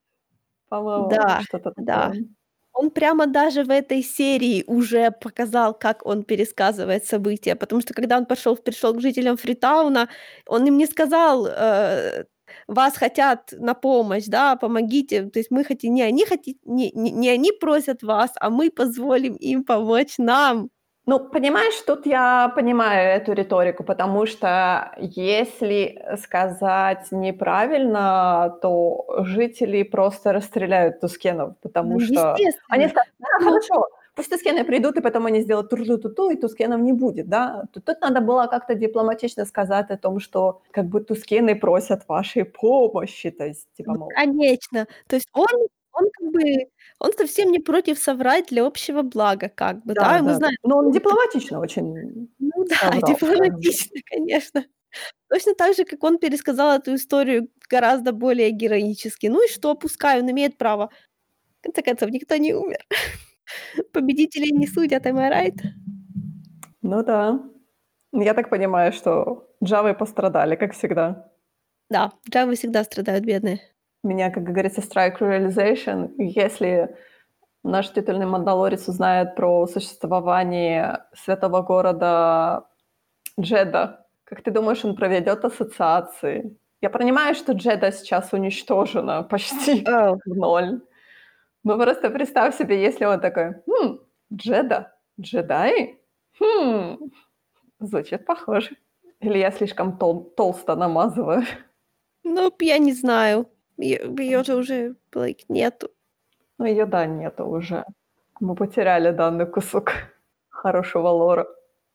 по-моему, 0.68 1.24
Да, 1.24 1.40
что-то 1.40 1.72
да. 1.76 2.12
такое. 2.12 2.26
Он 2.72 2.90
прямо 2.90 3.26
даже 3.26 3.64
в 3.64 3.70
этой 3.70 4.02
серии 4.02 4.64
уже 4.66 5.10
показал, 5.12 5.74
как 5.74 6.06
он 6.06 6.24
пересказывает 6.24 7.06
события, 7.06 7.56
потому 7.56 7.80
что 7.82 7.94
когда 7.94 8.18
он 8.18 8.26
пошёл 8.26 8.56
пришёл 8.56 8.94
к 8.94 9.00
жителям 9.00 9.36
Фритауна, 9.36 10.08
он 10.48 10.66
им 10.66 10.78
не 10.78 10.86
сказал, 10.86 11.46
э: 11.48 12.24
"Вас 12.68 12.96
хотят 12.96 13.52
на 13.58 13.74
помощь, 13.74 14.26
да, 14.26 14.56
помогите". 14.56 15.24
То 15.30 15.38
есть 15.40 15.50
мы 15.52 15.64
хотим 15.64 15.94
не 15.94 16.02
они 16.02 16.26
хоти 16.26 16.58
не 16.64 16.92
не 16.94 17.10
не 17.12 17.30
они 17.30 17.52
просят 17.52 18.02
вас, 18.04 18.32
а 18.40 18.50
мы 18.50 18.70
позволим 18.70 19.34
им 19.36 19.64
помочь 19.64 20.14
нам. 20.18 20.70
Ну, 21.06 21.18
понимаешь, 21.20 21.78
тут 21.86 22.06
я 22.06 22.50
понимаю 22.56 23.10
эту 23.20 23.32
риторику, 23.34 23.84
потому 23.84 24.24
что 24.24 24.94
если 24.98 26.02
сказать 26.22 27.08
неправильно, 27.10 28.56
то 28.62 29.04
жители 29.24 29.82
просто 29.82 30.32
расстреляют 30.32 31.00
тускенов, 31.00 31.50
Ну, 31.50 31.56
потому 31.60 32.00
что 32.00 32.40
они 32.68 32.88
скажут: 32.88 33.12
"Да, 33.18 33.26
Ну 33.38 33.44
хорошо, 33.44 33.88
пусть 34.14 34.30
тускены 34.30 34.64
придут, 34.64 34.96
и 34.96 35.02
потом 35.02 35.26
они 35.26 35.40
сделают 35.42 35.68
ту-ру-ту-ту, 35.68 36.30
и 36.30 36.36
тускенов 36.36 36.80
не 36.80 36.92
будет", 36.94 37.28
да. 37.28 37.64
Тут 37.74 37.86
надо 38.00 38.20
было 38.22 38.46
как-то 38.46 38.74
дипломатично 38.74 39.44
сказать 39.44 39.90
о 39.90 39.98
том, 39.98 40.20
что 40.20 40.62
как 40.70 40.86
бы 40.86 41.00
тускены 41.00 41.54
просят 41.54 42.08
вашей 42.08 42.44
помощи, 42.46 43.30
то 43.30 43.44
есть 43.46 43.68
типа, 43.76 43.92
Ну, 43.92 43.98
мол 43.98 44.08
конечно. 44.14 44.86
То 45.06 45.16
есть 45.16 45.28
он 45.32 45.46
он 45.94 46.04
как 46.12 46.32
бы 46.32 46.40
он 46.98 47.12
совсем 47.12 47.50
не 47.50 47.58
против 47.58 47.98
соврать 47.98 48.48
для 48.48 48.64
общего 48.64 49.02
блага 49.02 49.48
как 49.48 49.84
бы, 49.84 49.94
да. 49.94 50.02
Да, 50.02 50.22
мы 50.22 50.28
да, 50.28 50.34
знаем, 50.34 50.56
но 50.62 50.78
он 50.78 50.90
дипломатично 50.90 51.60
очень 51.60 52.28
Ну 52.38 52.64
да, 52.68 52.76
соврал, 52.92 53.14
дипломатично, 53.14 54.00
конечно. 54.04 54.64
Точно 55.28 55.54
так 55.54 55.74
же, 55.74 55.84
как 55.84 56.04
он 56.04 56.18
пересказал 56.18 56.78
эту 56.78 56.94
историю 56.94 57.48
гораздо 57.68 58.12
более 58.12 58.50
героически. 58.50 59.26
Ну 59.26 59.44
и 59.44 59.48
что? 59.48 59.74
Пускай 59.74 60.20
он 60.20 60.30
имеет 60.30 60.56
право. 60.56 60.90
В 61.60 61.64
конце 61.64 61.82
концов, 61.82 62.10
никто 62.10 62.36
не 62.36 62.54
умер. 62.54 62.78
Победителей 63.92 64.52
не 64.52 64.66
судят, 64.66 65.06
am 65.06 65.18
I 65.18 65.48
right? 65.48 65.60
Ну 66.82 67.02
да. 67.02 67.40
Я 68.12 68.34
так 68.34 68.50
понимаю, 68.50 68.92
что 68.92 69.48
джавы 69.64 69.94
пострадали, 69.94 70.54
как 70.56 70.74
всегда. 70.74 71.32
Да, 71.90 72.12
джавы 72.30 72.54
всегда 72.54 72.84
страдают, 72.84 73.24
бедные. 73.24 73.60
Меня, 74.04 74.30
как 74.30 74.42
говорится, 74.44 74.82
strike 74.82 75.18
realization. 75.20 76.12
Если 76.18 76.94
наш 77.64 77.90
титульный 77.90 78.26
мандалорец 78.26 78.88
узнает 78.88 79.34
про 79.36 79.66
существование 79.66 81.04
святого 81.14 81.62
города 81.62 82.66
Джеда, 83.40 84.06
как 84.24 84.42
ты 84.42 84.50
думаешь, 84.50 84.84
он 84.84 84.96
проведёт 84.96 85.44
ассоциации? 85.44 86.56
Я 86.82 86.90
понимаю, 86.90 87.34
что 87.34 87.52
Джеда 87.54 87.92
сейчас 87.92 88.32
уничтожена 88.34 89.22
почти 89.22 89.84
в 89.86 90.20
ноль. 90.36 90.82
Но 91.64 91.78
просто 91.78 92.10
представь 92.10 92.56
себе, 92.56 92.82
если 92.82 93.06
он 93.06 93.20
такой: 93.20 93.54
"Хм, 93.66 94.00
Джеда? 94.34 94.92
Джедаи? 95.20 95.98
Хм, 96.40 96.98
звучит 97.80 98.26
похоже". 98.26 98.76
Или 99.20 99.38
я 99.38 99.50
слишком 99.52 99.98
тол 99.98 100.24
толсто 100.36 100.76
намазываю? 100.76 101.44
Ну, 102.24 102.52
я 102.60 102.78
не 102.78 102.92
знаю. 102.92 103.46
Её 103.78 104.44
же 104.44 104.54
уже, 104.56 104.94
like, 105.14 105.40
нету. 105.48 105.88
Ну, 106.58 106.66
её, 106.66 106.86
да, 106.86 107.06
нету 107.06 107.46
уже. 107.46 107.84
Мы 108.40 108.54
потеряли 108.56 109.12
данный 109.12 109.46
кусок 109.46 109.92
хорошего 110.50 111.08
лора. 111.08 111.46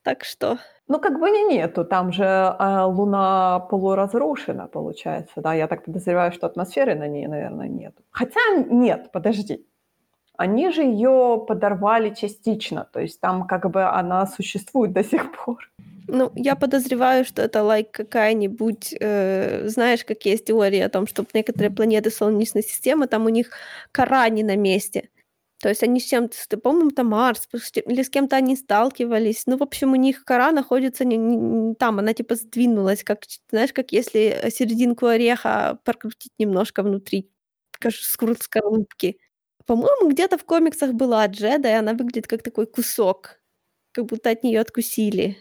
Так 0.03 0.23
что 0.25 0.57
Ну, 0.87 0.99
как 0.99 1.19
бы 1.19 1.29
и 1.29 1.43
нету. 1.43 1.85
Там 1.85 2.11
же, 2.13 2.25
а, 2.25 2.85
Луна 2.87 3.59
полуразрушена, 3.69 4.67
получается, 4.67 5.41
да. 5.41 5.53
Я 5.53 5.67
так 5.67 5.85
подозреваю, 5.85 6.31
что 6.33 6.47
атмосферы 6.47 6.95
на 6.95 7.07
ней, 7.07 7.27
наверно, 7.27 7.63
нету. 7.67 8.03
Хотя 8.11 8.39
нет, 8.69 9.11
подожди. 9.13 9.65
Они 10.37 10.71
же 10.71 10.83
её 10.83 11.37
подорвали 11.39 12.11
частично, 12.15 12.85
то 12.93 12.99
есть 13.01 13.21
там 13.21 13.47
как 13.47 13.69
бы 13.71 13.83
она 13.83 14.25
существует 14.27 14.93
до 14.93 15.03
сих 15.03 15.31
пор. 15.33 15.57
Ну, 16.11 16.31
я 16.35 16.55
подозреваю, 16.55 17.23
что 17.23 17.41
это, 17.43 17.59
like, 17.59 17.89
какая-нибудь, 17.91 18.95
э, 18.99 19.67
знаешь, 19.67 20.03
как 20.03 20.25
есть 20.25 20.45
теория 20.45 20.85
о 20.85 20.89
том, 20.89 21.05
что 21.07 21.23
некоторые 21.33 21.69
планеты 21.71 22.09
Солнечной 22.09 22.63
системы, 22.63 23.07
там 23.07 23.25
у 23.25 23.29
них 23.29 23.51
кора 23.91 24.27
не 24.29 24.43
на 24.43 24.55
месте. 24.55 25.09
То 25.61 25.69
есть 25.69 25.83
они 25.83 25.99
с 25.99 26.05
чем-то 26.05 26.57
по-моему, 26.57 26.89
это 26.91 27.03
Марс, 27.03 27.47
или 27.85 28.01
с 28.01 28.09
кем-то 28.09 28.37
они 28.37 28.55
сталкивались. 28.55 29.43
Ну, 29.45 29.57
в 29.57 29.63
общем, 29.63 29.91
у 29.91 29.95
них 29.95 30.23
кора 30.25 30.51
находится 30.51 31.05
не 31.05 31.17
не 31.17 31.35
не 31.37 31.75
там, 31.75 31.99
она 31.99 32.13
типа 32.13 32.35
сдвинулась, 32.35 33.03
как 33.03 33.23
знаешь, 33.51 33.73
как 33.73 33.91
если 33.91 34.49
серединку 34.51 35.07
ореха 35.07 35.79
прокрутить 35.83 36.31
немножко 36.39 36.81
внутри 36.83 37.29
скру 37.91 38.35
скорлупки. 38.35 39.19
По-моему, 39.65 40.09
где-то 40.09 40.37
в 40.37 40.45
комиксах 40.45 40.93
была 40.93 41.27
Джеда, 41.27 41.69
и 41.69 41.73
она 41.73 41.93
выглядит 41.93 42.27
как 42.27 42.41
такой 42.43 42.65
кусок, 42.67 43.39
как 43.93 44.05
будто 44.07 44.29
от 44.31 44.43
неё 44.43 44.61
откусили. 44.61 45.37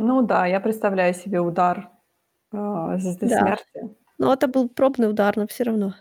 Ну 0.00 0.22
да, 0.22 0.46
я 0.46 0.60
представляю 0.60 1.12
себе 1.12 1.40
удар, 1.40 1.90
а, 2.52 2.98
Звезды 2.98 3.26
Да. 3.28 3.38
Смерти. 3.40 3.96
Но 4.18 4.32
это 4.32 4.48
был 4.48 4.68
пробный 4.68 5.10
удар, 5.10 5.36
но 5.36 5.46
всё 5.48 5.64
равно. 5.64 5.94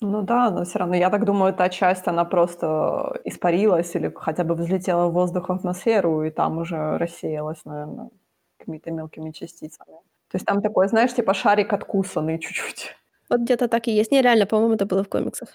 Ну 0.00 0.22
да, 0.22 0.50
но 0.50 0.64
всё 0.64 0.78
равно, 0.78 0.94
я 0.96 1.10
так 1.10 1.24
думаю, 1.24 1.54
та 1.54 1.68
часть, 1.70 2.06
она 2.08 2.24
просто 2.24 3.20
испарилась 3.24 3.94
или 3.96 4.12
хотя 4.14 4.44
бы 4.44 4.54
взлетела 4.54 5.06
в 5.08 5.12
воздух, 5.12 5.48
в 5.48 5.52
атмосферу, 5.52 6.22
и 6.24 6.30
там 6.30 6.58
уже 6.58 6.98
рассеялась, 6.98 7.64
наверно, 7.64 8.10
какими-то 8.58 8.90
мелкими 8.90 9.30
частицами. 9.32 9.96
То 10.30 10.36
есть 10.36 10.46
там 10.46 10.60
такой, 10.60 10.88
знаешь, 10.88 11.14
типа 11.14 11.34
шарик 11.34 11.72
откусанный 11.72 12.38
чуть-чуть. 12.38 12.96
Вот 13.30 13.40
где-то 13.40 13.68
так 13.68 13.88
и 13.88 13.92
есть. 13.92 14.12
Не, 14.12 14.22
реально, 14.22 14.46
по-моему, 14.46 14.74
это 14.74 14.86
было 14.86 15.02
в 15.02 15.08
комиксах. 15.08 15.48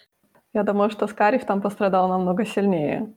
Я 0.53 0.63
думаю, 0.63 0.89
что 0.89 1.07
Скариф 1.07 1.45
там 1.45 1.62
пострадал 1.62 2.07
намного 2.10 2.45
сильнее. 2.45 3.13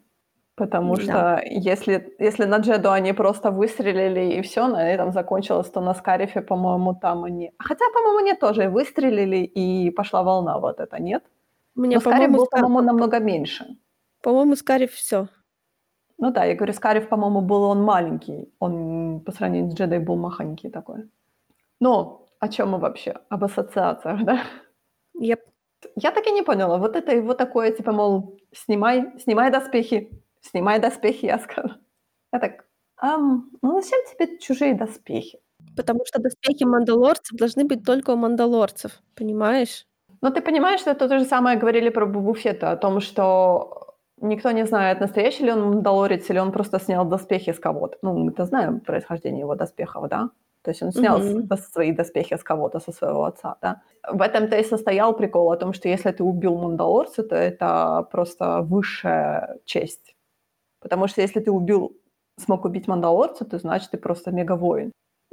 Потому 0.58 0.94
М-да. 0.94 1.38
что 1.38 1.40
если 1.44 2.14
если 2.20 2.44
на 2.44 2.58
Джеду 2.58 2.90
они 2.92 3.12
просто 3.12 3.50
выстрелили 3.50 4.34
и 4.38 4.42
всё, 4.42 4.68
на 4.68 4.88
этом 4.88 5.12
закончилось, 5.12 5.68
то 5.70 5.80
на 5.80 5.94
Скарифе, 5.94 6.42
по-моему, 6.42 6.94
там 6.94 7.24
они 7.24 7.50
хотя, 7.58 7.84
по-моему, 7.92 8.20
нет, 8.20 8.38
тоже 8.40 8.68
выстрелили, 8.68 9.38
и 9.38 9.90
пошла 9.90 10.22
волна 10.22 10.58
вот 10.58 10.78
эта, 10.80 11.00
нет? 11.02 11.24
Мне, 11.74 11.96
Но 11.96 12.00
Скариф 12.00 12.30
был, 12.30 12.44
Скар 12.46 12.60
по-моему, 12.62 12.86
намного 12.86 13.18
меньше. 13.18 13.64
По-моему, 14.22 14.56
Скариф 14.56 14.92
всё. 14.92 15.28
Ну 16.18 16.30
да, 16.30 16.44
я 16.44 16.54
говорю, 16.54 16.72
Скариф, 16.72 17.08
по-моему, 17.08 17.40
был 17.40 17.62
он 17.64 17.82
маленький. 17.82 18.52
Он 18.60 19.20
по 19.20 19.32
сравнению 19.32 19.70
с 19.72 19.74
Джедой 19.74 19.98
был 19.98 20.16
махонький 20.16 20.70
такой. 20.70 21.10
Но 21.80 22.28
о 22.40 22.48
чём 22.48 22.70
мы 22.72 22.78
вообще? 22.78 23.16
Об 23.30 23.44
ассоциациях, 23.44 24.24
да? 24.26 24.40
Yep. 25.20 25.40
Я 25.96 26.10
так 26.12 26.26
и 26.26 26.32
не 26.32 26.42
поняла, 26.42 26.78
вот 26.78 26.96
это 26.96 27.12
его 27.14 27.34
такое, 27.34 27.70
типа, 27.72 27.92
мол, 27.92 28.38
снимай 28.52 29.12
снимай 29.18 29.50
доспехи, 29.50 30.10
снимай 30.50 30.78
доспехи, 30.80 31.26
я 31.26 31.38
сказала. 31.38 31.78
Я 32.32 32.40
так: 32.40 32.64
"Ам, 32.96 33.50
ну 33.62 33.80
зачем 33.82 34.00
тебе 34.12 34.38
чужие 34.38 34.74
доспехи?" 34.74 35.40
Потому 35.76 36.00
что 36.06 36.20
доспехи 36.22 36.64
мандалорцев 36.64 37.36
должны 37.38 37.64
быть 37.64 37.84
только 37.84 38.10
у 38.12 38.16
мандалорцев, 38.16 39.02
понимаешь? 39.14 39.86
Ну, 40.22 40.30
ты 40.30 40.40
понимаешь, 40.42 40.80
что 40.80 40.90
это 40.90 41.08
то 41.08 41.18
же 41.18 41.24
самое 41.24 41.58
говорили 41.58 41.90
про 41.90 42.06
Бобу 42.06 42.34
Фетта, 42.34 42.70
о 42.72 42.76
том, 42.76 43.00
что 43.00 43.96
никто 44.20 44.50
не 44.52 44.66
знает, 44.66 45.00
настоящий 45.00 45.44
ли 45.44 45.52
он 45.52 45.60
мандалорец 45.62 46.30
или 46.30 46.38
он 46.38 46.52
просто 46.52 46.80
снял 46.80 47.04
доспехи 47.04 47.52
с 47.52 47.58
кого-то. 47.58 47.98
Ну, 48.02 48.14
мы-то 48.18 48.44
знаем 48.44 48.80
происхождение 48.80 49.40
его 49.40 49.54
доспехов, 49.54 50.08
да? 50.08 50.30
То 50.62 50.70
есть 50.70 50.82
он 50.82 50.92
снял 50.92 51.20
дос 51.20 51.60
свои 51.72 51.92
доспехи 51.92 52.36
с 52.36 52.42
кого-то, 52.42 52.80
со 52.80 52.92
своего 52.92 53.24
отца, 53.24 53.56
да? 53.60 53.82
В 54.10 54.22
этом-то 54.22 54.56
и 54.56 54.64
состоял 54.64 55.14
прикол 55.16 55.50
о 55.52 55.56
том, 55.56 55.72
что 55.74 55.88
если 55.88 56.10
ты 56.10 56.22
убил 56.24 56.56
мандалорца, 56.56 57.22
то 57.22 57.36
это 57.36 58.06
просто 58.10 58.62
высшая 58.62 59.58
честь. 59.64 60.13
Потому 60.84 61.08
что 61.08 61.22
если 61.22 61.40
ты 61.40 61.50
убил, 61.50 61.96
смог 62.38 62.66
убить 62.66 62.88
Мандалорца, 62.88 63.44
то 63.46 63.58
значит 63.58 63.90
ты 63.90 63.96
просто 63.96 64.30
мегавоин. 64.30 64.92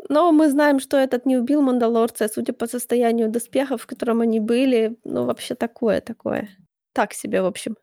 Но 0.10 0.32
мы 0.32 0.50
знаем, 0.50 0.80
что 0.80 0.98
этот 0.98 1.26
не 1.26 1.38
убил 1.38 1.62
Мандалорца, 1.62 2.30
судя 2.30 2.54
по 2.54 2.68
состоянию 2.68 3.30
доспехов, 3.30 3.82
в 3.82 3.86
котором 3.86 4.22
они 4.22 4.40
были, 4.40 4.98
ну, 5.04 5.26
вообще 5.26 5.56
такое, 5.56 6.00
такое. 6.00 6.48
Так 6.94 7.14
себе, 7.14 7.42
в 7.42 7.46
общем. 7.46 7.76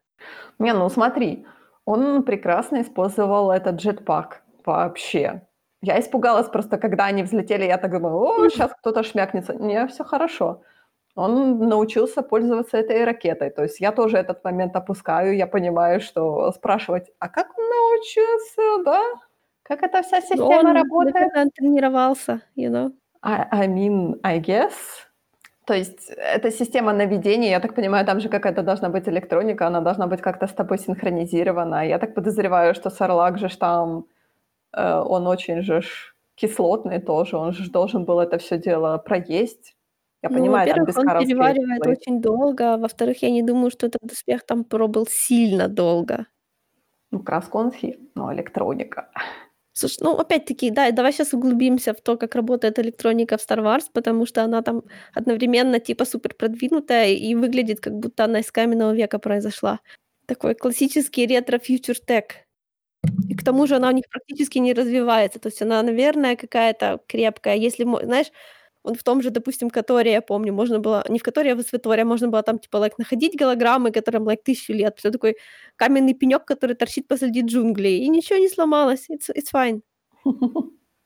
Не, 0.58 0.72
ну 0.72 0.88
смотри, 0.88 1.44
он 1.84 2.22
прекрасно 2.22 2.80
использовал 2.80 3.50
этот 3.50 3.76
джетпак 3.76 4.42
вообще. 4.64 5.42
Я 5.82 6.00
испугалась 6.00 6.48
просто, 6.48 6.78
когда 6.78 7.04
они 7.04 7.22
взлетели, 7.22 7.64
я 7.64 7.76
так 7.76 7.92
думаю, 7.92 8.16
о, 8.16 8.48
сейчас 8.48 8.72
кто-то 8.80 9.02
шмякнется. 9.02 9.54
Не, 9.54 9.86
все 9.88 10.04
хорошо. 10.04 10.62
Он 11.18 11.58
научился 11.58 12.22
пользоваться 12.22 12.76
этой 12.76 13.04
ракетой. 13.04 13.50
То 13.50 13.62
есть 13.62 13.80
я 13.80 13.90
тоже 13.90 14.18
этот 14.18 14.44
момент 14.44 14.76
опускаю, 14.76 15.36
я 15.36 15.48
понимаю, 15.48 16.00
что 16.00 16.52
спрашивать, 16.52 17.10
а 17.18 17.28
как 17.28 17.58
он 17.58 17.64
научился, 17.64 18.84
да? 18.84 19.00
Как 19.64 19.82
эта 19.82 20.02
вся 20.02 20.20
система 20.20 20.60
он 20.60 20.72
работает? 20.76 21.36
Он 21.36 21.50
тренировался, 21.50 22.40
you 22.56 22.70
know. 22.70 22.92
I, 23.22 23.48
I 23.50 23.66
mean, 23.66 24.20
I 24.22 24.40
guess. 24.40 24.72
То 25.66 25.74
есть 25.74 26.08
эта 26.08 26.52
система 26.52 26.92
наведения, 26.92 27.50
я 27.50 27.60
так 27.60 27.74
понимаю, 27.74 28.06
там 28.06 28.20
же 28.20 28.28
какая-то 28.28 28.62
должна 28.62 28.88
быть 28.88 29.08
электроника, 29.08 29.66
она 29.66 29.80
должна 29.80 30.06
быть 30.06 30.20
как-то 30.20 30.46
с 30.46 30.52
тобой 30.52 30.78
синхронизирована. 30.78 31.84
Я 31.84 31.98
так 31.98 32.14
подозреваю, 32.14 32.74
что 32.74 32.90
Сарлак 32.90 33.38
же 33.38 33.48
там, 33.58 34.04
э, 34.72 35.02
он 35.08 35.26
очень 35.26 35.62
же 35.62 35.82
кислотный 36.36 37.00
тоже, 37.00 37.36
он 37.36 37.52
же 37.52 37.70
должен 37.70 38.04
был 38.04 38.20
это 38.20 38.38
все 38.38 38.56
дело 38.56 38.98
проесть. 38.98 39.74
Я 40.22 40.30
Ну, 40.30 40.36
понимаю, 40.36 40.68
во-первых, 40.68 40.96
он 40.98 41.06
переваривает 41.18 41.82
слои. 41.84 41.96
очень 41.96 42.20
долго, 42.20 42.76
во-вторых, 42.76 43.22
я 43.22 43.30
не 43.30 43.42
думаю, 43.42 43.70
что 43.70 43.86
этот 43.86 44.00
доспех 44.02 44.44
там 44.44 44.64
пробыл 44.64 45.06
сильно 45.08 45.68
долго. 45.68 46.26
Ну, 47.10 47.20
краску 47.22 47.58
он 47.58 47.72
съел, 47.72 47.98
но 48.14 48.32
электроника. 48.34 49.10
Слушай, 49.72 49.98
ну, 50.02 50.16
опять-таки, 50.18 50.70
да, 50.70 50.90
давай 50.90 51.12
сейчас 51.12 51.32
углубимся 51.34 51.94
в 51.94 52.00
то, 52.00 52.16
как 52.16 52.34
работает 52.34 52.78
электроника 52.80 53.36
в 53.38 53.40
Star 53.40 53.58
Wars, 53.62 53.84
потому 53.92 54.26
что 54.26 54.42
она 54.42 54.62
там 54.62 54.82
одновременно 55.14 55.78
типа 55.78 56.04
супер 56.04 56.34
продвинутая 56.34 57.10
и 57.12 57.34
выглядит, 57.36 57.80
как 57.80 57.94
будто 57.94 58.24
она 58.24 58.40
из 58.40 58.50
каменного 58.50 58.92
века 58.94 59.18
произошла. 59.20 59.78
Такой 60.26 60.54
классический 60.56 61.26
ретро-фьючер 61.26 61.96
тек. 62.00 62.34
И 63.28 63.34
к 63.36 63.44
тому 63.44 63.66
же 63.66 63.76
она 63.76 63.88
у 63.88 63.92
них 63.92 64.04
практически 64.10 64.58
не 64.58 64.74
развивается. 64.74 65.38
То 65.40 65.48
есть 65.48 65.62
она, 65.62 65.82
наверное, 65.82 66.36
какая-то 66.36 67.00
крепкая. 67.08 67.56
Если, 67.56 67.84
знаешь, 68.04 68.28
в 68.94 69.02
том 69.02 69.22
же, 69.22 69.30
допустим, 69.30 69.70
Которе, 69.70 70.12
я 70.12 70.22
помню, 70.22 70.52
можно 70.52 70.78
было, 70.78 71.04
не 71.08 71.18
в 71.18 71.22
Которе, 71.22 71.52
а 71.52 71.56
в 71.56 71.62
Светоре, 71.62 72.04
можно 72.04 72.28
было 72.28 72.42
там, 72.42 72.58
типа, 72.58 72.76
like, 72.78 72.94
находить 72.98 73.36
голограммы, 73.36 73.90
которым, 73.90 74.28
like, 74.28 74.42
тысячу 74.44 74.72
лет. 74.72 74.98
Все 74.98 75.10
такой 75.10 75.36
каменный 75.76 76.14
пенек, 76.14 76.44
который 76.44 76.76
торчит 76.76 77.08
посреди 77.08 77.42
джунглей, 77.42 77.98
и 77.98 78.08
ничего 78.08 78.38
не 78.38 78.48
сломалось. 78.48 79.08
It's, 79.10 79.30
it's 79.34 79.52
fine. 79.52 79.82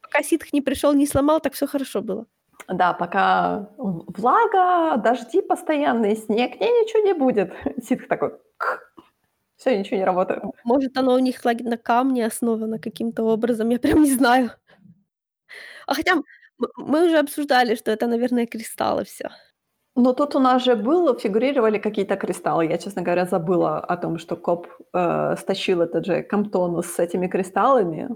Пока 0.02 0.22
ситх 0.22 0.52
не 0.52 0.60
пришел, 0.60 0.92
не 0.94 1.06
сломал, 1.06 1.40
так 1.40 1.54
все 1.54 1.66
хорошо 1.66 2.02
было. 2.02 2.26
Да, 2.68 2.92
пока 2.92 3.70
влага, 3.78 4.96
дожди 4.96 5.40
постоянные, 5.40 6.16
снег, 6.16 6.60
не, 6.60 6.66
ничего 6.66 7.02
не 7.02 7.14
будет. 7.14 7.52
Ситх 7.82 8.06
такой, 8.08 8.32
все, 9.56 9.78
ничего 9.78 9.96
не 9.96 10.04
работает. 10.04 10.42
Может, 10.64 10.96
оно 10.96 11.14
у 11.14 11.18
них 11.18 11.44
на 11.44 11.76
камне 11.76 12.26
основано 12.26 12.78
каким-то 12.78 13.22
образом, 13.24 13.68
я 13.70 13.78
прям 13.78 14.02
не 14.02 14.12
знаю. 14.12 14.50
А 15.86 15.94
хотя 15.94 16.16
мы 16.77 17.07
уже 17.07 17.18
обсуждали, 17.18 17.75
что 17.75 17.90
это, 17.90 18.07
наверное, 18.07 18.46
кристаллы 18.46 19.05
все. 19.05 19.31
Но 19.94 20.14
тут 20.14 20.35
у 20.35 20.38
нас 20.38 20.64
же 20.64 20.75
было, 20.75 21.18
фигурировали 21.18 21.79
какие-то 21.79 22.16
кристаллы. 22.16 22.66
Я, 22.66 22.79
честно 22.79 23.03
говоря, 23.03 23.27
забыла 23.27 23.79
о 23.79 23.96
том, 23.96 24.18
что 24.18 24.37
Кобб 24.37 24.66
э, 24.94 25.37
стащил 25.37 25.83
этот 25.83 26.07
же 26.07 26.22
камтоно 26.22 26.87
с 26.87 26.98
этими 26.98 27.29
кристаллами. 27.29 28.09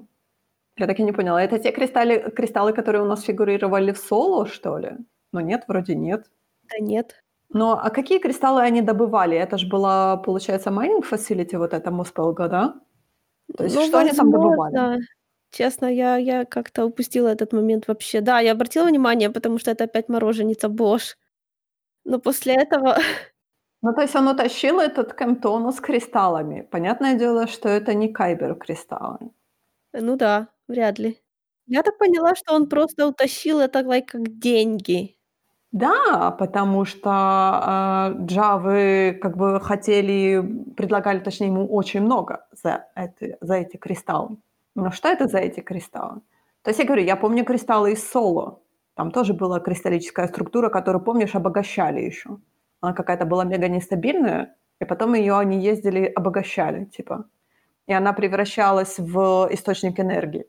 Я 0.78 0.86
так 0.86 0.98
и 0.98 1.02
не 1.02 1.12
поняла. 1.12 1.42
Это 1.42 1.58
те 1.58 1.72
кристаллы, 1.72 2.30
кристаллы, 2.34 2.72
которые 2.72 3.02
у 3.02 3.06
нас 3.06 3.22
фигурировали 3.22 3.92
в 3.92 3.98
соло, 3.98 4.46
что 4.46 4.78
ли? 4.78 4.92
Но 5.32 5.40
нет, 5.40 5.64
вроде 5.68 5.94
нет. 5.94 6.30
Да 6.62 6.78
нет. 6.80 7.22
Но 7.50 7.78
а 7.82 7.90
какие 7.90 8.18
кристаллы 8.18 8.62
они 8.62 8.82
добывали? 8.82 9.36
Это 9.36 9.58
же 9.58 9.68
была, 9.68 10.16
получается, 10.16 10.70
mining 10.70 11.04
facility 11.10 11.58
вот 11.58 11.74
это 11.74 11.90
Мос 11.90 12.09
Пелго, 12.09 12.48
да? 12.48 12.74
То 13.56 13.64
есть 13.64 13.76
Ну, 13.76 13.86
что 13.86 13.98
они 13.98 14.12
там 14.12 14.30
добывали? 14.30 14.98
Честно, 15.50 15.86
я, 15.86 16.16
я 16.16 16.44
как-то 16.44 16.86
упустила 16.86 17.28
этот 17.28 17.52
момент 17.52 17.88
вообще. 17.88 18.20
Да, 18.20 18.40
я 18.40 18.52
обратила 18.52 18.86
внимание, 18.86 19.30
потому 19.30 19.58
что 19.58 19.70
это 19.70 19.84
опять 19.84 20.08
мороженица 20.08 20.68
Бош. 20.68 21.16
Но 22.04 22.18
после 22.18 22.54
этого... 22.54 22.96
Ну, 23.82 23.92
то 23.92 24.00
есть 24.00 24.16
он 24.16 24.26
утащил 24.26 24.80
этот 24.80 25.12
Кэмптону 25.12 25.70
с 25.70 25.80
кристаллами. 25.80 26.62
Понятное 26.62 27.14
дело, 27.14 27.46
что 27.46 27.68
это 27.68 27.94
не 27.94 28.08
Кайбер 28.08 28.54
кристаллы. 28.56 29.30
Ну 29.92 30.16
да, 30.16 30.48
вряд 30.66 30.98
ли. 30.98 31.20
Я 31.66 31.82
так 31.82 31.98
поняла, 31.98 32.34
что 32.34 32.54
он 32.54 32.68
просто 32.68 33.06
утащил 33.06 33.60
это 33.60 33.80
like, 33.80 34.06
как 34.06 34.38
деньги. 34.38 35.16
Да, 35.72 36.30
потому 36.30 36.84
что 36.84 38.14
э, 38.18 38.24
джавы 38.24 39.18
как 39.20 39.36
бы 39.36 39.60
хотели, 39.60 40.42
предлагали, 40.76 41.18
точнее, 41.18 41.48
ему 41.48 41.66
очень 41.66 42.00
много 42.00 42.46
за, 42.62 42.86
это, 42.94 43.36
за 43.40 43.54
эти 43.56 43.76
кристаллы. 43.76 44.38
Но 44.76 44.90
что 44.90 45.08
это 45.08 45.26
за 45.26 45.38
эти 45.38 45.60
кристаллы? 45.60 46.20
То 46.62 46.70
есть 46.70 46.78
я 46.78 46.84
говорю, 46.84 47.02
я 47.02 47.16
помню 47.16 47.44
кристаллы 47.44 47.92
из 47.92 48.08
Соло. 48.08 48.60
Там 48.94 49.10
тоже 49.10 49.32
была 49.32 49.58
кристаллическая 49.58 50.28
структура, 50.28 50.68
которую, 50.68 51.02
помнишь, 51.02 51.34
обогащали 51.34 52.00
еще. 52.00 52.38
Она 52.80 52.92
какая-то 52.92 53.24
была 53.24 53.44
мега 53.44 53.68
нестабильная, 53.68 54.54
и 54.78 54.84
потом 54.84 55.14
ее 55.14 55.38
они 55.38 55.60
ездили, 55.60 56.04
обогащали, 56.04 56.84
типа. 56.84 57.24
И 57.86 57.92
она 57.92 58.12
превращалась 58.12 58.98
в 58.98 59.48
источник 59.50 59.98
энергии. 59.98 60.46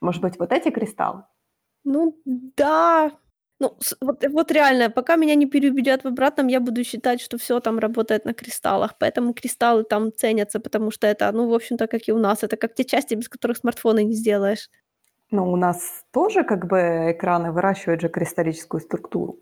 Может 0.00 0.22
быть, 0.22 0.38
вот 0.38 0.52
эти 0.52 0.70
кристаллы? 0.70 1.24
Ну 1.84 2.16
да. 2.24 3.12
Ну, 3.60 3.76
вот, 4.00 4.24
вот 4.30 4.52
реально, 4.52 4.88
пока 4.88 5.16
меня 5.16 5.34
не 5.34 5.46
переубедят 5.46 6.04
в 6.04 6.06
обратном, 6.06 6.46
я 6.46 6.60
буду 6.60 6.84
считать, 6.84 7.20
что 7.20 7.38
все 7.38 7.58
там 7.60 7.78
работает 7.80 8.24
на 8.24 8.32
кристаллах. 8.32 8.96
Поэтому 8.98 9.34
кристаллы 9.34 9.82
там 9.82 10.12
ценятся, 10.12 10.60
потому 10.60 10.92
что 10.92 11.08
это, 11.08 11.30
ну, 11.32 11.48
в 11.48 11.54
общем-то, 11.54 11.88
как 11.88 12.08
и 12.08 12.12
у 12.12 12.18
нас. 12.18 12.44
Это 12.44 12.56
как 12.56 12.74
те 12.74 12.84
части, 12.84 13.14
без 13.14 13.28
которых 13.28 13.56
смартфоны 13.58 14.04
не 14.04 14.14
сделаешь. 14.14 14.70
Ну, 15.30 15.52
у 15.52 15.56
нас 15.56 16.04
тоже 16.12 16.44
как 16.44 16.66
бы 16.66 17.12
экраны 17.12 17.52
выращивают 17.52 18.00
же 18.00 18.08
кристаллическую 18.08 18.80
структуру. 18.80 19.38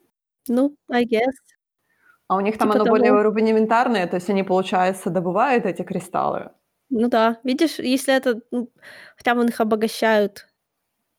Ну, 0.49 0.77
I 0.91 1.05
guess. 1.05 1.33
А 2.29 2.37
у 2.37 2.41
них 2.41 2.59
там 2.59 2.69
Типа 2.69 2.77
оно 2.77 2.85
того. 2.85 2.97
более 2.97 3.23
рудиментарное, 3.23 4.07
то 4.07 4.17
есть 4.17 4.31
они, 4.31 4.43
получается, 4.43 5.11
добывают 5.11 5.65
эти 5.65 5.83
кристаллы. 5.83 6.51
Ну 6.91 7.09
да, 7.09 7.39
видишь, 7.45 7.79
если 7.79 8.15
это, 8.15 8.41
ну, 8.51 8.69
хотя 9.17 9.35
бы 9.35 9.45
их 9.45 9.61
обогащают. 9.61 10.47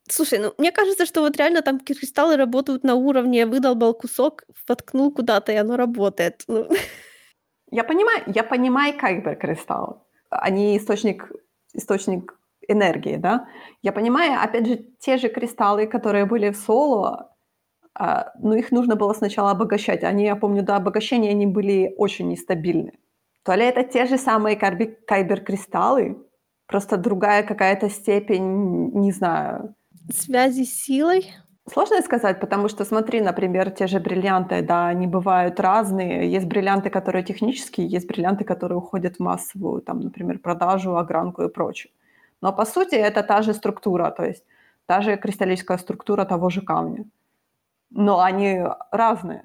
Слушай, 0.09 0.39
ну 0.39 0.53
мне 0.57 0.71
кажется, 0.71 1.05
что 1.05 1.21
вот 1.21 1.37
реально 1.37 1.61
там 1.61 1.79
кристаллы 1.79 2.37
работают 2.37 2.83
на 2.83 2.95
уровне 2.95 3.45
выдолбал 3.45 3.93
кусок, 3.93 4.43
воткнул 4.67 5.11
куда-то, 5.11 5.51
и 5.51 5.55
оно 5.55 5.77
работает. 5.77 6.43
Ну, 6.47 6.67
Я 7.71 7.83
понимаю, 7.83 8.23
я 8.27 8.43
понимаю 8.43 8.97
кайбер 8.97 9.35
кристаллы. 9.35 9.97
Они 10.29 10.77
источник, 10.77 11.31
источник 11.73 12.37
энергии, 12.67 13.17
да? 13.17 13.47
Я 13.81 13.91
понимаю, 13.91 14.41
опять 14.41 14.67
же, 14.67 14.77
те 14.99 15.17
же 15.17 15.29
кристаллы, 15.29 15.87
которые 15.87 16.25
были 16.25 16.49
в 16.51 16.57
соло, 16.57 17.35
а, 17.93 18.31
ну, 18.39 18.53
их 18.55 18.71
нужно 18.71 18.95
было 18.95 19.13
сначала 19.13 19.51
обогащать. 19.51 20.03
Они, 20.03 20.25
я 20.25 20.35
помню, 20.35 20.63
до 20.63 20.75
обогащения 20.75 21.31
они 21.31 21.47
были 21.47 21.93
очень 21.97 22.29
нестабильны. 22.29 22.93
То 23.43 23.55
ли 23.55 23.65
это 23.65 23.83
те 23.83 24.05
же 24.05 24.17
самые 24.17 24.55
кайбер-кристаллы, 24.55 26.17
просто 26.67 26.97
другая 26.97 27.43
какая-то 27.43 27.89
степень, 27.89 28.91
не 28.93 29.11
знаю, 29.11 29.75
связи 30.13 30.63
с 30.63 30.83
силой. 30.83 31.33
Сложно 31.69 32.01
сказать, 32.01 32.39
потому 32.39 32.69
что, 32.69 32.85
смотри, 32.85 33.19
например, 33.21 33.71
те 33.71 33.87
же 33.87 33.99
бриллианты, 33.99 34.61
да, 34.61 34.87
они 34.87 35.05
бывают 35.05 35.59
разные. 35.59 36.31
Есть 36.31 36.45
бриллианты, 36.45 36.89
которые 36.89 37.23
технические, 37.23 37.87
есть 37.87 38.07
бриллианты, 38.07 38.45
которые 38.45 38.77
уходят 38.77 39.17
в 39.17 39.19
массовую, 39.19 39.81
там, 39.81 39.99
например, 39.99 40.39
продажу, 40.39 40.95
огранку 40.97 41.43
и 41.43 41.49
прочее. 41.49 41.91
Но, 42.41 42.53
по 42.53 42.65
сути, 42.65 42.95
это 42.95 43.21
та 43.23 43.41
же 43.41 43.53
структура, 43.53 44.11
то 44.11 44.23
есть 44.23 44.45
та 44.85 45.01
же 45.01 45.17
кристаллическая 45.17 45.77
структура 45.77 46.23
того 46.25 46.49
же 46.49 46.61
камня. 46.61 47.05
Но 47.89 48.21
они 48.21 48.61
разные. 48.91 49.43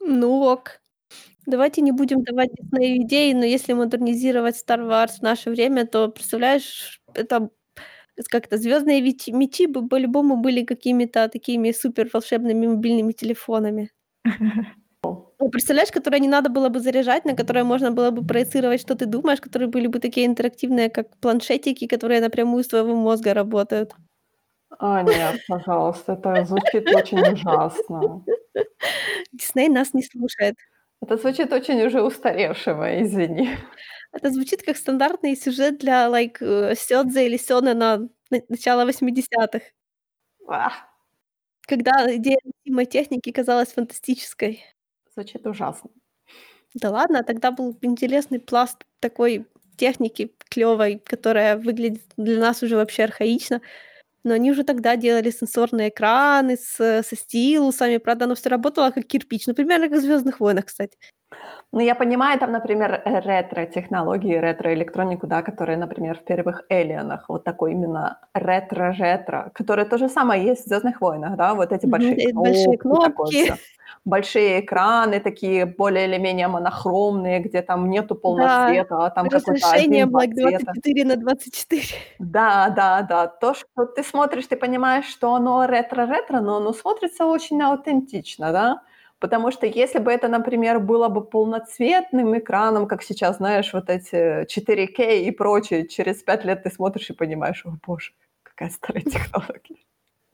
Ну 0.00 0.42
ок. 0.42 0.80
Давайте 1.46 1.82
не 1.82 1.92
будем 1.92 2.22
давать 2.22 2.50
Диснею 2.54 3.02
идеи, 3.02 3.32
но 3.32 3.44
если 3.44 3.74
модернизировать 3.74 4.56
Star 4.56 4.80
Wars 4.80 5.18
в 5.18 5.22
наше 5.22 5.50
время, 5.50 5.86
то, 5.86 6.08
представляешь, 6.08 7.02
это 7.14 7.50
как-то 8.28 8.56
звездные 8.56 9.00
мечи, 9.00 9.66
бы 9.66 9.88
по-любому 9.88 10.36
были 10.36 10.64
какими-то 10.64 11.28
такими 11.28 11.72
супер 11.72 12.08
волшебными 12.12 12.66
мобильными 12.66 13.12
телефонами. 13.12 13.90
Ну, 15.40 15.50
представляешь, 15.50 15.92
которые 15.92 16.20
не 16.20 16.28
надо 16.28 16.48
было 16.48 16.70
бы 16.70 16.80
заряжать, 16.80 17.26
на 17.26 17.34
которые 17.36 17.64
можно 17.64 17.90
было 17.90 18.10
бы 18.10 18.26
проецировать, 18.26 18.80
что 18.80 18.94
ты 18.94 19.04
думаешь, 19.04 19.40
которые 19.40 19.68
были 19.68 19.86
бы 19.88 19.98
такие 19.98 20.26
интерактивные, 20.26 20.88
как 20.88 21.14
планшетики, 21.18 21.86
которые 21.86 22.22
напрямую 22.22 22.64
с 22.64 22.68
твоего 22.68 22.94
мозга 22.94 23.34
работают. 23.34 23.92
А, 24.78 25.02
нет, 25.02 25.40
пожалуйста, 25.46 26.12
это 26.14 26.44
звучит 26.46 26.88
очень 26.94 27.20
ужасно. 27.20 28.24
Дисней 29.32 29.68
нас 29.68 29.94
не 29.94 30.02
слушает. 30.02 30.56
Это 31.02 31.16
звучит 31.18 31.52
очень 31.52 31.82
уже 31.82 32.02
устаревшего, 32.02 33.02
извини. 33.02 33.50
Это 34.14 34.30
звучит 34.30 34.62
как 34.62 34.76
стандартный 34.76 35.36
сюжет 35.36 35.78
для, 35.78 36.06
like, 36.06 36.36
э, 36.40 36.74
сёдзе 36.76 37.26
или 37.26 37.36
сёнэна 37.36 38.08
на 38.30 38.40
начала 38.48 38.84
80-х. 38.84 39.64
Ах, 40.48 40.72
Когда 41.68 41.92
идея 42.16 42.38
носимой 42.44 42.86
техники 42.86 43.32
казалась 43.32 43.72
фантастической. 43.72 44.64
звучит 45.14 45.46
ужасно. 45.46 45.90
Да 46.74 46.90
ладно, 46.90 47.24
тогда 47.24 47.50
был 47.52 47.78
интересный 47.82 48.40
пласт 48.40 48.84
такой 49.00 49.46
техники 49.76 50.32
клёвой, 50.50 51.00
которая 51.04 51.56
выглядит 51.58 52.02
для 52.16 52.40
нас 52.40 52.62
уже 52.62 52.76
вообще 52.76 53.04
архаично. 53.04 53.62
Но 54.24 54.34
они 54.34 54.50
уже 54.52 54.64
тогда 54.64 54.96
делали 54.96 55.30
сенсорные 55.30 55.90
экраны 55.90 56.56
с 56.58 56.76
со 57.04 57.16
стилусами. 57.16 57.98
Правда, 57.98 58.26
оно 58.26 58.34
всё 58.36 58.50
работало 58.50 58.90
как 58.92 59.06
кирпич. 59.06 59.46
Ну, 59.48 59.54
примерно 59.54 59.88
как 59.90 59.98
в 60.00 60.02
"Звёздных 60.02 60.40
войнах", 60.40 60.66
кстати. 60.66 60.98
Ну, 61.72 61.80
я 61.80 61.94
понимаю, 61.94 62.38
там, 62.38 62.52
например, 62.52 63.02
ретро-технологии, 63.04 64.34
ретро-электронику, 64.36 65.26
да, 65.26 65.42
которые, 65.42 65.76
например, 65.76 66.18
в 66.18 66.24
первых 66.24 66.62
"Элианах", 66.68 67.24
вот 67.28 67.44
такой 67.44 67.72
именно 67.72 68.20
ретро-жетро, 68.34 69.50
которое 69.54 69.84
то 69.86 69.98
же 69.98 70.08
самое 70.08 70.44
есть 70.44 70.64
в 70.66 70.68
"Звёздных 70.68 71.00
войнах", 71.00 71.36
да, 71.36 71.54
вот 71.54 71.72
эти 71.72 71.86
большие 71.86 72.20
Э, 72.22 72.22
кнопки, 72.22 72.76
большие 72.76 72.76
кнопки. 72.76 73.54
Большие 74.04 74.60
экраны 74.60 75.20
такие 75.20 75.66
более 75.66 76.06
или 76.06 76.18
менее 76.18 76.48
монохромные, 76.48 77.40
где 77.40 77.62
там 77.62 77.90
нету 77.90 78.14
полного 78.16 78.48
Да, 78.48 78.50
света, 78.50 78.96
а 79.06 79.10
там 79.10 79.30
какой-то 79.30 79.68
разрешением 79.68 80.10
1-2 80.10 80.20
like 80.20 80.34
цвета. 80.34 80.74
24 80.74 81.04
на 81.04 81.16
24. 81.16 81.84
Да, 82.18 82.68
да, 82.70 83.02
да. 83.02 83.26
То, 83.26 83.54
что 83.54 83.86
ты 83.86 84.02
смотришь, 84.04 84.46
ты 84.46 84.56
понимаешь, 84.56 85.06
что 85.06 85.34
оно 85.34 85.64
ретро-ретро, 85.66 86.40
но 86.40 86.56
оно 86.58 86.72
смотрится 86.72 87.26
очень 87.26 87.60
аутентично, 87.62 88.52
да. 88.52 88.82
Потому 89.24 89.50
что 89.50 89.66
если 89.66 90.00
бы 90.00 90.12
это, 90.12 90.28
например, 90.28 90.80
было 90.80 91.08
бы 91.08 91.24
полноцветным 91.24 92.36
экраном, 92.36 92.86
как 92.86 93.02
сейчас, 93.02 93.38
знаешь, 93.38 93.72
вот 93.72 93.88
эти 93.88 94.44
4К 94.44 95.00
и 95.26 95.30
прочее, 95.30 95.88
через 95.88 96.22
5 96.22 96.44
лет 96.44 96.62
ты 96.62 96.70
смотришь 96.70 97.08
и 97.08 97.14
понимаешь: 97.14 97.64
"О 97.64 97.70
боже, 97.86 98.12
какая 98.42 98.68
старая 98.68 99.02
технология". 99.14 99.76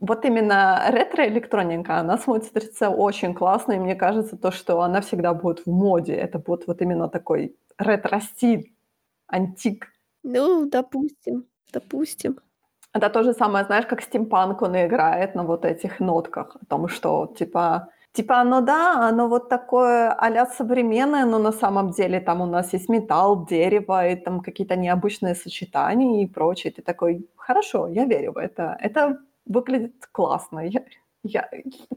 Вот 0.00 0.24
именно 0.24 0.87
ретро-электроника, 0.90 1.98
она 2.00 2.18
смотрится 2.18 2.90
очень 2.90 3.33
классно, 3.33 3.74
и 3.74 3.79
мне 3.79 3.94
кажется, 3.94 4.37
то, 4.37 4.50
что 4.50 4.81
она 4.81 5.00
всегда 5.00 5.35
будет 5.35 5.66
в 5.66 5.70
моде. 5.70 6.14
Это 6.14 6.40
будет 6.40 6.66
вот 6.66 6.83
именно 6.83 7.09
такой 7.09 7.55
ретро-стиль, 7.79 8.72
антик. 9.29 9.87
Ну, 10.24 10.68
допустим, 10.68 11.44
допустим. 11.72 12.40
Это 12.92 13.09
то 13.09 13.22
же 13.22 13.35
самое, 13.35 13.64
знаешь, 13.64 13.87
как 13.87 14.03
стимпанк, 14.03 14.62
он 14.62 14.74
играет 14.76 15.37
на 15.37 15.44
вот 15.44 15.64
этих 15.64 16.00
нотках, 16.00 16.57
о 16.61 16.66
том, 16.66 16.88
что 16.88 17.33
типа 17.38 17.88
типа 18.12 18.40
оно 18.40 18.61
да, 18.61 19.09
оно 19.09 19.29
вот 19.29 19.49
такое 19.49 20.12
а-ля 20.12 20.46
современное, 20.46 21.25
но 21.27 21.38
на 21.38 21.53
самом 21.53 21.90
деле 21.92 22.20
там 22.20 22.40
у 22.40 22.46
нас 22.46 22.73
есть 22.75 22.88
металл, 22.88 23.46
дерево 23.46 24.09
и 24.09 24.16
там 24.16 24.40
какие-то 24.40 24.77
необычные 24.77 25.35
сочетания 25.35 26.25
и 26.25 26.27
прочее. 26.27 26.73
Ты 26.73 26.83
такой: 26.83 27.29
"Хорошо, 27.37 27.88
я 27.88 28.05
верю 28.07 28.33
в 28.33 28.38
это. 28.38 28.77
Это 28.81 29.18
выглядит 29.46 30.07
классно". 30.12 30.61
Я 30.61 30.83
я 31.23 31.49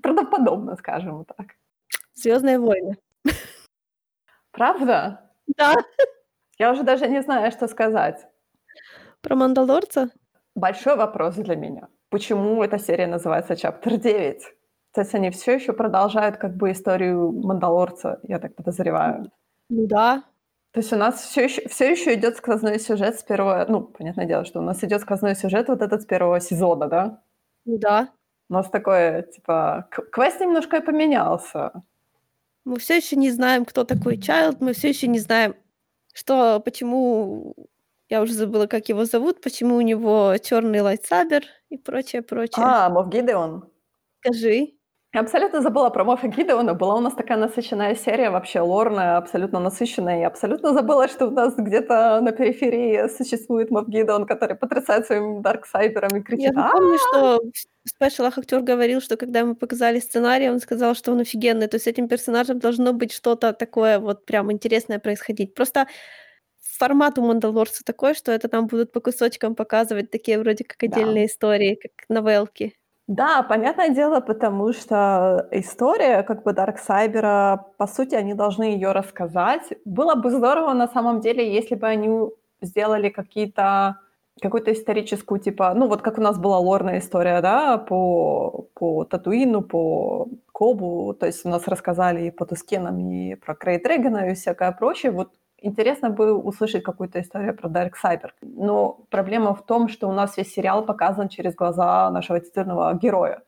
правдоподобно, 0.01 0.75
скажем 0.77 1.25
так. 1.25 1.47
"Звёздные 2.15 2.59
войны". 2.59 2.97
Правда? 4.53 5.19
Да. 5.57 5.75
Я 6.59 6.71
уже 6.73 6.83
даже 6.83 7.07
не 7.09 7.21
знаю, 7.23 7.51
что 7.51 7.67
сказать. 7.67 8.27
Про 9.21 9.35
"Мандалорца"? 9.37 10.09
Большой 10.55 10.95
вопрос 10.97 11.35
для 11.35 11.55
меня. 11.55 11.89
Почему 12.09 12.63
эта 12.63 12.79
серия 12.79 13.07
называется 13.07 13.53
"Chapter 13.55 13.97
9"? 13.97 14.43
То 14.95 15.01
есть 15.01 15.15
они 15.15 15.31
всё 15.31 15.53
ещё 15.53 15.73
продолжают 15.73 16.37
как 16.37 16.55
бы 16.55 16.71
историю 16.71 17.31
"Мандалорца", 17.31 18.19
я 18.23 18.39
так 18.39 18.55
подозреваю. 18.55 19.31
Ну 19.69 19.87
да. 19.87 20.23
То 20.71 20.79
есть 20.81 20.93
у 20.93 20.95
нас 20.97 21.21
всё 21.23 21.41
ещё 21.43 21.67
всё 21.69 21.85
ещё 21.91 22.13
идёт 22.13 22.35
сквозной 22.37 22.79
сюжет 22.79 23.19
с 23.19 23.23
первого 23.23 23.65
ну, 23.69 23.81
понятное 23.81 24.25
дело, 24.25 24.45
что 24.45 24.59
у 24.59 24.63
нас 24.63 24.83
идёт 24.83 25.01
сквозной 25.01 25.35
сюжет 25.35 25.67
вот 25.69 25.81
этот 25.81 26.01
с 26.03 26.05
первого 26.05 26.39
сезона, 26.39 26.87
да? 26.87 27.21
Ну 27.65 27.77
да. 27.77 28.09
У 28.49 28.53
нас 28.53 28.69
такое, 28.69 29.23
типа, 29.23 29.87
квест 30.11 30.39
немножко 30.41 30.77
и 30.77 30.81
поменялся. 30.81 31.71
Мы 32.65 32.77
всё 32.79 32.95
ещё 32.97 33.17
не 33.17 33.31
знаем, 33.31 33.65
кто 33.65 33.83
такой 33.85 34.17
Child, 34.17 34.61
мы 34.61 34.73
всё 34.73 34.89
ещё 34.89 35.07
не 35.07 35.19
знаем, 35.19 35.55
что 36.13 36.59
почему 36.65 37.55
я 38.09 38.21
уже 38.23 38.33
забыла, 38.33 38.67
как 38.67 38.89
его 38.89 39.05
зовут, 39.05 39.41
почему 39.41 39.75
у 39.77 39.81
него 39.81 40.35
чёрный 40.43 40.81
lightsaber 40.81 41.43
и 41.71 41.77
прочее, 41.77 42.21
прочее. 42.23 42.65
А, 42.65 42.89
Мофф 42.89 43.07
Гидеон. 43.09 43.63
Скажи. 44.21 44.73
Я 45.15 45.21
абсолютно 45.21 45.61
забыла 45.61 45.91
про 45.91 46.03
Моффа 46.03 46.27
Гидеона. 46.27 46.73
Была 46.73 46.95
у 46.95 46.99
нас 46.99 47.13
такая 47.13 47.37
насыщенная 47.37 47.93
серия, 47.93 48.31
вообще 48.31 48.61
лорная, 48.61 49.17
абсолютно 49.17 49.59
насыщенная. 49.59 50.21
Я 50.21 50.27
абсолютно 50.27 50.73
забыла, 50.73 51.07
что 51.07 51.27
у 51.27 51.29
нас 51.31 51.53
где-то 51.55 52.19
на 52.21 52.31
периферии 52.31 53.07
существует 53.15 53.69
Мофф 53.69 53.87
Гидеон, 53.87 54.25
который 54.25 54.55
потрясает 54.55 55.05
своим 55.05 55.43
darksaber 55.43 56.02
ом 56.02 56.15
и 56.15 56.23
Я 56.29 56.51
кричит: 56.51 56.53
"А!" 56.57 56.71
помню, 56.71 56.97
что 56.99 57.39
в 57.85 57.89
спешалах 57.89 58.37
актёр 58.37 58.61
говорил, 58.61 59.01
что 59.01 59.17
когда 59.17 59.39
ему 59.39 59.55
показали 59.55 59.99
сценарий, 59.99 60.49
он 60.49 60.59
сказал, 60.59 60.95
что 60.95 61.11
он 61.11 61.19
офигенный. 61.19 61.67
То 61.67 61.75
есть 61.75 61.85
с 61.85 61.87
этим 61.87 62.07
персонажем 62.07 62.59
должно 62.59 62.93
быть 62.93 63.11
что-то 63.11 63.53
такое 63.53 63.99
вот 63.99 64.25
прям 64.25 64.51
интересное 64.51 64.99
происходить. 64.99 65.53
Просто 65.53 65.87
формат 66.61 67.17
у 67.19 67.23
"Мандалорца" 67.23 67.83
такой, 67.85 68.13
что 68.15 68.31
это 68.31 68.47
там 68.47 68.67
будут 68.67 68.91
по 68.91 69.01
кусочкам 69.01 69.55
показывать 69.55 70.11
такие 70.11 70.39
вроде 70.39 70.63
как 70.65 70.81
Да. 70.85 71.17
отдельные 71.17 71.27
истории, 71.27 71.75
как 71.81 71.91
новелки. 72.09 72.75
Да, 73.09 73.43
понятное 73.43 73.89
дело, 73.89 74.21
потому 74.21 74.71
что 74.71 75.47
история 75.51 76.23
как 76.23 76.43
бы 76.43 76.53
дарксайбера, 76.53 77.65
по 77.77 77.85
сути, 77.85 78.15
они 78.15 78.33
должны 78.33 78.63
её 78.63 78.93
рассказать. 78.93 79.63
Было 79.83 80.15
бы 80.15 80.29
здорово 80.31 80.73
на 80.73 80.87
самом 80.87 81.19
деле, 81.19 81.53
если 81.53 81.75
бы 81.75 81.85
они 81.87 82.09
сделали 82.61 83.09
какие-то 83.09 83.97
какую-то 84.41 84.71
историческую 84.73 85.39
типа, 85.39 85.73
ну, 85.75 85.87
вот 85.87 86.01
как 86.01 86.17
у 86.17 86.21
нас 86.21 86.39
была 86.39 86.57
лорная 86.59 86.99
история, 86.99 87.39
да, 87.41 87.77
по 87.77 88.67
по 88.73 89.03
Татуину, 89.03 89.61
по 89.61 90.27
Кобу. 90.53 91.13
То 91.13 91.25
есть 91.27 91.45
у 91.45 91.49
нас 91.49 91.67
рассказали 91.67 92.27
и 92.27 92.31
по 92.31 92.45
Тускенам, 92.45 92.99
и 93.11 93.35
про 93.35 93.53
Крейг 93.53 93.83
Дрэгона, 93.83 94.31
и 94.31 94.33
всякое 94.33 94.71
прочее. 94.71 95.11
Вот 95.11 95.29
интересно 95.63 96.09
бы 96.09 96.33
услышать 96.33 96.83
какую-то 96.83 97.19
историю 97.19 97.55
про 97.55 97.69
Дарксайбер. 97.69 98.35
Но 98.41 99.05
проблема 99.09 99.55
в 99.55 99.65
том, 99.65 99.89
что 99.89 100.07
у 100.07 100.13
нас 100.13 100.37
весь 100.37 100.53
сериал 100.53 100.85
показан 100.85 101.29
через 101.29 101.55
глаза 101.55 102.09
нашего 102.11 102.39
титульного 102.39 102.93
героя. 102.93 103.41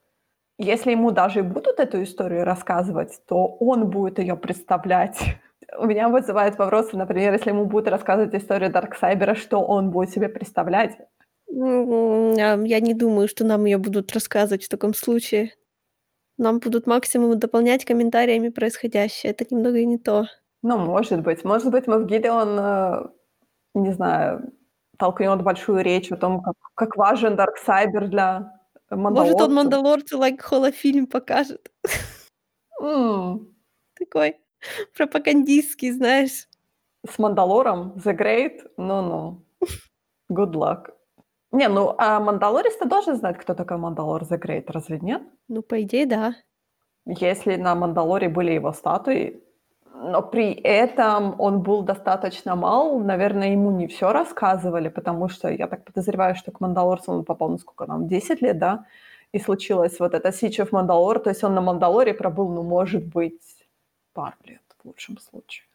Если 0.58 0.91
ему 0.91 1.12
даже 1.12 1.39
и 1.39 1.43
будут 1.43 1.80
эту 1.80 2.01
историю 2.01 2.45
рассказывать, 2.45 3.19
то 3.28 3.45
он 3.45 3.89
будет 3.89 4.19
её 4.19 4.38
представлять. 4.38 5.19
У 5.78 5.86
меня 5.86 6.10
вызывает 6.10 6.58
вопросы, 6.58 6.95
например, 6.95 7.34
если 7.34 7.49
ему 7.49 7.65
будут 7.65 7.89
рассказывать 7.89 8.34
историю 8.34 8.71
Дарксайбера, 8.71 9.36
что 9.36 9.60
он 9.60 9.91
будет 9.91 10.12
себе 10.12 10.30
представлять? 10.30 10.97
Я 11.47 12.80
не 12.80 12.93
думаю, 12.93 13.28
что 13.28 13.43
нам 13.45 13.65
её 13.65 13.80
будут 13.80 14.13
рассказывать 14.13 14.63
в 14.63 14.69
таком 14.69 14.93
случае. 14.93 15.54
Нам 16.38 16.60
будут 16.60 16.88
максимум 16.88 17.39
дополнять 17.39 17.86
комментариями 17.86 18.49
происходящее. 18.49 19.32
Это 19.32 19.45
немного 19.49 19.84
не 19.84 19.97
то. 19.97 20.28
Ну, 20.67 20.80
может 20.80 21.21
быть. 21.21 21.43
Может 21.43 21.69
быть, 21.71 21.86
Мофф 21.86 22.06
Гидеон, 22.08 22.58
э, 22.60 23.04
не 23.75 23.91
знаю, 23.93 24.51
толкнёт 24.97 25.41
большую 25.43 25.84
речь 25.84 26.12
о 26.12 26.17
том, 26.17 26.41
как 26.41 26.56
как 26.75 26.97
важен 26.97 27.36
Дарксайбер 27.38 28.08
для 28.10 28.51
Может, 28.91 29.41
он. 29.41 29.54
"Мандалорцу" 29.56 30.19
like 30.19 30.39
холофильм 30.41 31.08
покажет. 31.08 31.71
М. 32.82 33.47
Такой 33.99 34.38
пропагандистский, 34.97 35.91
знаешь. 35.91 36.47
С 37.10 37.19
Мандалором? 37.19 37.93
The 37.97 38.13
Great? 38.17 38.62
Ну-ну. 38.78 39.43
Good 40.32 40.54
luck. 40.54 40.89
Не, 41.51 41.69
ну, 41.69 41.95
а 41.99 42.19
Мандалорец-то 42.19 42.86
должен 42.88 43.17
знать, 43.17 43.38
кто 43.39 43.54
такой 43.56 43.78
Мандалор 43.78 44.23
the 44.23 44.39
Great, 44.41 44.65
разве 44.69 44.99
нет? 45.01 45.23
Ну, 45.49 45.62
по 45.63 45.82
идее, 45.84 46.06
да. 46.08 46.36
Если 47.08 47.56
на 47.58 47.75
Мандалоре 47.75 48.30
были 48.30 48.51
его 48.54 48.73
статуи, 48.73 49.43
но 50.12 50.22
при 50.22 50.54
этом 50.54 51.36
он 51.39 51.62
был 51.63 51.84
достаточно 51.84 52.56
мал, 52.56 53.00
наверное, 53.00 53.52
ему 53.54 53.72
не 53.72 53.88
всё 53.88 54.13
рассказывали, 54.13 54.89
потому 54.89 55.30
что 55.30 55.49
я 55.49 55.68
так 55.68 55.84
подозреваю, 55.86 56.36
что 56.36 56.51
к 56.51 56.62
Мандалорцу 56.62 57.12
он 57.14 57.26
попал, 57.26 57.49
ну, 57.49 57.58
сколько 57.60 57.86
там, 57.88 58.08
10 58.08 58.41
лет, 58.41 58.60
да? 58.60 58.86
И 59.34 59.39
случилось 59.39 59.99
вот 59.99 60.14
это 60.14 60.30
Siege 60.30 60.62
of 60.66 60.72
Mandalore. 60.72 61.20
То 61.20 61.30
есть 61.32 61.43
он 61.43 61.56
на 61.56 61.62
Мандалоре 61.62 62.14
пробыл, 62.14 62.49
ну, 62.49 62.64
может 62.64 63.06
быть, 63.06 63.41
пару 64.14 64.36
лет 64.45 64.62
в 64.84 64.88
лучшем 64.88 65.18
случае. 65.20 65.66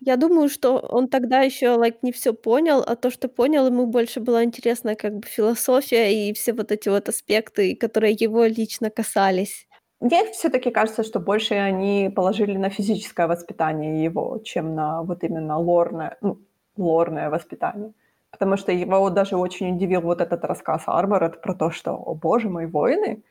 Я 0.00 0.16
думаю, 0.16 0.48
что 0.48 0.78
он 0.78 1.08
тогда 1.08 1.42
ещё 1.42 1.76
like 1.82 1.98
не 2.02 2.12
всё 2.12 2.34
понял, 2.34 2.82
а 2.86 2.96
то, 2.96 3.10
что 3.10 3.28
понял, 3.28 3.66
ему 3.66 3.86
больше 3.86 4.20
была 4.20 4.44
интересна 4.44 4.96
как 4.96 5.14
бы 5.18 5.26
философия 5.28 6.12
и 6.30 6.32
все 6.34 6.52
вот 6.54 6.72
эти 6.72 6.88
вот 6.90 7.08
аспекты, 7.08 7.76
которые 7.76 8.14
его 8.14 8.44
лично 8.46 8.90
касались. 8.90 9.67
Мне 10.00 10.24
всё-таки 10.32 10.70
кажется, 10.70 11.02
что 11.02 11.18
больше 11.20 11.54
они 11.54 12.08
положили 12.14 12.56
на 12.56 12.70
физическое 12.70 13.26
воспитание 13.26 14.04
его, 14.04 14.38
чем 14.44 14.74
на 14.74 15.02
вот 15.02 15.24
именно 15.24 15.58
лорное, 15.58 16.16
ну, 16.20 16.38
лорное 16.76 17.30
воспитание. 17.30 17.92
Потому 18.30 18.56
что 18.56 18.70
его 18.70 19.10
даже 19.10 19.36
очень 19.36 19.74
удивил 19.74 20.00
вот 20.02 20.20
этот 20.20 20.44
рассказ 20.44 20.82
Арморет 20.86 21.40
про 21.42 21.54
то, 21.54 21.70
что: 21.70 21.92
"О 21.94 22.14
боже 22.14 22.48
мой, 22.48 22.66
воины? 22.66 23.22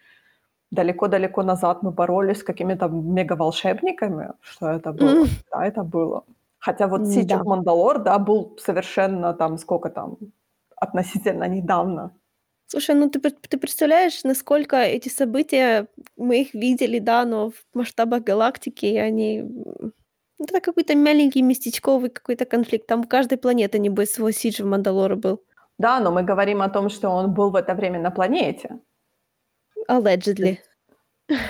Далеко-далеко 0.71 1.43
назад 1.43 1.83
мы 1.83 1.91
боролись 1.91 2.39
с 2.39 2.43
какими-то 2.43 2.87
мегаволшебниками". 2.89 4.33
Что 4.41 4.67
это 4.69 4.93
было? 4.93 5.17
М. 5.21 5.25
Когда 5.49 5.67
это 5.67 5.83
было? 5.83 6.23
Хотя 6.59 6.87
вот 6.87 7.01
М-да. 7.03 7.35
of 7.35 7.43
Mandalore, 7.45 7.99
да, 8.03 8.19
был 8.19 8.57
совершенно 8.59 9.33
там, 9.33 9.57
сколько 9.59 9.89
там, 9.89 10.17
относительно 10.77 11.45
недавно. 11.49 12.11
Слушай, 12.69 12.95
ну 12.95 13.09
ты 13.09 13.19
пр 13.19 13.31
ты 13.31 13.57
представляешь, 13.57 14.23
насколько 14.23 14.75
эти 14.75 15.07
события, 15.09 15.87
мы 16.17 16.41
их 16.41 16.53
видели, 16.53 16.99
да, 16.99 17.25
но 17.25 17.49
в 17.51 17.53
масштабах 17.73 18.23
галактики 18.23 18.85
они, 18.97 19.39
м, 19.39 19.93
это 20.39 20.59
какой-то 20.59 20.95
маленький 20.97 21.41
местечковый 21.41 22.09
какой-то 22.09 22.45
конфликт. 22.45 22.85
Там 22.87 23.01
у 23.01 23.07
каждой 23.07 23.37
планеты, 23.37 23.79
небось, 23.79 24.11
свой 24.11 24.31
Siege 24.31 24.61
of 24.63 24.67
Mandalore 24.67 25.15
был. 25.15 25.41
Да, 25.77 25.99
но 26.01 26.11
мы 26.11 26.23
говорим 26.23 26.61
о 26.61 26.69
том, 26.69 26.89
что 26.89 27.09
он 27.09 27.33
был 27.33 27.51
в 27.51 27.55
это 27.55 27.73
время 27.73 27.99
на 28.01 28.11
планете. 28.11 28.79
Allegedly. 29.89 30.57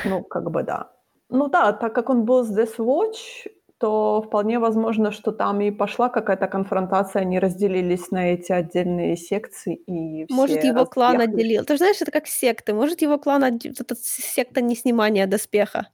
ну, 0.05 0.24
как 0.24 0.51
бы 0.51 0.63
да. 0.63 0.91
Ну 1.30 1.47
да, 1.49 1.74
так 1.74 1.93
как 1.95 2.09
он 2.09 2.26
был 2.26 2.43
с 2.43 2.51
Death 2.55 2.78
Watch, 2.78 3.47
то 3.80 4.21
вполне 4.23 4.59
возможно, 4.59 5.11
что 5.11 5.32
там 5.32 5.61
и 5.61 5.71
пошла 5.71 6.09
какая-то 6.09 6.47
конфронтация, 6.47 7.21
они 7.21 7.39
разделились 7.39 8.11
на 8.11 8.34
эти 8.34 8.51
отдельные 8.51 9.15
секции 9.17 9.75
и 9.75 10.25
Может, 10.30 10.59
все 10.59 10.69
его 10.69 10.86
клан 10.86 11.17
разъехались. 11.17 11.34
отделил. 11.43 11.65
Ты 11.65 11.73
же 11.73 11.78
знаешь, 11.80 12.01
это 12.01 12.11
как 12.11 12.28
секты. 12.28 12.73
Может, 12.73 13.01
его 13.01 13.17
клан 13.19 13.43
отд 13.43 13.65
вот 13.65 13.82
эта 13.82 13.95
с 13.95 14.01
секта 14.01 14.61
неснимания 14.61 15.28
доспеха, 15.28 15.88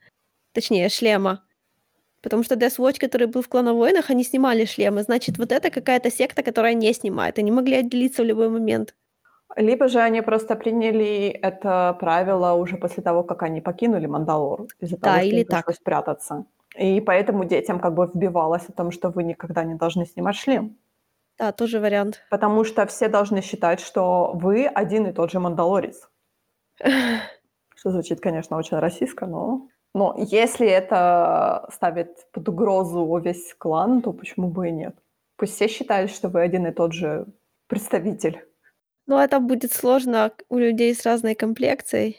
точнее 0.53 0.89
шлема. 0.89 1.43
Потому 2.21 2.43
что 2.43 2.55
Death 2.55 2.79
Watch, 2.79 2.99
который 2.99 3.27
был 3.27 3.41
в 3.41 3.49
Клановойнах, 3.49 4.09
они 4.09 4.23
снимали 4.23 4.65
шлемы. 4.65 5.03
Значит, 5.03 5.37
вот 5.37 5.51
это 5.51 5.69
какая-то 5.69 6.09
секта, 6.11 6.43
которая 6.43 6.73
не 6.73 6.93
снимает. 6.93 7.37
Они 7.39 7.51
могли 7.51 7.75
отделиться 7.77 8.23
в 8.23 8.25
любой 8.25 8.49
момент. 8.49 8.95
Либо 9.55 9.87
же 9.87 9.99
они 9.99 10.21
просто 10.21 10.55
приняли 10.55 11.27
это 11.29 11.95
правило 11.99 12.53
уже 12.53 12.77
после 12.77 13.03
того, 13.03 13.23
как 13.23 13.43
они 13.43 13.61
покинули 13.61 14.07
Мандалор, 14.07 14.67
из-за 14.79 14.97
того, 14.97 15.17
Да, 15.17 15.23
что 15.23 15.27
или 15.27 15.41
им 15.41 15.45
пришлось 15.45 15.75
так. 15.77 15.83
прятаться. 15.83 16.45
И 16.75 17.01
поэтому 17.01 17.45
детям 17.45 17.79
как 17.79 17.93
бы 17.93 18.09
вбивалось 18.13 18.67
о 18.67 18.73
том, 18.73 18.91
что 18.91 19.09
вы 19.09 19.23
никогда 19.23 19.63
не 19.63 19.75
должны 19.75 20.05
снимать 20.05 20.35
шлем. 20.35 20.77
Да, 21.37 21.51
тоже 21.51 21.79
вариант. 21.79 22.23
Потому 22.29 22.63
что 22.63 22.85
все 22.85 23.07
должны 23.07 23.41
считать, 23.41 23.79
что 23.79 24.31
вы 24.33 24.65
один 24.65 25.07
и 25.07 25.13
тот 25.13 25.31
же 25.31 25.39
мандалорец. 25.39 26.09
Что 27.75 27.91
звучит, 27.91 28.21
конечно, 28.21 28.57
очень 28.57 28.77
российско, 28.77 29.25
но... 29.25 29.67
Но 29.95 30.15
если 30.17 30.67
это 30.67 31.67
ставит 31.71 32.31
под 32.31 32.49
угрозу 32.49 33.15
весь 33.17 33.53
клан, 33.53 34.01
то 34.01 34.11
почему 34.11 34.47
бы 34.47 34.69
и 34.69 34.71
нет? 34.71 34.95
Пусть 35.37 35.53
все 35.55 35.67
считают, 35.67 36.09
что 36.09 36.29
вы 36.29 36.41
один 36.41 36.65
и 36.65 36.71
тот 36.71 36.93
же 36.93 37.27
представитель. 37.67 38.43
Ну, 39.05 39.19
это 39.19 39.39
будет 39.39 39.71
сложно 39.73 40.31
у 40.49 40.57
людей 40.57 40.95
с 40.95 41.05
разной 41.05 41.35
комплекцией. 41.35 42.17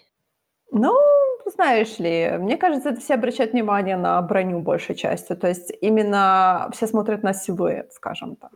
Ну, 0.71 0.95
знаешь 1.55 1.99
ли, 1.99 2.33
мне 2.39 2.57
кажется, 2.57 2.91
это 2.91 3.01
все 3.01 3.15
обращают 3.15 3.53
внимание 3.53 3.97
на 3.97 4.21
броню 4.23 4.61
большей 4.61 4.95
частью. 4.95 5.37
То 5.37 5.49
есть 5.49 5.73
именно 5.81 6.69
все 6.73 6.87
смотрят 6.87 7.23
на 7.23 7.33
силуэт, 7.33 7.93
скажем 7.93 8.37
так. 8.37 8.53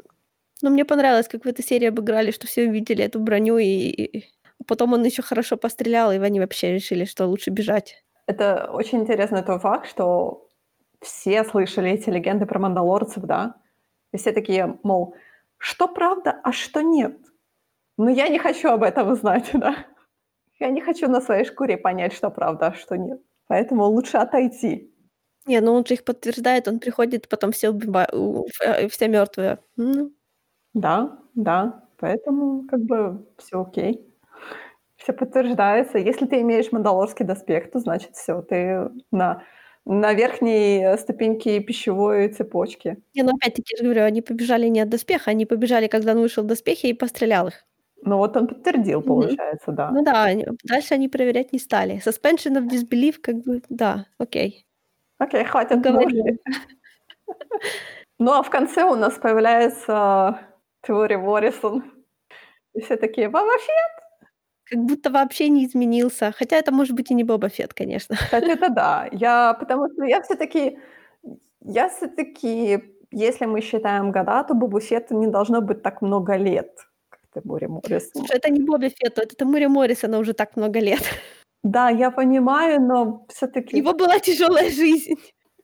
Но 0.62 0.70
мне 0.70 0.84
понравилось, 0.84 1.28
как 1.28 1.44
в 1.44 1.48
этой 1.48 1.64
серии 1.64 1.88
обыграли, 1.88 2.32
что 2.32 2.46
все 2.46 2.68
увидели 2.68 3.04
эту 3.04 3.20
броню, 3.20 3.58
и 3.58 4.28
и 4.58 4.64
потом 4.64 4.92
он 4.92 5.04
еще 5.04 5.22
хорошо 5.22 5.56
пострелял, 5.56 6.12
и 6.12 6.18
они 6.18 6.40
вообще 6.40 6.72
решили, 6.72 7.04
что 7.04 7.26
лучше 7.26 7.50
бежать. 7.50 8.04
Это 8.26 8.70
очень 8.72 9.00
интересный 9.00 9.42
тот 9.42 9.62
факт, 9.62 9.88
что 9.88 10.48
все 11.00 11.44
слышали 11.44 11.90
эти 11.90 12.10
легенды 12.10 12.46
про 12.46 12.58
мандалорцев, 12.58 13.22
да? 13.22 13.54
И 14.12 14.16
все 14.16 14.32
такие, 14.32 14.78
мол, 14.82 15.14
что 15.56 15.86
правда, 15.86 16.40
а 16.42 16.52
что 16.52 16.82
нет? 16.82 17.16
Но 17.96 18.10
я 18.10 18.28
не 18.28 18.38
хочу 18.38 18.68
об 18.68 18.82
этом 18.82 19.14
знать, 19.14 19.50
да? 19.52 19.86
Я 20.60 20.70
не 20.70 20.80
хочу 20.80 21.08
на 21.08 21.20
своей 21.20 21.44
шкуре 21.44 21.76
понять, 21.76 22.12
что 22.12 22.30
правда, 22.30 22.68
а 22.68 22.74
что 22.74 22.96
нет. 22.96 23.20
Поэтому 23.46 23.84
лучше 23.84 24.18
отойти. 24.18 24.92
Не, 25.46 25.60
ну 25.60 25.72
он 25.72 25.86
же 25.86 25.94
их 25.94 26.04
подтверждает, 26.04 26.68
он 26.68 26.78
приходит, 26.78 27.28
потом 27.28 27.52
все 27.52 27.70
убиба 27.70 28.08
у 28.12 28.46
э, 28.62 28.88
все 28.88 29.08
мертвые. 29.08 29.58
Ну, 29.76 30.12
Да, 30.74 31.18
да. 31.34 31.84
Поэтому 31.98 32.64
как 32.68 32.80
бы 32.80 33.26
все 33.38 33.62
окей. 33.62 34.06
Все 34.96 35.12
подтверждается. 35.12 35.98
Если 35.98 36.26
ты 36.26 36.40
имеешь 36.42 36.72
мандалорский 36.72 37.24
доспех, 37.24 37.70
то 37.70 37.80
значит 37.80 38.14
все, 38.16 38.42
ты 38.42 38.90
на, 39.12 39.44
на 39.86 40.12
верхней 40.14 40.96
ступеньке 40.98 41.60
пищевой 41.60 42.28
цепочки. 42.28 43.02
не, 43.14 43.22
ну 43.22 43.34
опять-таки, 43.36 43.74
я 43.74 43.78
же 43.78 43.84
говорю, 43.84 44.04
они 44.04 44.22
побежали 44.22 44.68
не 44.68 44.80
от 44.80 44.88
доспеха, 44.90 45.30
они 45.30 45.46
побежали, 45.46 45.88
когда 45.88 46.12
он 46.12 46.20
вышел 46.20 46.44
в 46.44 46.46
доспехе, 46.46 46.88
и 46.90 46.94
пострелял 46.94 47.48
их. 47.48 47.64
Ну 48.02 48.16
вот 48.16 48.36
он 48.36 48.46
подтвердил, 48.46 49.02
получается, 49.02 49.72
да. 49.72 49.90
Ну 49.90 50.04
да, 50.04 50.28
дальше 50.64 50.94
они 50.94 51.08
проверять 51.08 51.52
не 51.52 51.58
стали. 51.58 52.00
Suspension 52.04 52.56
of 52.56 52.68
disbelief, 52.68 53.18
как 53.20 53.36
бы, 53.36 53.62
да, 53.68 54.06
окей. 54.18 54.66
Окей, 55.18 55.44
хватит. 55.44 55.84
Ну 58.20 58.32
а 58.32 58.42
в 58.42 58.50
конце 58.50 58.82
у 58.82 58.96
нас 58.96 59.14
появляется 59.14 60.40
Теори 60.82 61.16
Моррисон. 61.16 61.84
И 62.74 62.80
все 62.80 62.96
такие, 62.96 63.28
Боба 63.28 63.52
Фетт? 63.58 64.28
Как 64.64 64.80
будто 64.80 65.10
вообще 65.10 65.48
не 65.48 65.66
изменился. 65.66 66.32
Хотя 66.36 66.56
это 66.56 66.72
может 66.72 66.96
быть 66.96 67.10
и 67.10 67.14
не 67.14 67.24
Боба 67.24 67.48
Фетт, 67.48 67.74
конечно. 67.74 68.16
Кстати, 68.20 68.50
это 68.50 68.70
да. 68.70 69.08
Я, 69.12 69.54
потому 69.54 69.88
что 69.92 70.04
я 70.04 70.20
все-таки, 70.22 70.78
я 71.60 71.88
все-таки, 71.88 72.82
если 73.12 73.46
мы 73.46 73.60
считаем 73.60 74.10
года, 74.10 74.42
то 74.44 74.54
Бобу 74.54 74.80
Фетту 74.80 75.16
не 75.16 75.28
должно 75.28 75.60
быть 75.60 75.82
так 75.82 76.02
много 76.02 76.36
лет, 76.36 76.87
как 77.30 77.44
Теори 77.44 77.66
Моррисон. 77.66 78.10
Слушай, 78.12 78.36
это 78.36 78.50
не 78.50 78.60
Боба 78.60 78.88
Фетту, 78.88 79.22
это 79.22 79.36
Тамуре 79.36 79.68
Моррисону 79.68 80.18
уже 80.18 80.32
так 80.32 80.56
много 80.56 80.80
лет. 80.80 81.02
Да, 81.62 81.90
я 81.90 82.10
понимаю, 82.10 82.80
но 82.80 83.26
все-таки 83.28 83.76
него 83.76 83.92
была 83.92 84.18
тяжелая 84.20 84.70
жизнь. 84.70 85.14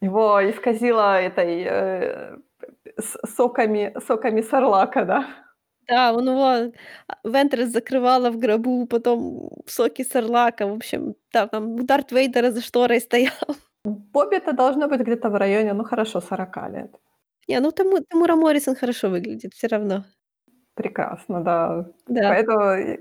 его 0.00 0.40
исказило 0.50 1.20
этой 1.20 1.64
э, 1.64 2.36
соками, 3.36 3.94
соками 4.06 4.42
сарлака, 4.42 5.04
да? 5.04 5.26
Да, 5.88 6.12
он 6.14 6.28
его 6.28 6.72
а, 7.08 7.28
Вентрес 7.28 7.68
закрывала 7.68 8.30
в 8.30 8.38
гробу, 8.38 8.86
потом 8.86 9.50
соки 9.66 10.02
Сарлака. 10.02 10.66
В 10.66 10.72
общем, 10.72 11.14
да, 11.32 11.46
там 11.46 11.84
Дарт 11.86 12.12
Вейдера 12.12 12.50
за 12.50 12.62
шторой 12.62 13.00
стоял. 13.00 13.32
Бобби-то 13.84 14.52
должно 14.52 14.88
быть 14.88 15.00
где-то 15.00 15.28
в 15.28 15.36
районе, 15.36 15.74
ну 15.74 15.84
хорошо, 15.84 16.20
40 16.20 16.56
лет. 16.72 16.96
Не, 17.48 17.60
ну 17.60 17.70
Таму 17.70 17.98
Тамура 18.00 18.34
Моррисон 18.34 18.74
хорошо 18.76 19.10
выглядит 19.10 19.52
все 19.52 19.66
равно. 19.66 20.04
Прекрасно, 20.74 21.40
да. 21.42 21.86
Да. 22.08 22.28
Поэтому 22.30 22.98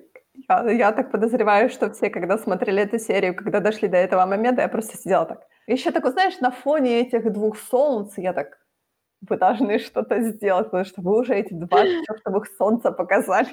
я, 0.49 0.71
я 0.71 0.91
так 0.91 1.11
подозреваю, 1.11 1.69
что 1.69 1.91
все, 1.91 2.09
когда 2.09 2.37
смотрели 2.37 2.83
эту 2.83 2.99
серию, 2.99 3.35
когда 3.35 3.59
дошли 3.59 3.87
до 3.87 3.97
этого 3.97 4.25
момента, 4.25 4.61
я 4.61 4.67
просто 4.67 4.97
сидела 4.97 5.25
так. 5.25 5.47
Еще 5.67 5.91
такой, 5.91 6.11
знаешь, 6.11 6.39
на 6.39 6.51
фоне 6.51 7.01
этих 7.01 7.31
двух 7.31 7.57
солнц 7.57 8.13
я 8.17 8.33
так, 8.33 8.59
вы 9.27 9.37
должны 9.37 9.79
что-то 9.79 10.21
сделать, 10.21 10.65
потому 10.67 10.85
что 10.85 11.01
вы 11.01 11.19
уже 11.19 11.35
эти 11.35 11.53
два 11.53 11.83
чертовых 11.85 12.47
солнца 12.57 12.91
показали. 12.91 13.49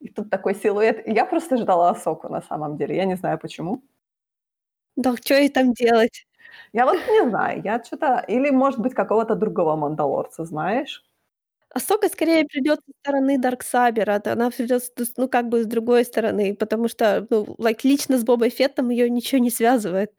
И 0.00 0.08
тут 0.10 0.30
такой 0.30 0.54
силуэт. 0.54 1.06
Я 1.06 1.24
просто 1.24 1.56
ждала 1.56 1.90
Асоку 1.90 2.28
на 2.28 2.42
самом 2.42 2.76
деле. 2.76 2.96
Я 2.96 3.06
не 3.06 3.16
знаю 3.16 3.38
почему. 3.38 3.82
Да 4.96 5.16
что 5.16 5.34
ей 5.34 5.48
там 5.48 5.72
делать? 5.72 6.26
Я 6.72 6.84
вот 6.86 6.96
не 7.08 7.28
знаю, 7.28 7.62
я 7.64 7.82
что-то... 7.82 8.24
Или, 8.28 8.50
может 8.50 8.80
быть, 8.80 8.94
какого-то 8.94 9.34
другого 9.34 9.76
мандалорца, 9.76 10.44
знаешь? 10.44 11.02
Асока 11.74 12.08
скорее 12.08 12.44
придёт 12.44 12.78
со 12.86 12.92
стороны 13.00 13.36
Дарксабера, 13.38 14.20
да, 14.24 14.32
она 14.34 14.50
придёт, 14.50 14.82
с 14.84 14.92
с 14.96 15.12
ну, 15.16 15.28
как 15.28 15.48
бы 15.48 15.64
с 15.64 15.66
другой 15.66 16.04
стороны, 16.04 16.54
потому 16.54 16.86
что, 16.88 17.26
ну, 17.30 17.46
лайк, 17.58 17.82
лично 17.84 18.16
с 18.16 18.22
Бобой 18.24 18.50
Феттом 18.50 18.90
её 18.90 19.08
ничего 19.08 19.40
не 19.42 19.50
связывает. 19.50 20.12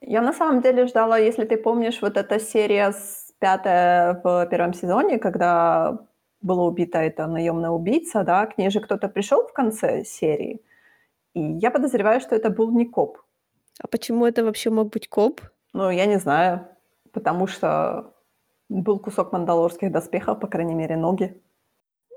Я 0.00 0.20
на 0.22 0.32
самом 0.32 0.60
деле 0.62 0.86
ждала, 0.86 1.18
если 1.18 1.44
ты 1.44 1.56
помнишь, 1.56 2.00
вот 2.02 2.16
эта 2.16 2.38
серия 2.40 2.92
с 2.92 3.32
пятая 3.38 4.20
в 4.24 4.46
первом 4.50 4.74
сезоне, 4.74 5.18
когда 5.18 5.98
была 6.40 6.64
убита 6.64 6.98
эта 6.98 7.26
наемная 7.26 7.70
убийца, 7.70 8.22
да, 8.24 8.46
к 8.46 8.58
ней 8.58 8.70
же 8.70 8.80
кто-то 8.80 9.08
пришел 9.08 9.46
в 9.46 9.52
конце 9.52 10.04
серии, 10.04 10.60
и 11.34 11.40
я 11.42 11.70
подозреваю, 11.70 12.20
что 12.20 12.36
это 12.36 12.50
был 12.50 12.70
не 12.72 12.86
коп. 12.86 13.18
А 13.80 13.86
почему 13.88 14.26
это 14.26 14.44
вообще 14.44 14.70
мог 14.70 14.90
быть 14.92 15.08
коп? 15.08 15.40
Ну, 15.74 15.90
я 15.90 16.06
не 16.06 16.18
знаю, 16.18 16.68
потому 17.12 17.46
что 17.46 18.11
был 18.72 18.98
кусок 18.98 19.32
мандалорских 19.32 19.92
доспехов, 19.92 20.40
по 20.40 20.46
крайней 20.48 20.74
мере, 20.74 20.96
ноги. 20.96 21.42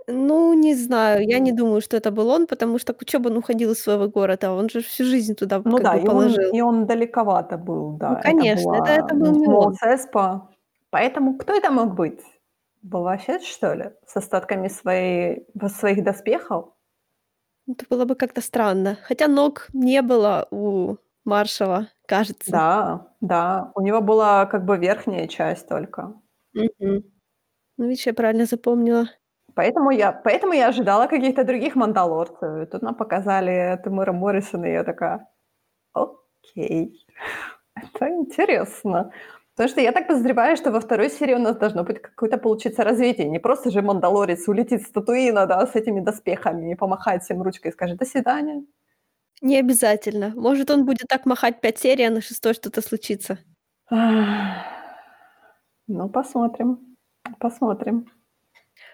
Ну, 0.07 0.53
не 0.53 0.75
знаю, 0.75 1.27
я 1.27 1.39
не 1.39 1.51
думаю, 1.51 1.81
что 1.81 1.97
это 1.97 2.11
был 2.11 2.29
он, 2.29 2.45
потому 2.47 2.77
что 2.79 2.93
к 2.93 3.05
чё 3.05 3.19
бы 3.19 3.29
он 3.31 3.37
уходил 3.37 3.71
из 3.71 3.81
своего 3.81 4.07
города? 4.07 4.53
Он 4.53 4.69
же 4.69 4.81
всю 4.81 5.03
жизнь 5.03 5.35
туда 5.35 5.61
Ну 5.63 5.77
как 5.77 5.83
да, 5.83 5.93
бы 5.93 5.99
и 5.99 6.07
он, 6.07 6.07
положил. 6.07 6.53
и 6.53 6.61
он 6.61 6.85
далековато 6.85 7.57
был, 7.57 7.97
да. 7.97 8.11
Ну, 8.11 8.17
это 8.19 8.21
конечно, 8.21 8.75
это 8.75 8.83
была 8.83 8.89
это 8.95 9.15
был 9.15 9.31
не 9.35 9.47
он. 9.47 9.73
Цеспа. 9.73 10.49
Поэтому 10.91 11.37
кто 11.37 11.53
это 11.53 11.71
мог 11.71 11.95
быть? 11.95 12.21
Боба 12.83 13.17
Фетт, 13.17 13.43
что 13.43 13.73
ли? 13.73 13.91
С 14.05 14.15
остатками 14.17 14.67
своей, 14.67 15.47
своих 15.69 16.03
доспехов? 16.03 16.65
Это 17.67 17.85
было 17.89 18.05
бы 18.05 18.15
как-то 18.15 18.41
странно. 18.41 18.97
Хотя 19.03 19.27
ног 19.27 19.67
не 19.73 20.01
было 20.01 20.47
у 20.51 20.97
маршала, 21.23 21.87
кажется. 22.07 22.51
Да, 22.51 23.07
да. 23.21 23.71
У 23.75 23.81
него 23.81 24.01
была 24.01 24.45
как 24.45 24.65
бы 24.65 24.77
верхняя 24.77 25.27
часть 25.27 25.67
только. 25.67 26.13
Мгм. 26.55 27.03
Ну, 27.77 27.87
видишь, 27.89 28.07
я 28.07 28.13
правильно 28.13 28.45
запомнила. 28.45 29.09
Поэтому 29.55 29.91
я, 29.91 30.11
поэтому 30.13 30.53
я 30.53 30.69
ожидала 30.69 31.07
каких-то 31.07 31.43
других 31.43 31.75
мандалорцев. 31.75 32.63
И 32.63 32.65
тут 32.71 32.81
нам 32.83 32.95
показали 32.95 33.79
Тимура 33.83 34.13
Моррисона, 34.13 34.65
и 34.67 34.73
я 34.73 34.83
такая, 34.83 35.27
окей, 35.93 37.05
это 37.75 38.09
интересно. 38.09 39.11
Потому 39.55 39.69
что 39.69 39.81
я 39.81 39.91
так 39.93 40.07
подозреваю, 40.07 40.57
что 40.57 40.71
во 40.71 40.81
второй 40.81 41.09
серии 41.09 41.35
у 41.35 41.39
нас 41.39 41.57
должно 41.57 41.83
быть 41.83 42.01
какое-то 42.01 42.37
получиться 42.37 42.83
развитие. 42.83 43.29
Не 43.29 43.39
просто 43.39 43.71
же 43.71 43.81
Мандалорец 43.81 44.47
улетит 44.49 44.83
с 44.83 44.91
Татуина, 44.91 45.47
да, 45.47 45.67
с 45.67 45.75
этими 45.75 46.01
доспехами 46.01 46.71
и 46.73 46.75
помахает 46.75 47.23
всем 47.23 47.41
ручкой 47.43 47.69
и 47.69 47.73
скажет 47.73 47.97
«до 47.99 48.05
свидания». 48.05 48.65
Не 49.41 49.59
обязательно. 49.59 50.33
Может, 50.35 50.71
он 50.71 50.85
будет 50.85 51.07
так 51.09 51.25
махать 51.25 51.61
5 51.61 51.79
серий, 51.79 52.05
а 52.05 52.11
на 52.11 52.21
шестой 52.21 52.53
что-то 52.53 52.81
случится. 52.81 53.39
Ну, 55.88 56.09
посмотрим. 56.09 56.95
Посмотрим. 57.39 58.11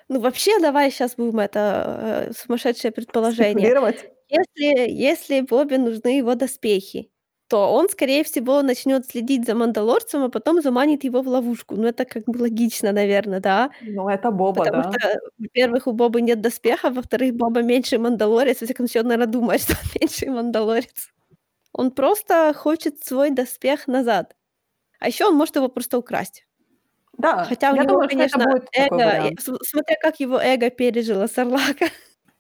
Ну, 0.10 0.20
вообще, 0.20 0.60
давай 0.60 0.92
сейчас 0.92 1.16
будем 1.16 1.40
это 1.40 2.28
э, 2.30 2.34
сумасшедшее 2.34 2.92
предположение. 2.92 3.70
Если, 4.30 4.90
если 4.90 5.42
Бобби 5.42 5.76
нужны 5.76 6.18
его 6.18 6.36
доспехи, 6.36 7.12
то 7.52 7.74
он, 7.74 7.90
скорее 7.90 8.24
всего, 8.24 8.62
начнет 8.62 9.06
следить 9.06 9.46
за 9.46 9.56
Мандалорцем, 9.56 10.24
а 10.24 10.30
потом 10.30 10.62
заманит 10.62 11.04
его 11.04 11.22
в 11.22 11.28
ловушку. 11.28 11.76
Ну, 11.76 11.86
это 11.86 12.06
как 12.06 12.24
бы 12.26 12.40
логично, 12.40 12.94
наверное, 12.94 13.42
да? 13.42 13.72
Ну, 13.82 14.08
это 14.08 14.32
Боба, 14.32 14.64
Потому 14.64 14.84
да. 14.84 14.92
что, 14.94 15.20
во-первых, 15.38 15.88
у 15.88 15.92
Бобы 15.92 16.22
нет 16.22 16.40
доспехов, 16.40 16.96
во-вторых, 16.96 17.36
Боба 17.36 17.62
меньший 17.62 17.98
Мандалорец. 17.98 18.62
Во 18.62 18.66
всяком 18.66 18.88
случае, 18.88 19.02
он, 19.02 19.10
наверное, 19.10 19.34
думает, 19.34 19.62
что 19.64 19.74
он 19.74 19.90
меньший 20.00 20.30
Мандалорец. 20.30 21.10
Он 21.74 21.92
просто 21.92 22.54
хочет 22.56 23.04
свой 23.04 23.32
доспех 23.32 23.88
назад. 23.88 24.36
А 25.00 25.08
еще 25.08 25.26
он 25.26 25.36
может 25.36 25.58
его 25.58 25.68
просто 25.68 25.98
украсть. 25.98 26.46
Да, 27.22 27.46
Хотя 27.46 27.72
у 27.72 27.76
я 27.76 27.84
него, 27.84 27.94
думаю, 27.94 28.06
это 28.06 28.16
конечно, 28.16 28.46
будет 28.46 28.68
эго, 28.74 29.32
смотря 29.64 29.96
как 30.02 30.20
его 30.20 30.40
эго 30.40 30.70
пережило 30.70 31.28
Сарлака. 31.28 31.88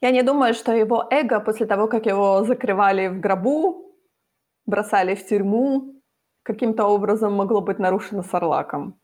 Я 0.02 0.12
не 0.12 0.24
думаю, 0.24 0.54
что 0.54 0.72
его 0.74 1.08
эго 1.12 1.40
после 1.40 1.66
того, 1.68 1.88
как 1.88 2.06
его 2.08 2.44
закрывали 2.44 3.08
в 3.08 3.20
гробу, 3.20 3.96
бросали 4.66 5.16
в 5.16 5.28
тюрьму, 5.28 6.02
каким-то 6.44 6.86
образом 6.88 7.34
могло 7.34 7.62
быть 7.62 7.80
нарушено 7.80 8.24
Сарлаком. 8.24 9.00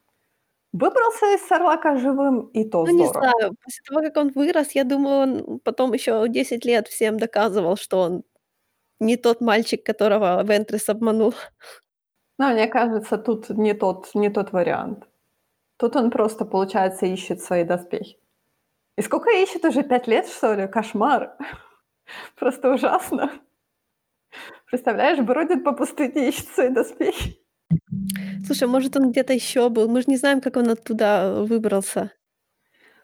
Выбрался 0.73 1.25
из 1.35 1.47
Сарлака 1.47 1.97
живым, 1.97 2.47
и 2.53 2.63
то 2.69 2.85
Ну, 2.85 2.91
не 2.91 3.05
здорово. 3.05 3.31
знаю, 3.31 3.55
после 3.63 3.83
того, 3.87 4.01
как 4.01 4.17
он 4.17 4.31
вырос, 4.35 4.71
я 4.75 4.83
думаю, 4.83 5.19
он 5.21 5.59
потом 5.59 5.93
еще 5.93 6.27
10 6.29 6.65
лет 6.65 6.87
всем 6.87 7.17
доказывал, 7.17 7.77
что 7.77 7.99
он 8.01 8.23
не 8.99 9.17
тот 9.17 9.41
мальчик, 9.41 9.83
которого 9.85 10.43
Вентрис 10.43 10.89
обманул. 10.89 11.33
Но 12.39 12.49
мне 12.49 12.67
кажется, 12.67 13.17
тут 13.17 13.49
не 13.49 13.73
тот, 13.73 14.09
не 14.15 14.29
тот 14.29 14.51
вариант. 14.51 15.07
Тут 15.77 15.95
он 15.95 16.09
просто, 16.11 16.45
получается, 16.45 17.05
ищет 17.05 17.41
свои 17.41 17.63
доспехи. 17.63 18.17
И 18.97 19.01
сколько 19.01 19.29
ищет 19.31 19.63
уже? 19.65 19.83
Пять 19.83 20.07
лет, 20.07 20.27
что 20.27 20.53
ли? 20.55 20.67
Кошмар. 20.67 21.37
Просто 22.39 22.73
ужасно. 22.73 23.31
Представляешь, 24.65 25.19
бродит 25.19 25.63
по 25.63 25.71
пустыне, 25.71 26.29
ищет 26.29 26.47
свои 26.47 26.69
доспехи. 26.69 27.37
Слушай, 28.45 28.67
может, 28.67 28.95
он 28.97 29.11
где-то 29.11 29.33
еще 29.33 29.69
был? 29.69 29.87
Мы 29.87 30.01
же 30.01 30.05
не 30.07 30.17
знаем, 30.17 30.41
как 30.41 30.57
он 30.57 30.69
оттуда 30.69 31.43
выбрался. 31.47 32.11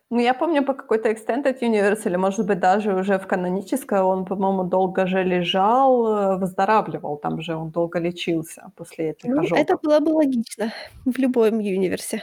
Ну, 0.09 0.19
я 0.19 0.33
помню 0.33 0.63
по 0.63 0.73
какой-то 0.73 1.09
Extended 1.09 1.59
Universe, 1.61 2.01
или, 2.05 2.17
может 2.17 2.45
быть, 2.45 2.59
даже 2.59 2.93
уже 2.93 3.17
в 3.17 3.25
канонической, 3.25 4.01
он, 4.01 4.25
по-моему, 4.25 4.63
долго 4.63 5.07
же 5.07 5.23
лежал, 5.23 6.07
э, 6.07 6.37
выздоравливал, 6.37 7.17
там 7.17 7.41
же 7.41 7.55
он 7.55 7.71
долго 7.71 7.97
лечился 7.99 8.71
после 8.75 9.09
этих 9.11 9.29
Ну, 9.29 9.39
ожогов. 9.41 9.57
это 9.59 9.77
было 9.81 9.99
бы 9.99 10.09
логично 10.09 10.71
в 11.05 11.17
любом 11.17 11.57
универсе. 11.57 12.21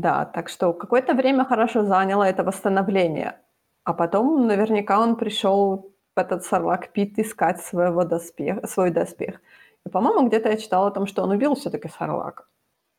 Да, 0.00 0.24
так 0.24 0.48
что 0.48 0.72
какое-то 0.72 1.14
время 1.14 1.44
хорошо 1.44 1.84
заняло 1.84 2.24
это 2.24 2.42
восстановление. 2.42 3.40
А 3.84 3.94
потом 3.94 4.46
наверняка 4.46 4.98
он 4.98 5.14
пришел 5.14 5.94
в 6.16 6.18
этот 6.18 6.44
Сарлак 6.44 6.88
Пит 6.92 7.16
искать 7.18 7.60
своего 7.60 8.02
доспех, 8.02 8.68
свой 8.68 8.90
доспех. 8.90 9.40
И, 9.86 9.88
по-моему, 9.88 10.26
где-то 10.26 10.48
я 10.48 10.56
читала 10.56 10.88
о 10.88 10.90
том, 10.90 11.06
что 11.06 11.22
он 11.22 11.30
убил 11.30 11.54
все-таки 11.54 11.88
Сарлака. 11.88 12.44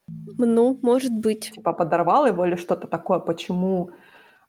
Ну, 0.07 0.79
может 0.81 1.11
быть. 1.11 1.51
Типа 1.51 1.73
подорвал 1.73 2.27
его 2.27 2.45
или 2.45 2.55
что-то 2.55 2.87
такое, 2.87 3.19
почему 3.19 3.89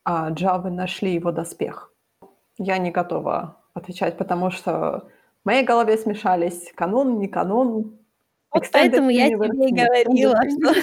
а, 0.04 0.30
Джавы 0.30 0.70
нашли 0.70 1.14
его 1.14 1.32
доспех. 1.32 1.92
Я 2.58 2.78
не 2.78 2.92
готова 2.92 3.56
отвечать, 3.74 4.16
потому 4.18 4.50
что 4.52 5.08
в 5.42 5.46
моей 5.46 5.64
голове 5.64 5.98
смешались 5.98 6.72
канон, 6.76 7.18
не 7.18 7.26
канон. 7.26 7.98
Вот 8.52 8.68
поэтому 8.72 9.10
я 9.10 9.26
тебе 9.28 9.68
и 9.68 9.72
говорила, 9.72 10.36
что 10.48 10.74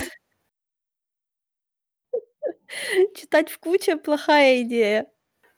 читать 3.15 3.49
в 3.49 3.59
куче 3.59 3.97
плохая 3.97 4.61
идея. 4.61 5.07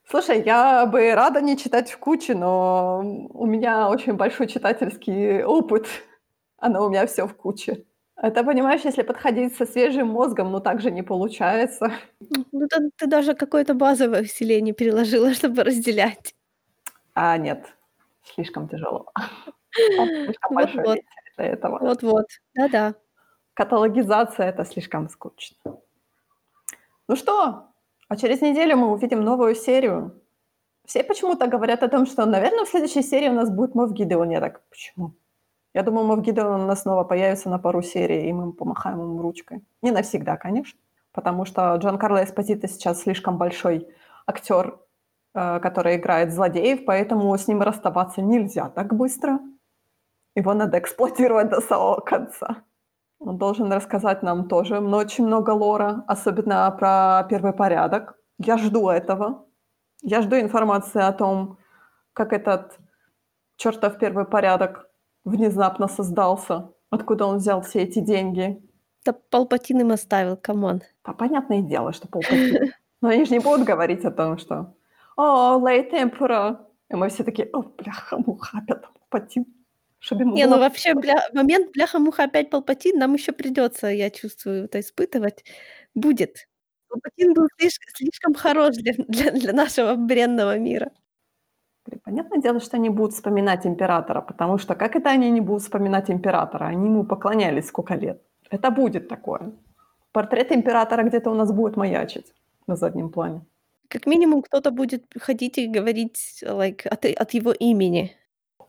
Слушай, 0.07 0.43
я 0.43 0.85
бы 0.85 1.13
рада 1.15 1.41
не 1.41 1.57
читать 1.57 1.91
в 1.91 1.97
куче, 1.97 2.35
но 2.35 2.99
у 3.33 3.45
меня 3.45 3.89
очень 3.89 4.13
большой 4.13 4.47
читательский 4.47 5.43
опыт. 5.43 5.87
Оно 6.57 6.85
у 6.85 6.89
меня 6.89 7.07
все 7.07 7.25
в 7.25 7.35
куче. 7.35 7.85
Это, 8.15 8.43
понимаешь, 8.43 8.81
если 8.85 9.01
подходить 9.01 9.57
со 9.57 9.65
свежим 9.65 10.07
мозгом, 10.07 10.51
ну 10.51 10.59
так 10.61 10.79
же 10.79 10.89
не 10.91 11.01
получается. 11.01 11.91
Ну, 12.51 12.67
ты, 12.67 12.89
ты 12.95 13.07
даже 13.07 13.33
какое-то 13.33 13.73
базовое 13.73 14.21
усилие 14.21 14.61
не 14.61 14.73
переложила, 14.73 15.33
чтобы 15.33 15.63
разделять. 15.63 16.33
А 17.13 17.37
нет, 17.37 17.65
слишком 18.23 18.69
тяжело. 18.69 19.11
Слишком 19.75 20.55
большой 20.55 21.03
для 21.37 21.45
этого. 21.45 21.79
Вот-вот. 21.79 22.27
Да-да. 22.53 22.95
Каталогизация— 23.53 24.45
это 24.49 24.63
слишком 24.63 25.09
скучно. 25.09 25.57
Ну 27.07 27.15
что, 27.15 27.67
а 28.07 28.15
через 28.17 28.41
неделю 28.41 28.77
мы 28.77 28.91
увидим 28.91 29.21
новую 29.21 29.55
серию. 29.55 30.21
Все 30.85 31.03
почему-то 31.03 31.47
говорят 31.47 31.83
о 31.83 31.87
том, 31.87 32.05
что, 32.05 32.25
наверное, 32.25 32.65
в 32.65 32.69
следующей 32.69 33.01
серии 33.01 33.29
у 33.29 33.33
нас 33.33 33.49
будет 33.49 33.75
Мов 33.75 33.91
Гидеон. 33.91 34.29
Я 34.29 34.39
так, 34.39 34.61
почему? 34.69 35.13
Я 35.73 35.83
думаю, 35.83 36.05
Мов 36.05 36.21
Гидеон 36.21 36.61
у 36.61 36.65
нас 36.65 36.81
снова 36.81 37.03
появится 37.03 37.49
на 37.49 37.59
пару 37.59 37.81
серий, 37.81 38.29
и 38.29 38.33
мы 38.33 38.53
помахаем 38.53 39.01
ему 39.01 39.21
ручкой. 39.21 39.63
Не 39.81 39.91
навсегда, 39.91 40.37
конечно, 40.37 40.79
потому 41.11 41.45
что 41.45 41.75
Джон 41.75 41.97
Карло 41.97 42.23
Эспозито 42.23 42.67
сейчас 42.67 43.01
слишком 43.01 43.37
большой 43.37 43.87
актер, 44.27 44.79
э, 45.33 45.59
который 45.59 45.97
играет 45.97 46.33
злодеев, 46.33 46.85
поэтому 46.85 47.35
с 47.37 47.47
ним 47.47 47.61
расставаться 47.61 48.21
нельзя 48.21 48.69
так 48.69 48.95
быстро. 48.95 49.39
Его 50.35 50.53
надо 50.53 50.79
эксплуатировать 50.79 51.49
до 51.49 51.61
самого 51.61 51.99
конца. 51.99 52.63
Он 53.25 53.37
должен 53.37 53.73
рассказать 53.73 54.21
нам 54.21 54.47
тоже 54.47 54.79
мно- 54.79 54.97
очень 54.97 55.25
много 55.25 55.49
лора, 55.49 56.03
особенно 56.07 56.69
про 56.71 57.25
первый 57.27 57.53
порядок. 57.53 58.15
Я 58.37 58.57
жду 58.57 58.89
этого. 58.89 59.47
Я 60.03 60.21
жду 60.21 60.35
информации 60.35 61.01
о 61.01 61.11
том, 61.11 61.57
как 62.13 62.33
этот 62.33 62.79
чертов 63.57 63.97
первый 63.97 64.25
порядок 64.25 64.87
внезапно 65.23 65.87
создался, 65.87 66.69
откуда 66.91 67.25
он 67.25 67.37
взял 67.37 67.61
все 67.61 67.81
эти 67.81 67.99
деньги. 67.99 68.61
Да 69.03 69.13
Палпатин 69.13 69.81
им 69.81 69.91
оставил, 69.91 70.37
come 70.37 70.62
on. 70.62 70.81
А 71.03 71.13
понятное 71.13 71.61
дело, 71.61 71.93
что 71.93 72.07
Палпатина. 72.07 72.67
Но 73.01 73.09
они 73.09 73.25
же 73.25 73.33
не 73.33 73.39
будут 73.39 73.65
говорить 73.65 74.05
о 74.05 74.11
том, 74.11 74.37
что 74.37 74.75
«О, 75.17 75.59
late 75.59 75.93
emperor!» 75.93 76.57
И 76.89 76.95
мы 76.95 77.09
все 77.09 77.23
такие 77.23 77.49
«О, 77.53 77.63
бляха-муха, 77.63 78.59
опять 78.59 78.81
Палпатин!» 78.81 79.45
Чтобы 80.05 80.21
ему 80.21 80.35
Не, 80.35 80.45
было 80.45 80.55
ну 80.55 80.59
вообще, 80.61 80.93
бля, 80.93 81.27
момент 81.33 81.71
бляха-муха 81.73 82.25
опять 82.25 82.51
Палпатин 82.51 82.99
нам 82.99 83.15
еще 83.15 83.31
придется, 83.31 83.87
я 83.87 84.11
чувствую, 84.11 84.65
это 84.65 84.79
испытывать. 84.79 85.43
Будет. 85.95 86.47
Палпатин 86.89 87.33
был 87.33 87.47
слишком, 87.57 87.87
слишком 87.95 88.33
хорош 88.35 88.75
для, 88.75 88.93
для, 89.07 89.31
для 89.31 89.51
нашего 89.51 89.95
бренного 89.95 90.59
мира. 90.59 90.91
Понятное 92.03 92.39
дело, 92.39 92.59
что 92.59 92.77
они 92.77 92.89
будут 92.89 93.13
вспоминать 93.13 93.65
императора, 93.65 94.21
потому 94.21 94.59
что 94.59 94.75
как 94.75 94.95
это 94.95 95.09
они 95.09 95.31
не 95.31 95.41
будут 95.41 95.63
вспоминать 95.63 96.11
императора? 96.11 96.65
Они 96.65 96.85
ему 96.85 97.03
поклонялись 97.03 97.67
сколько 97.67 97.95
лет. 97.95 98.21
Это 98.51 98.69
будет 98.69 99.07
такое. 99.07 99.53
Портрет 100.11 100.51
императора 100.51 101.01
где-то 101.01 101.31
у 101.31 101.35
нас 101.35 101.51
будет 101.51 101.77
маячить 101.77 102.31
на 102.67 102.75
заднем 102.75 103.09
плане. 103.09 103.41
Как 103.87 104.05
минимум 104.05 104.43
кто-то 104.43 104.69
будет 104.69 105.03
ходить 105.19 105.57
и 105.57 105.67
говорить 105.67 106.43
like, 106.43 106.87
от, 106.87 107.05
от 107.05 107.33
его 107.33 107.51
имени. 107.53 108.15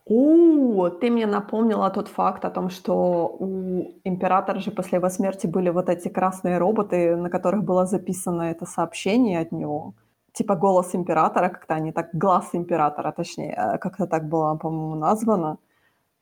У, 0.09 0.89
ты 1.01 1.11
мне 1.11 1.27
напомнила 1.27 1.91
тот 1.91 2.09
факт 2.09 2.45
о 2.45 2.51
том, 2.51 2.71
что 2.71 3.27
у 3.41 4.01
императора 4.05 4.61
же 4.61 4.71
после 4.71 4.99
его 4.99 5.09
смерти 5.11 5.49
были 5.49 5.71
вот 5.71 5.89
эти 5.89 6.09
красные 6.09 6.59
роботы, 6.59 7.17
на 7.17 7.29
которых 7.29 7.65
было 7.65 7.87
записано 7.87 8.43
это 8.43 8.67
сообщение 8.67 9.41
от 9.41 9.53
него. 9.53 9.95
Типа 10.33 10.55
голос 10.55 10.95
императора, 10.95 11.49
как-то 11.49 11.75
они 11.75 11.93
так, 11.93 12.11
глаз 12.13 12.51
императора, 12.55 13.13
точнее, 13.13 13.53
э, 13.57 13.79
как-то 13.79 14.07
так 14.07 14.29
было, 14.29 14.55
по-моему, 14.57 14.95
названо. 14.95 15.59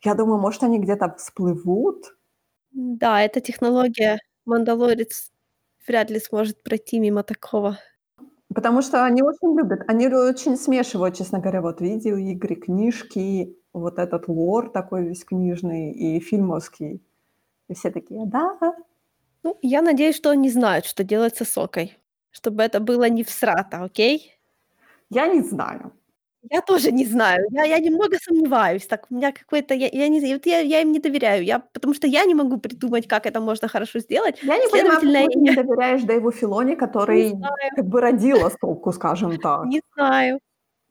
Я 0.04 0.14
думаю, 0.14 0.40
может, 0.40 0.62
они 0.62 0.78
где-то 0.78 1.14
всплывут, 1.18 2.14
Да, 2.72 3.22
эта 3.22 3.40
технология 3.40 4.18
Мандалорец 4.46 5.30
вряд 5.86 6.10
ли 6.10 6.20
сможет 6.20 6.62
пройти 6.62 7.00
мимо 7.00 7.22
такого. 7.22 7.78
Потому 8.54 8.82
что 8.82 9.04
они 9.04 9.22
очень 9.22 9.56
любят, 9.56 9.80
они 9.88 10.08
очень 10.08 10.56
смешивают, 10.56 11.16
честно 11.16 11.40
говоря, 11.40 11.60
вот 11.62 11.80
видеоигры, 11.80 12.54
книжки, 12.54 13.56
вот 13.74 13.98
этот 13.98 14.28
лор 14.28 14.70
такой 14.70 15.04
весь 15.08 15.24
книжный 15.24 15.92
и 15.92 16.20
фильмовский. 16.20 17.02
И 17.68 17.74
все 17.74 17.90
такие, 17.90 18.26
да, 18.26 18.56
Ну, 19.42 19.58
я 19.62 19.82
надеюсь, 19.82 20.16
что 20.16 20.30
они 20.30 20.50
знают, 20.50 20.86
что 20.86 21.04
делать 21.04 21.36
с 21.36 21.44
Сокой. 21.44 21.98
Чтобы 22.30 22.62
это 22.62 22.80
было 22.80 23.08
не 23.10 23.22
всрато, 23.24 23.84
окей? 23.84 24.32
я 25.10 25.26
не 25.28 25.42
знаю. 25.42 25.92
Я 26.50 26.60
тоже 26.60 26.92
не 26.92 27.06
знаю. 27.06 27.46
Я 27.50 27.64
я 27.64 27.78
немного 27.78 28.18
сомневаюсь. 28.22 28.86
Так, 28.86 29.06
у 29.10 29.14
меня 29.14 29.32
какой-то 29.32 29.74
я 29.74 29.88
я 29.92 30.08
не 30.08 30.20
вот 30.34 30.46
я 30.46 30.60
я 30.60 30.82
им 30.82 30.92
не 30.92 30.98
доверяю. 31.00 31.44
Я 31.44 31.58
потому 31.60 31.94
что 31.94 32.06
я 32.06 32.24
не 32.24 32.34
могу 32.34 32.58
придумать, 32.58 33.08
как 33.08 33.26
это 33.26 33.40
можно 33.40 33.68
хорошо 33.68 34.00
сделать. 34.00 34.38
Я 34.42 34.58
не 34.58 34.68
понимаю, 34.68 35.00
почему 35.00 35.28
ты 35.30 35.38
не 35.38 35.54
доверяешь 35.54 36.02
Дэйву 36.02 36.32
Филони, 36.32 36.70
не 36.70 36.76
который 36.76 37.32
как 37.76 37.86
бы 37.86 38.00
родил 38.00 38.44
Асоку, 38.44 38.92
скажем 38.92 39.38
так. 39.38 39.66
не 39.66 39.80
знаю. 39.94 40.40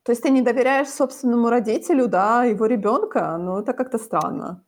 То 0.03 0.11
есть 0.11 0.23
ты 0.23 0.29
не 0.29 0.41
доверяешь 0.41 0.89
собственному 0.89 1.49
родителю, 1.49 2.07
да, 2.07 2.43
его 2.43 2.65
ребенка? 2.65 3.37
Ну, 3.37 3.59
это 3.59 3.73
как-то 3.73 3.97
странно. 3.97 4.63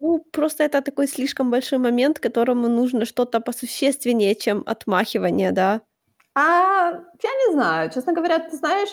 Ну, 0.00 0.24
просто 0.32 0.64
это 0.64 0.82
такой 0.82 1.08
слишком 1.08 1.50
большой 1.50 1.78
момент, 1.78 2.18
которому 2.18 2.68
нужно 2.68 3.04
что-то 3.04 3.40
посущественнее, 3.40 4.34
чем 4.34 4.62
отмахивание, 4.66 5.52
да. 5.52 5.80
А, 6.34 6.90
я 7.22 7.30
не 7.46 7.52
знаю. 7.52 7.90
Честно 7.90 8.12
говоря, 8.12 8.38
ты 8.38 8.56
знаешь, 8.56 8.90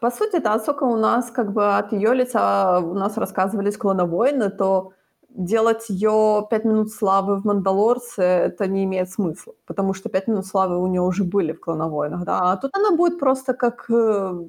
по 0.00 0.10
сути, 0.10 0.36
это 0.36 0.54
Асока 0.54 0.84
у 0.84 0.96
нас 0.96 1.30
как 1.30 1.52
бы 1.52 1.76
от 1.76 1.92
ее 1.92 2.14
лица 2.14 2.80
у 2.80 2.94
нас 2.94 3.16
рассказывались 3.16 3.76
клоновойны, 3.76 4.50
то 4.50 4.92
делать 5.28 5.88
ее 5.90 6.46
пять 6.50 6.64
минут 6.64 6.90
славы 6.90 7.36
в 7.36 7.44
Мандалорце 7.44 8.22
это 8.22 8.66
не 8.66 8.84
имеет 8.84 9.10
смысла, 9.10 9.54
потому 9.66 9.94
что 9.94 10.08
пять 10.08 10.28
минут 10.28 10.46
славы 10.46 10.78
у 10.78 10.86
нее 10.86 11.02
уже 11.02 11.24
были 11.24 11.52
в 11.52 11.60
клоновойнах, 11.60 12.24
да, 12.24 12.52
а 12.52 12.56
тут 12.56 12.70
она 12.74 12.96
будет 12.96 13.18
просто 13.18 13.54
как, 13.54 13.90
э, 13.90 14.46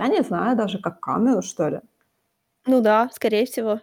я 0.00 0.08
не 0.08 0.22
знаю, 0.22 0.56
даже 0.56 0.78
как 0.80 1.00
камео, 1.00 1.42
что 1.42 1.68
ли. 1.68 1.80
Ну 2.66 2.80
да, 2.80 3.08
скорее 3.12 3.44
всего. 3.46 3.76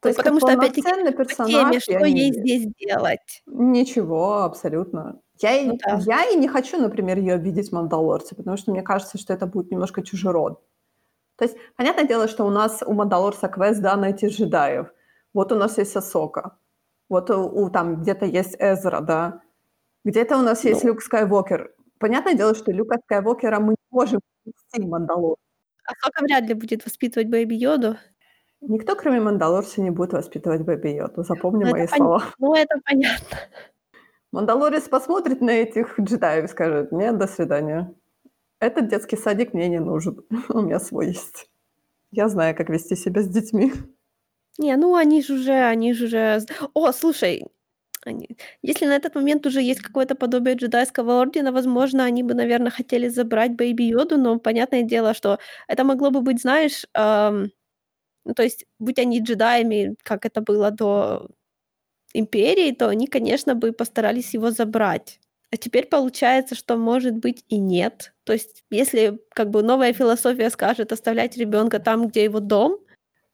То 0.00 0.08
Ну, 0.08 0.08
есть 0.10 0.16
потому 0.18 0.38
что, 0.40 0.52
опять-таки, 0.52 1.12
по 1.12 1.24
персонаж 1.24 1.52
теме, 1.52 1.80
что 1.80 2.08
не 2.08 2.20
ей 2.20 2.32
здесь 2.32 2.66
делать? 2.78 3.42
Ничего, 3.46 4.42
абсолютно. 4.42 5.20
Я 5.42 5.62
Ну 5.66 5.74
и, 5.74 5.78
да. 5.78 5.98
я 6.06 6.24
и 6.30 6.36
не 6.36 6.48
хочу, 6.48 6.78
например, 6.80 7.18
ее 7.18 7.36
видеть 7.38 7.68
в 7.70 7.72
Мандалорце, 7.72 8.34
потому 8.34 8.56
что 8.56 8.70
мне 8.72 8.82
кажется, 8.82 9.18
что 9.18 9.32
это 9.34 9.46
будет 9.46 9.70
немножко 9.70 10.02
чужерод. 10.02 10.60
То 11.36 11.44
есть, 11.44 11.56
понятное 11.76 12.04
дело, 12.06 12.28
что 12.28 12.46
у 12.46 12.50
нас 12.50 12.82
у 12.86 12.92
Мандалорца 12.92 13.48
квест, 13.48 13.80
да, 13.80 13.96
найти 13.96 14.28
джедаев. 14.28 14.86
Вот 15.34 15.52
у 15.52 15.56
нас 15.56 15.78
есть 15.78 15.96
Асока. 15.96 16.56
Вот 17.08 17.30
у, 17.30 17.42
у- 17.64 17.70
там 17.70 18.02
где-то 18.02 18.24
есть 18.26 18.56
Эзра, 18.58 19.00
да. 19.00 19.40
Где-то 20.04 20.38
у 20.38 20.42
нас 20.42 20.64
есть 20.64 20.84
Ну. 20.84 20.90
Люк 20.90 21.02
Скайуокер. 21.02 21.74
Понятное 21.98 22.34
дело, 22.34 22.54
что 22.54 22.72
Люка 22.72 22.96
Скайуокера 23.04 23.60
мы 23.60 23.70
не 23.72 23.86
можем 23.90 24.20
ввести 24.46 24.80
в 24.82 24.88
Мандалор. 25.90 25.96
Асока 26.02 26.24
вряд 26.24 26.48
ли 26.48 26.54
будет 26.54 26.84
воспитывать 26.84 27.28
Baby 27.28 27.54
Йоду. 27.54 27.96
Никто, 28.60 28.94
кроме 28.94 29.20
Мандалорца, 29.20 29.80
не 29.80 29.90
будет 29.90 30.12
воспитывать 30.12 30.62
Бэби 30.62 30.88
Йоду. 30.88 31.22
Запомни 31.22 31.64
Ну, 31.64 31.70
мои 31.70 31.86
пон 31.86 31.96
слова. 31.96 32.24
ну, 32.38 32.54
это 32.54 32.78
понятно. 32.84 33.38
Мандалорец 34.32 34.88
посмотрит 34.88 35.40
на 35.40 35.50
этих 35.50 35.98
джедаев 35.98 36.44
и 36.44 36.48
скажет: 36.48 36.92
"Нет, 36.92 37.18
до 37.18 37.26
свидания. 37.26 37.94
Этот 38.60 38.88
детский 38.88 39.16
садик 39.16 39.54
мне 39.54 39.68
не 39.68 39.80
нужен. 39.80 40.22
У 40.48 40.60
меня 40.60 40.78
свой 40.78 41.08
есть. 41.08 41.50
Я 42.10 42.28
знаю, 42.28 42.54
как 42.54 42.68
вести 42.68 42.96
себя 42.96 43.22
с 43.22 43.28
детьми". 43.28 43.72
Не, 44.58 44.76
ну 44.76 44.94
они 44.94 45.22
ж 45.22 45.30
уже 45.30 45.52
они 45.52 45.94
ж 45.94 46.02
уже 46.02 46.40
О, 46.74 46.92
слушай, 46.92 47.46
они 48.06 48.28
если 48.62 48.86
на 48.86 48.96
этот 48.96 49.14
момент 49.14 49.46
уже 49.46 49.62
есть 49.62 49.80
какое-то 49.82 50.14
подобие 50.14 50.54
джедайского 50.56 51.20
ордена, 51.20 51.52
возможно, 51.52 52.04
они 52.04 52.22
бы, 52.22 52.34
наверно, 52.34 52.70
хотели 52.70 53.08
забрать 53.08 53.52
Бэйби 53.56 53.84
Йоду, 53.84 54.18
но 54.18 54.38
понятное 54.38 54.82
дело, 54.82 55.14
что 55.14 55.38
это 55.68 55.84
могло 55.84 56.10
бы 56.10 56.20
быть, 56.22 56.40
знаешь, 56.42 56.86
ам, 56.94 57.50
ну, 58.24 58.34
то 58.34 58.42
есть, 58.44 58.66
будь 58.78 58.98
они 58.98 59.20
джедаями, 59.22 59.96
как 60.04 60.26
это 60.26 60.42
было 60.42 60.70
до 60.70 61.28
Империи, 62.14 62.72
то 62.72 62.88
они, 62.88 63.06
конечно, 63.06 63.54
бы 63.54 63.72
постарались 63.72 64.34
его 64.34 64.50
забрать. 64.50 65.20
А 65.52 65.56
теперь 65.56 65.86
получается, 65.86 66.54
что, 66.56 66.76
может 66.76 67.14
быть, 67.16 67.44
и 67.48 67.58
нет. 67.58 68.14
То 68.24 68.32
есть, 68.32 68.64
если 68.70 69.20
как 69.30 69.50
бы 69.50 69.62
новая 69.62 69.92
философия 69.92 70.50
скажет 70.50 70.92
оставлять 70.92 71.36
ребенка 71.36 71.78
там, 71.80 72.08
где 72.08 72.24
его 72.24 72.40
дом, 72.40 72.78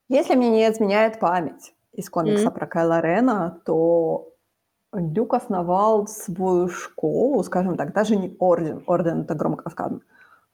Если 0.09 0.35
мне 0.35 0.49
не 0.49 0.67
изменяет 0.69 1.19
память 1.19 1.73
из 1.91 2.09
комикса 2.09 2.49
М. 2.49 2.51
про 2.51 2.65
Кайла 2.67 3.01
Рена, 3.01 3.61
то 3.65 4.33
Люк 4.93 5.33
основал 5.33 6.07
свою 6.07 6.69
школу, 6.69 7.43
скажем 7.43 7.75
так, 7.77 7.93
даже 7.93 8.15
не 8.15 8.35
орден, 8.39 8.83
орден- 8.87 9.21
это 9.23 9.35
громко 9.35 9.69
сказано. 9.69 9.99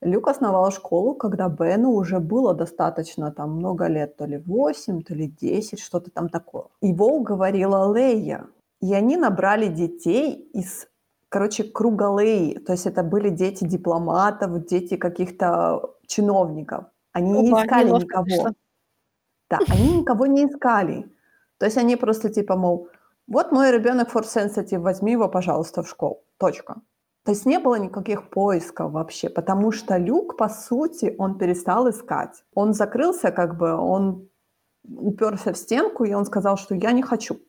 Люк 0.02 0.28
основал 0.28 0.72
школу, 0.72 1.14
когда 1.14 1.48
Бену 1.48 1.92
уже 1.92 2.20
было 2.20 2.54
достаточно 2.54 3.32
там 3.32 3.52
много 3.52 3.88
лет, 3.88 4.18
то 4.18 4.26
ли 4.26 4.38
8, 4.38 5.02
то 5.02 5.14
ли 5.14 5.28
10, 5.28 5.80
что-то 5.80 6.12
там 6.12 6.30
такое. 6.30 6.64
Его 6.82 7.08
уговорила 7.08 7.94
Лея, 7.96 8.46
и 8.82 8.94
они 8.94 9.16
набрали 9.18 9.68
детей 9.68 10.50
из, 10.54 10.88
короче, 11.30 11.64
круга 11.64 12.10
Леи. 12.20 12.58
То 12.58 12.74
есть 12.74 12.86
это 12.86 13.02
были 13.04 13.30
дети 13.30 13.64
дипломатов, 13.66 14.66
дети 14.66 14.98
каких-то 14.98 15.92
чиновников. 16.08 16.86
Они 17.14 17.32
не 17.42 17.50
Опа, 17.52 17.64
искали 17.64 17.90
никого. 17.92 18.24
вышло. 18.26 18.52
Да, 19.50 19.60
они 19.70 20.00
никого 20.00 20.26
не 20.26 20.48
искали. 20.48 21.06
То 21.60 21.66
есть 21.66 21.78
они 21.78 21.96
просто 21.96 22.30
типа, 22.30 22.58
мол, 22.58 22.90
вот 23.28 23.52
мой 23.52 23.72
ребенок 23.72 24.14
force 24.14 24.36
sensitive, 24.36 24.80
возьми 24.80 25.14
его, 25.14 25.30
пожалуйста, 25.30 25.82
в 25.84 25.90
школу. 25.90 26.24
Точка. 26.38 26.82
То 27.26 27.32
есть 27.32 27.46
не 27.46 27.58
было 27.58 27.76
никаких 27.76 28.30
поисков 28.30 28.92
вообще, 28.92 29.30
потому 29.30 29.72
что 29.72 29.98
Люк, 29.98 30.36
по 30.36 30.50
сути, 30.50 31.16
он 31.18 31.38
перестал 31.38 31.90
искать. 31.90 32.44
Он 32.54 32.74
закрылся, 32.74 33.32
как 33.32 33.58
бы, 33.58 33.74
он 33.74 34.28
уперся 34.84 35.54
в 35.54 35.58
стенку, 35.58 36.04
и 36.04 36.14
он 36.14 36.26
сказал, 36.26 36.58
что 36.58 36.76
я 36.76 36.92
не 36.92 37.02
хочу. 37.02 37.40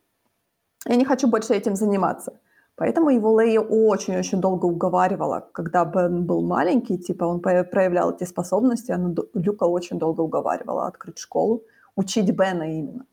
Я 0.86 0.94
не 0.96 1.04
хочу 1.04 1.26
больше 1.28 1.54
этим 1.54 1.74
заниматься. 1.74 2.38
Поэтому 2.76 3.10
его 3.10 3.40
Лея 3.40 3.60
очень-очень 3.60 4.40
долго 4.40 4.66
уговаривала. 4.66 5.48
Когда 5.52 5.84
Бен 5.84 6.24
был 6.24 6.42
маленький, 6.42 6.98
типа 6.98 7.24
он 7.24 7.40
проявлял 7.40 8.12
эти 8.12 8.24
способности, 8.24 8.92
она 8.92 9.14
Люка 9.34 9.64
очень 9.64 9.98
долго 9.98 10.22
уговаривала 10.22 10.86
открыть 10.86 11.18
школу, 11.18 11.62
учить 11.96 12.30
Бена 12.30 12.64
именно. 12.64 13.06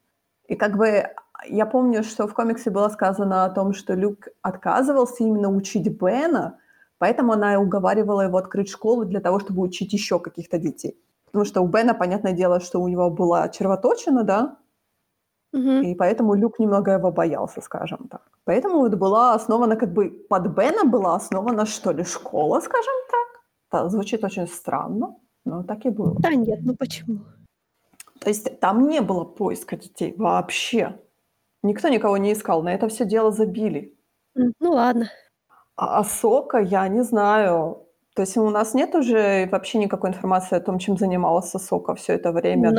И 0.48 0.56
как 0.56 0.78
бы 0.78 1.06
я 1.48 1.66
помню, 1.66 2.04
что 2.04 2.28
в 2.28 2.34
комиксе 2.34 2.70
было 2.70 2.90
сказано 2.90 3.46
о 3.46 3.50
том, 3.50 3.74
что 3.74 3.94
Люк 3.94 4.28
отказывался 4.42 5.24
именно 5.24 5.50
учить 5.50 5.88
Бена, 5.88 6.60
поэтому 6.98 7.34
она 7.34 7.54
и 7.54 7.58
уговаривала 7.58 8.22
его 8.22 8.38
открыть 8.38 8.70
школу 8.70 9.06
для 9.06 9.20
того, 9.20 9.40
чтобы 9.40 9.62
учить 9.62 9.94
еще 9.94 10.20
каких-то 10.20 10.58
детей. 10.58 10.98
Потому 11.26 11.46
что 11.46 11.62
у 11.62 11.68
Бена, 11.68 11.94
понятное 11.94 12.34
дело, 12.34 12.60
что 12.60 12.82
у 12.82 12.88
него 12.88 13.10
была 13.10 13.50
червоточина, 13.50 14.24
да, 14.24 14.58
Мгм. 15.54 15.82
и 15.84 15.96
поэтому 15.96 16.34
Люк 16.36 16.60
немного 16.60 16.92
его 16.92 17.12
боялся, 17.12 17.62
скажем 17.62 18.08
так. 18.10 18.22
Поэтому 18.46 18.80
вот 18.80 18.96
была 18.96 19.34
основана, 19.34 19.76
как 19.76 19.94
бы 19.94 20.10
под 20.30 20.48
Бена 20.48 20.86
была 20.86 21.16
основана, 21.16 21.66
что 21.66 21.92
ли, 21.92 22.04
школа, 22.04 22.62
скажем 22.62 22.94
так. 23.10 23.82
Это 23.82 23.90
звучит 23.90 24.24
очень 24.24 24.48
странно, 24.48 25.16
но 25.46 25.64
так 25.64 25.86
и 25.86 25.90
было. 25.90 26.16
Да 26.20 26.34
нет, 26.34 26.60
ну 26.64 26.76
почему? 26.76 27.20
То 28.20 28.30
есть 28.30 28.60
там 28.60 28.88
не 28.88 29.02
было 29.02 29.24
поиска 29.24 29.76
детей 29.78 30.14
вообще. 30.18 31.00
Никто 31.64 31.90
никого 31.90 32.18
не 32.18 32.34
искал, 32.34 32.64
на 32.64 32.74
это 32.74 32.88
все 32.88 33.06
дело 33.06 33.32
забили. 33.32 33.96
Ну 34.36 34.72
ладно. 34.72 35.10
А 35.76 36.00
Асока, 36.00 36.60
я 36.60 36.88
не 36.88 37.04
знаю. 37.04 37.88
То 38.16 38.24
есть 38.24 38.38
у 38.38 38.50
нас 38.50 38.74
нет 38.74 38.94
уже 38.96 39.48
вообще 39.52 39.78
никакой 39.80 40.10
информации 40.10 40.58
о 40.58 40.62
том, 40.62 40.80
чем 40.80 40.98
занималась 40.98 41.56
Асока 41.56 41.96
все 41.96 42.14
это 42.14 42.32
время 42.32 42.72
Ну, 42.72 42.76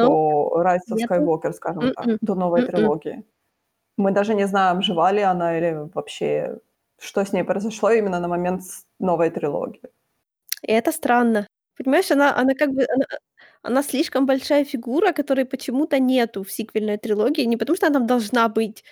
до 0.53 0.62
Rise 0.62 0.93
of 0.93 0.97
нету. 0.99 1.14
Skywalker, 1.14 1.53
скажем 1.53 1.93
так, 1.95 2.07
М-м, 2.07 2.18
до 2.20 2.35
новой 2.35 2.61
м-м. 2.61 2.70
трилогии. 2.70 3.24
Мы 3.99 4.12
даже 4.12 4.35
не 4.35 4.47
знаем, 4.47 4.83
жива 4.83 5.12
ли 5.12 5.22
она 5.22 5.59
или 5.59 5.91
вообще, 5.95 6.59
что 7.01 7.24
с 7.24 7.33
ней 7.33 7.45
произошло 7.45 7.91
именно 7.91 8.20
на 8.20 8.28
момент 8.28 8.62
новой 9.01 9.30
трилогии. 9.30 9.83
И 10.62 10.72
это 10.72 10.93
странно. 10.93 11.47
Понимаешь, 11.76 12.11
она 12.11 12.37
она 12.37 12.55
как 12.55 12.70
бы 12.70 12.85
она 12.89 13.05
она 13.63 13.83
слишком 13.83 14.27
большая 14.27 14.65
фигура, 14.65 15.13
которой 15.13 15.45
почему-то 15.45 15.99
нету 16.01 16.43
в 16.45 16.51
сиквельной 16.53 16.99
трилогии. 16.99 17.43
Не 17.47 17.57
потому, 17.57 17.77
что 17.77 17.87
она 17.87 17.99
там 18.01 18.07
должна 18.07 18.49
быть. 18.49 18.85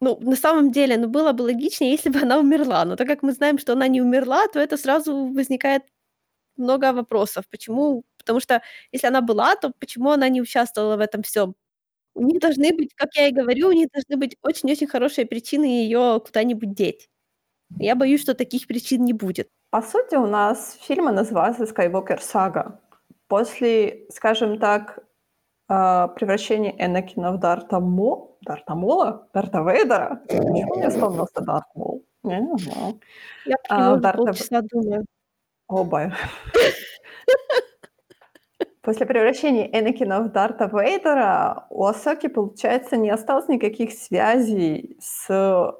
Ну, 0.00 0.18
на 0.20 0.36
самом 0.36 0.72
деле, 0.72 0.96
ну, 0.98 1.08
было 1.08 1.32
бы 1.32 1.42
логичнее, 1.42 1.92
если 1.92 2.10
бы 2.10 2.20
она 2.20 2.38
умерла. 2.38 2.84
Но 2.84 2.96
так 2.96 3.08
как 3.08 3.22
мы 3.22 3.32
знаем, 3.32 3.58
что 3.58 3.72
она 3.74 3.88
не 3.88 4.02
умерла, 4.02 4.48
то 4.48 4.60
это 4.60 4.76
сразу 4.78 5.26
возникает 5.34 5.82
много 6.56 6.92
вопросов. 6.92 7.44
Почему? 7.50 8.04
Потому 8.18 8.40
что 8.40 8.62
если 8.92 9.08
она 9.08 9.22
была, 9.22 9.56
то 9.56 9.72
почему 9.80 10.10
она 10.12 10.28
не 10.30 10.42
участвовала 10.42 10.96
в 10.96 11.00
этом 11.00 11.22
всём? 11.22 11.54
У 12.14 12.22
них 12.24 12.40
должны 12.40 12.72
быть, 12.76 12.94
как 12.96 13.10
я 13.16 13.28
и 13.28 13.32
говорю, 13.32 13.68
у 13.68 13.72
них 13.72 13.88
должны 13.92 14.16
быть 14.18 14.36
очень-очень 14.42 14.88
хорошие 14.88 15.26
причины 15.26 15.66
её 15.66 16.20
куда-нибудь 16.20 16.74
деть. 16.74 17.08
Я 17.80 17.96
боюсь, 17.96 18.22
что 18.22 18.34
таких 18.34 18.66
причин 18.68 19.04
не 19.04 19.12
будет. 19.14 19.48
По 19.70 19.82
сути, 19.82 20.16
у 20.16 20.26
нас 20.26 20.78
фильмы 20.88 21.12
называются 21.12 21.64
Skywalker 21.64 22.18
Saga. 22.20 22.72
После, 23.28 24.06
скажем 24.10 24.58
так, 24.58 25.00
а, 25.68 26.08
превращения 26.08 26.74
Энакина 26.78 27.32
в 27.32 27.38
Дарта 27.38 27.78
Мо... 27.78 28.36
Дарта 28.40 28.74
Мола? 28.74 29.28
Дарта 29.34 29.60
Вейдера? 29.60 30.22
Почему 30.26 30.76
мне 30.76 30.88
вспомнился 30.88 31.42
Дарт 31.42 31.66
Мол? 31.74 32.02
Я 32.24 32.40
не 32.40 32.56
знаю. 32.56 33.00
Я 33.44 33.56
А, 33.68 33.96
Дарта 33.96 34.24
полчаса 34.24 34.62
думаю. 34.62 35.04
Оба. 35.68 36.14
После 38.80 39.04
превращения 39.04 39.66
Энакина 39.66 40.20
в 40.20 40.32
Дарта 40.32 40.70
Вейдера 40.72 41.66
у 41.68 41.84
Асоки, 41.84 42.28
получается, 42.28 42.96
не 42.96 43.10
осталось 43.10 43.48
никаких 43.48 43.92
связей 43.92 44.96
с 45.00 45.74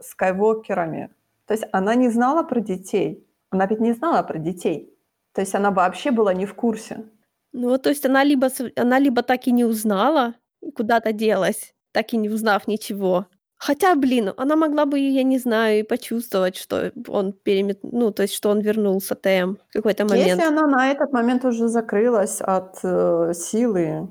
Скайуокерами. 0.00 1.10
То 1.44 1.52
есть 1.52 1.66
она 1.72 1.94
не 1.94 2.08
знала 2.08 2.42
про 2.42 2.60
детей. 2.60 3.26
Она 3.50 3.66
ведь 3.66 3.80
не 3.80 3.92
знала 3.92 4.22
про 4.22 4.38
детей. 4.38 4.97
То 5.38 5.42
есть 5.42 5.54
она 5.54 5.70
вообще 5.70 6.10
была 6.10 6.34
не 6.34 6.46
в 6.46 6.54
курсе. 6.54 7.04
Ну, 7.52 7.68
вот, 7.68 7.82
то 7.82 7.90
есть 7.90 8.04
она 8.04 8.24
либо 8.24 8.48
она 8.74 8.98
либо 8.98 9.22
так 9.22 9.46
и 9.46 9.52
не 9.52 9.64
узнала, 9.64 10.34
куда-то 10.74 11.12
делась, 11.12 11.74
так 11.92 12.12
и 12.12 12.16
не 12.16 12.28
узнав 12.28 12.66
ничего. 12.66 13.26
Хотя, 13.56 13.94
блин, 13.94 14.32
она 14.36 14.56
могла 14.56 14.84
бы, 14.84 14.98
я 14.98 15.22
не 15.22 15.38
знаю, 15.38 15.78
и 15.78 15.82
почувствовать, 15.84 16.56
что 16.56 16.90
он 17.06 17.32
перемет 17.32 17.78
ну, 17.82 18.10
то 18.10 18.22
есть, 18.22 18.34
что 18.34 18.50
он 18.50 18.58
вернулся, 18.58 19.14
Тэм, 19.14 19.58
в 19.68 19.72
какой-то 19.74 20.02
Если 20.02 20.34
момент. 20.34 20.42
она 20.42 20.66
на 20.66 20.90
этот 20.90 21.12
момент 21.12 21.44
уже 21.44 21.68
закрылась 21.68 22.40
от, 22.40 22.80
э, 22.82 23.32
силы 23.32 24.08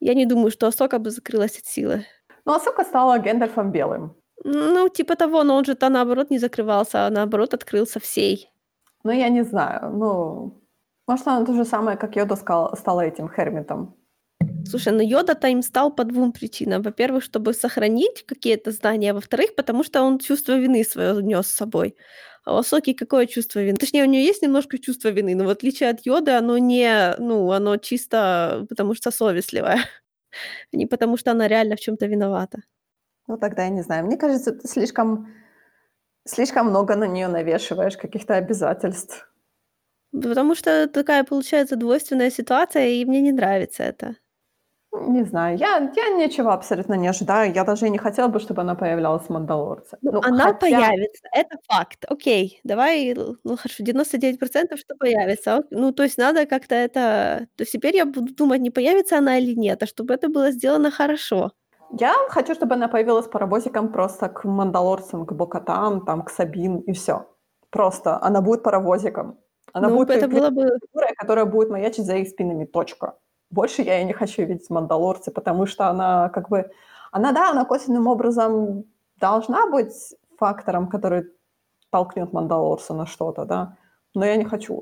Я 0.00 0.14
не 0.14 0.26
думаю, 0.26 0.50
что 0.50 0.66
Асока 0.66 0.98
бы 0.98 1.10
закрылась 1.10 1.58
от 1.58 1.66
силы. 1.66 2.06
Ну, 2.44 2.54
Асока 2.54 2.82
стала 2.82 3.18
Гэндальфом 3.18 3.70
белым. 3.70 4.16
Ну, 4.42 4.88
типа 4.88 5.14
того, 5.14 5.44
но 5.44 5.54
он 5.54 5.64
же-то, 5.64 5.88
наоборот, 5.90 6.30
не 6.30 6.38
закрывался, 6.38 7.06
а 7.06 7.10
наоборот 7.10 7.54
открылся 7.54 8.00
всей. 8.00 8.50
Ну, 9.04 9.12
я 9.12 9.28
не 9.28 9.44
знаю, 9.44 9.90
ну, 9.92 10.64
может, 11.06 11.28
она 11.28 11.44
то 11.44 11.52
же 11.54 11.64
самое, 11.64 11.96
как 11.98 12.16
Йода 12.16 12.36
скала 12.36 12.74
стала 12.76 13.02
этим 13.02 13.28
Хермитом. 13.28 13.94
Слушай, 14.66 14.94
ну 14.94 15.02
Йода-то 15.02 15.48
им 15.48 15.62
стал 15.62 15.94
по 15.94 16.04
двум 16.04 16.32
причинам. 16.32 16.82
Во-первых, 16.82 17.22
чтобы 17.22 17.52
сохранить 17.52 18.24
какие-то 18.26 18.70
знания, 18.70 19.10
а 19.10 19.14
во-вторых, 19.14 19.54
потому 19.56 19.84
что 19.84 20.02
он 20.02 20.18
чувство 20.18 20.58
вины 20.58 20.84
свое 20.84 21.22
нес 21.22 21.46
с 21.46 21.54
собой. 21.54 21.96
А 22.44 22.54
у 22.54 22.58
Асоки 22.58 22.94
какое 22.94 23.26
чувство 23.26 23.60
вины? 23.60 23.76
Точнее, 23.76 24.04
у 24.04 24.06
нее 24.06 24.24
есть 24.24 24.42
немножко 24.42 24.78
чувство 24.78 25.08
вины, 25.08 25.34
но 25.34 25.44
в 25.44 25.48
отличие 25.50 25.90
от 25.90 26.06
Йоды, 26.06 26.32
оно 26.32 26.58
не, 26.58 27.14
ну, 27.18 27.50
оно 27.52 27.76
чисто 27.76 28.66
потому 28.68 28.94
что 28.94 29.10
совестливое, 29.10 29.78
не 30.72 30.86
потому 30.86 31.18
что 31.18 31.30
она 31.30 31.48
реально 31.48 31.76
в 31.76 31.80
чем-то 31.80 32.06
виновата. 32.06 32.62
Ну, 33.26 33.36
тогда 33.38 33.64
я 33.64 33.70
не 33.70 33.82
знаю. 33.82 34.06
Мне 34.06 34.16
кажется, 34.16 34.52
ты 34.52 34.68
слишком, 34.68 35.28
слишком 36.26 36.68
много 36.68 36.96
на 36.96 37.04
нее 37.04 37.28
навешиваешь 37.28 37.96
каких-то 37.96 38.34
обязательств. 38.36 39.30
Потому 40.12 40.54
что 40.54 40.88
такая 40.88 41.24
получается 41.24 41.76
двойственная 41.76 42.30
ситуация, 42.30 42.86
и 42.88 43.04
мне 43.04 43.20
не 43.20 43.32
нравится 43.32 43.82
это. 43.82 44.16
Не 44.96 45.24
знаю, 45.24 45.58
я, 45.58 45.92
я 45.96 46.08
ничего 46.10 46.50
абсолютно 46.50 46.94
не 46.94 47.08
ожидаю. 47.08 47.52
Я 47.52 47.64
даже 47.64 47.86
и 47.86 47.90
не 47.90 47.98
хотела 47.98 48.28
бы, 48.28 48.38
чтобы 48.38 48.62
она 48.62 48.76
появлялась 48.76 49.24
в 49.24 49.28
«Мандалорце». 49.28 49.98
Ну, 50.02 50.12
Ну, 50.12 50.20
она 50.22 50.44
хотя... 50.44 50.58
появится, 50.58 51.24
это 51.32 51.56
факт. 51.68 52.04
Окей, 52.06 52.60
давай, 52.62 53.12
ну 53.14 53.56
хорошо, 53.56 53.82
99 53.82 54.78
что 54.78 54.94
появится. 54.94 55.64
Ну, 55.70 55.92
то 55.92 56.04
есть 56.04 56.16
надо 56.16 56.46
как-то 56.46 56.76
это 56.76 57.48
то 57.56 57.62
есть 57.62 57.72
теперь 57.72 57.96
я 57.96 58.06
буду 58.06 58.32
думать, 58.32 58.60
не 58.60 58.70
появится 58.70 59.18
она 59.18 59.38
или 59.38 59.54
нет, 59.54 59.82
а 59.82 59.86
чтобы 59.86 60.14
это 60.14 60.28
было 60.28 60.52
сделано 60.52 60.92
хорошо. 60.92 61.50
Я 61.90 62.14
хочу, 62.28 62.54
чтобы 62.54 62.74
она 62.74 62.88
появилась 62.88 63.26
паровозиком 63.26 63.92
просто 63.92 64.28
к 64.28 64.44
«Мандалорцам», 64.44 65.26
к 65.26 65.32
Бокатан, 65.32 66.04
там, 66.04 66.22
к 66.22 66.30
Сабин, 66.30 66.78
и 66.78 66.92
все. 66.92 67.26
Просто 67.70 68.18
она 68.22 68.40
будет 68.40 68.62
паровозиком. 68.62 69.38
Она 69.72 69.88
Ну, 69.88 69.96
будет 69.96 70.10
это 70.10 70.28
было 70.28 70.50
бы 70.50 70.78
которая 71.16 71.44
будет 71.44 71.70
маячить 71.70 72.06
за 72.06 72.16
их 72.16 72.28
спинами, 72.28 72.64
точка. 72.64 73.14
Больше 73.50 73.82
я 73.82 74.00
и 74.00 74.04
не 74.04 74.12
хочу 74.12 74.42
видеть 74.42 74.66
в 74.66 74.70
«Мандалорце», 74.70 75.30
потому 75.30 75.66
что 75.66 75.88
она 75.88 76.28
как 76.28 76.48
бы... 76.48 76.70
Она, 77.12 77.32
да, 77.32 77.50
она 77.50 77.64
косвенным 77.64 78.08
образом 78.08 78.84
должна 79.20 79.68
быть 79.70 80.16
фактором, 80.38 80.88
который 80.88 81.24
толкнет 81.90 82.32
Мандалорца 82.32 82.94
на 82.94 83.06
что-то, 83.06 83.44
да, 83.44 83.76
но 84.14 84.26
я 84.26 84.36
не 84.36 84.44
хочу. 84.44 84.80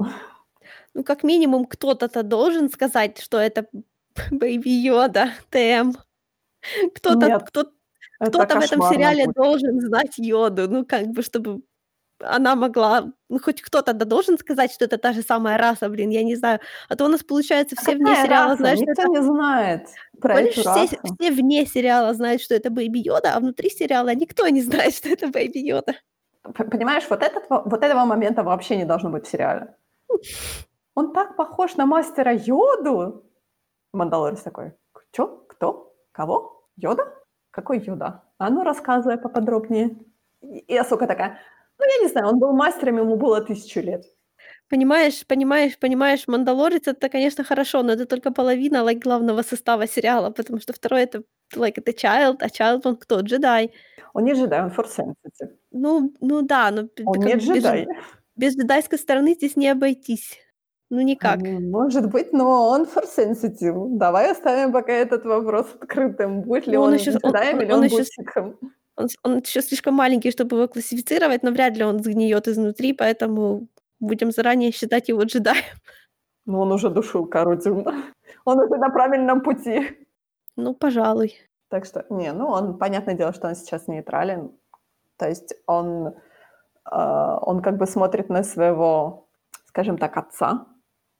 Ну, 0.95 1.05
как 1.05 1.25
минимум, 1.25 1.67
кто-то-то 1.67 2.23
должен 2.23 2.71
сказать, 2.71 3.19
что 3.19 3.39
это 3.39 3.67
Baby 4.31 4.71
Йода, 4.71 5.31
Тэм. 5.51 5.95
Кто-то 6.95 7.41
кто 7.41 7.65
кто-то 8.21 8.61
в 8.61 8.65
этом 8.65 8.83
сериале 8.83 9.25
будет. 9.25 9.37
должен 9.37 9.81
знать 9.81 10.19
Йоду, 10.19 10.69
ну, 10.69 10.87
как 10.87 11.09
бы, 11.09 11.23
чтобы 11.23 11.63
она 12.25 12.55
могла 12.55 13.13
ну, 13.29 13.41
хоть 13.41 13.63
кто-то 13.63 13.93
да 13.93 14.05
должен 14.05 14.39
сказать, 14.39 14.73
что 14.73 14.85
это 14.85 14.97
та 14.99 15.13
же 15.13 15.23
самая 15.23 15.59
раса, 15.59 15.89
блин, 15.89 16.11
я 16.11 16.23
не 16.23 16.37
знаю. 16.37 16.61
А 16.89 16.97
то 16.97 17.05
у 17.05 17.09
нас, 17.09 17.23
получается, 17.23 17.75
все 17.77 17.95
вне 17.97 18.07
какая 18.07 18.25
сериала 18.25 18.51
раса? 18.51 18.57
знают, 18.59 18.79
что 18.79 18.91
Никто 18.91 19.03
это 19.03 19.11
не 19.11 19.23
знает 19.23 19.89
про 20.21 20.35
Помнишь, 20.35 20.53
эту 20.53 20.61
все 20.61 20.71
расу. 20.71 20.97
все 21.19 21.31
вне 21.33 21.67
сериала 21.67 22.15
знают, 22.15 22.43
что 22.43 22.55
это 22.55 22.71
Baby 22.71 22.99
Йода, 22.99 23.35
а 23.35 23.41
внутри 23.41 23.71
сериала 23.71 24.15
никто 24.15 24.47
не 24.49 24.63
знает, 24.63 24.95
что 24.95 25.09
это 25.09 25.29
Baby 25.29 25.59
Йода. 25.59 25.95
Понимаешь, 26.43 27.05
вот 27.09 27.23
этот 27.23 27.45
вот 27.49 27.83
этого 27.83 28.05
момента 28.05 28.43
вообще 28.43 28.77
не 28.77 28.85
должно 28.85 29.11
быть 29.11 29.27
в 29.27 29.31
сериале. 29.31 29.75
Он 30.95 31.13
так 31.13 31.37
похож 31.37 31.77
на 31.77 31.87
мастера 31.87 32.33
Йоду. 32.35 33.25
Мандалорец 33.93 34.43
такой: 34.43 34.73
"Чё? 35.13 35.45
Кто? 35.49 35.92
Кого? 36.13 36.67
Йода? 36.77 37.05
Какой 37.51 37.79
Йода? 37.81 38.23
А 38.39 38.51
ну, 38.51 38.63
рассказывай 38.65 39.19
поподробнее". 39.19 39.97
И 40.43 40.77
Асока 40.77 41.07
такая: 41.07 41.39
"Ну, 41.79 41.85
я 41.87 42.03
не 42.03 42.09
знаю, 42.09 42.29
он 42.29 42.39
был 42.39 42.53
мастером, 42.53 42.99
ему 42.99 43.17
было 43.17 43.41
тысячу 43.41 43.81
лет". 43.81 44.05
Понимаешь 44.71 45.27
понимаешь 45.27 45.79
понимаешь, 45.79 46.27
«Мандалорец»— 46.29 46.87
это, 46.89 47.09
конечно, 47.11 47.45
хорошо, 47.45 47.83
но 47.83 47.93
это 47.93 48.07
только 48.07 48.31
половина, 48.33 48.79
like, 48.79 49.01
главного 49.01 49.43
состава 49.43 49.87
сериала, 49.87 50.31
потому 50.31 50.61
что 50.61 50.73
второй 50.73 51.03
это, 51.03 51.23
like, 51.55 51.75
это 51.77 51.91
Child, 51.93 52.37
а 52.41 52.47
Child 52.49 52.81
он 52.85 52.97
кто? 52.97 53.21
Джедай. 53.21 53.73
Он 54.15 54.25
не 54.25 54.33
джедай, 54.35 54.63
он 54.63 54.71
sensitive. 54.71 55.57
Ну 55.73 56.13
ну 56.21 56.43
да, 56.43 56.71
но 56.71 56.89
Он 57.05 57.19
не 57.25 57.37
бы 57.37 57.41
без 57.47 57.65
джедай. 57.65 57.87
без 58.37 58.57
джедайской 58.57 58.99
стороны 58.99 59.35
здесь 59.35 59.57
не 59.57 59.69
обойтись. 59.69 60.39
Ну, 60.93 61.01
никак. 61.01 61.41
Может 61.41 62.11
быть, 62.11 62.35
но 62.35 62.69
он 62.69 62.83
force 62.83 63.17
sensitive. 63.17 63.97
Давай 63.97 64.31
оставим 64.31 64.73
пока 64.73 64.93
этот 64.93 65.25
вопрос 65.25 65.67
открытым. 65.81 66.43
Будет 66.43 66.67
ли 66.67 66.77
Ну, 66.77 66.83
он 66.83 66.89
он 66.89 66.95
еще 66.95 67.13
джедаем 67.13 67.57
он 67.57 67.63
или 67.63 67.73
он 67.73 67.79
он 67.79 67.85
еще 67.85 67.97
будет 67.97 68.09
ситхом. 68.09 68.59
он 68.97 69.09
он 69.23 69.39
еще 69.39 69.63
слишком 69.63 69.95
маленький, 69.95 70.31
чтобы 70.31 70.57
его 70.57 70.69
классифицировать, 70.69 71.43
но 71.43 71.51
вряд 71.51 71.79
ли 71.79 71.85
он 71.85 72.03
сгниет 72.03 72.47
изнутри, 72.47 72.93
поэтому 72.93 73.69
будем 74.01 74.33
заранее 74.33 74.71
считать 74.71 75.09
его 75.09 75.23
джедаем. 75.23 75.65
Ну, 76.45 76.61
он 76.61 76.73
уже 76.73 76.91
душил 76.91 77.25
Кару 77.27 77.57
Дюн. 77.57 77.87
Он 78.45 78.59
уже 78.59 78.77
на 78.77 78.91
правильном 78.91 79.41
пути. 79.41 79.97
Ну, 80.57 80.75
пожалуй. 80.75 81.33
Так 81.69 81.87
что, 81.87 82.05
не, 82.11 82.33
ну, 82.33 82.49
он, 82.49 82.77
понятное 82.77 83.15
дело, 83.15 83.33
что 83.33 83.49
он 83.49 83.55
сейчас 83.55 83.89
нейтрален. 83.89 84.51
То 85.17 85.27
есть 85.27 85.55
он, 85.67 86.15
а, 86.85 87.39
он 87.39 87.63
как 87.63 87.79
бы 87.79 87.87
смотрит 87.87 88.29
на 88.29 88.43
своего, 88.43 89.27
скажем 89.65 89.97
так, 89.97 90.19
отца 90.19 90.67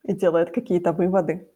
и 0.05 0.13
делает 0.13 0.51
какие-то 0.51 0.93
выводы. 0.93 1.49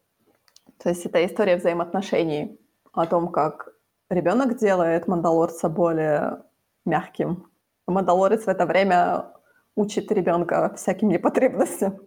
То 0.79 0.89
есть 0.91 1.07
это 1.07 1.25
история 1.25 1.57
взаимоотношений 1.57 2.59
о 2.93 3.07
том, 3.07 3.29
как 3.29 3.73
ребенок 4.11 4.59
делает 4.59 5.07
Мандалорца 5.09 5.69
более 5.69 6.43
мягким. 6.85 7.51
Мандалорец 7.87 8.45
в 8.45 8.49
это 8.49 8.67
время 8.67 9.33
учит 9.75 10.11
ребенка 10.13 10.75
всяким 10.77 11.09
непотребностям. 11.09 12.01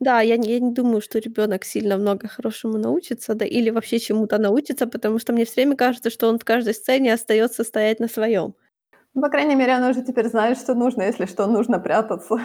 Да, 0.00 0.20
я 0.20 0.36
не 0.36 0.48
я 0.50 0.60
не 0.60 0.72
думаю, 0.72 1.00
что 1.00 1.18
ребенок 1.18 1.64
сильно 1.64 1.96
много 1.96 2.28
хорошему 2.28 2.78
научится, 2.78 3.34
да 3.34 3.44
или 3.46 3.70
вообще 3.70 3.98
чему-то 3.98 4.38
научится, 4.38 4.86
потому 4.86 5.18
что 5.18 5.32
мне 5.32 5.44
всё 5.44 5.54
время 5.56 5.76
кажется, 5.76 6.10
что 6.10 6.28
он 6.28 6.38
в 6.38 6.44
каждой 6.44 6.74
сцене 6.74 7.14
остается 7.14 7.64
стоять 7.64 8.00
на 8.00 8.08
своем. 8.08 8.54
Ну, 9.14 9.22
по 9.22 9.28
крайней 9.30 9.54
мере, 9.54 9.74
он 9.76 9.84
уже 9.84 10.02
теперь 10.02 10.28
знает, 10.28 10.58
что 10.58 10.74
нужно, 10.74 11.02
если 11.02 11.26
что, 11.26 11.46
нужно 11.46 11.78
прятаться. 11.78 12.40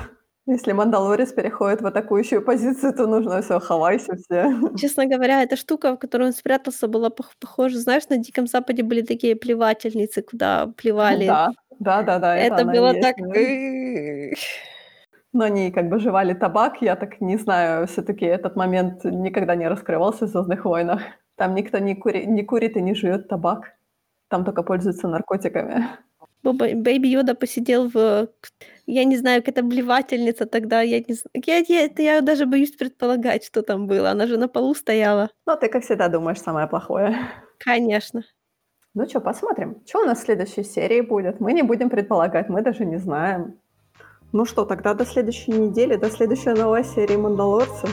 Если 0.48 0.72
Мандалорец 0.72 1.34
переходит 1.34 1.82
в 1.82 1.86
атакующую 1.86 2.42
позицию, 2.44 2.94
то 2.94 3.06
нужно 3.06 3.42
все, 3.42 3.60
хавайся 3.60 4.16
все. 4.16 4.52
Честно 4.76 5.06
говоря, 5.06 5.44
эта 5.44 5.56
штука, 5.58 5.94
в 5.96 6.00
которой 6.00 6.28
он 6.28 6.34
спрятался, 6.34 6.88
была 6.88 7.10
пох 7.10 7.36
похожа, 7.40 7.78
знаешь, 7.80 8.08
на 8.10 8.18
Диком 8.18 8.48
Западе 8.48 8.84
были 8.84 9.02
такие 9.02 9.36
плевательницы, 9.36 10.22
куда 10.22 10.68
плевали. 10.78 11.26
Да, 11.28 11.50
да-да-да, 11.80 12.36
это 12.38 12.56
Это 12.56 12.62
она 12.62 12.74
и 12.76 12.80
было 12.80 12.94
есть, 12.96 13.02
так 13.02 13.16
да. 13.18 13.52
Но 15.34 15.46
они 15.46 15.72
как 15.72 15.90
бы 15.90 16.00
жевали 16.00 16.34
табак. 16.34 16.82
Я 16.82 16.96
так 16.96 17.22
не 17.22 17.38
знаю, 17.38 17.88
всё-таки 17.88 18.26
этот 18.26 18.56
момент 18.58 19.04
никогда 19.06 19.56
не 19.56 19.68
раскрывался 19.70 20.26
в 20.26 20.30
«Звездных 20.30 20.66
войнах». 20.66 21.02
Там 21.38 21.56
никто 21.56 21.80
не 21.80 21.96
кури 21.96 22.26
не 22.28 22.44
курит 22.44 22.78
и 22.78 22.82
не 22.82 22.94
жует 22.96 23.28
табак. 23.30 23.74
Там 24.30 24.46
только 24.46 24.64
пользуются 24.64 25.08
наркотиками. 25.08 25.86
Боба 26.44 26.68
Бэйби 26.74 27.08
Йода 27.08 27.36
посидел 27.36 27.88
в 27.90 28.30
я 28.88 29.04
не 29.06 29.16
знаю, 29.18 29.42
какая-то 29.42 29.64
блевательница 29.64 30.46
тогда, 30.46 30.82
я 30.82 31.00
не 31.00 31.14
зн 31.14 31.28
я 31.46 31.58
я 31.68 31.86
это 31.86 32.02
я 32.02 32.22
даже 32.22 32.46
боюсь 32.46 32.72
предполагать, 32.72 33.46
что 33.46 33.62
там 33.62 33.88
было. 33.88 34.10
Она 34.10 34.28
же 34.28 34.38
на 34.38 34.48
полу 34.48 34.74
стояла. 34.74 35.30
Ну, 35.46 35.56
ты, 35.56 35.70
как 35.70 35.84
всегда, 35.84 36.10
думаешь 36.10 36.42
самое 36.42 36.68
плохое. 36.68 37.16
Конечно. 37.60 38.24
Ну 38.94 39.06
чё, 39.06 39.22
посмотрим, 39.22 39.82
чё 39.86 40.02
у 40.02 40.06
нас 40.06 40.20
в 40.20 40.26
следующей 40.26 40.64
серии 40.64 41.02
будет. 41.02 41.40
Мы 41.40 41.54
не 41.54 41.62
будем 41.64 41.90
предполагать, 41.90 42.50
мы 42.50 42.62
даже 42.62 42.86
не 42.86 42.98
знаем. 42.98 43.60
Ну 44.34 44.46
что, 44.46 44.66
тогда 44.66 44.94
до 44.94 45.06
следующей 45.06 45.52
недели, 45.52 45.96
до 45.96 46.10
следующей 46.10 46.50
новой 46.50 46.84
серии 46.84 47.16
«Мандалорца». 47.18 47.88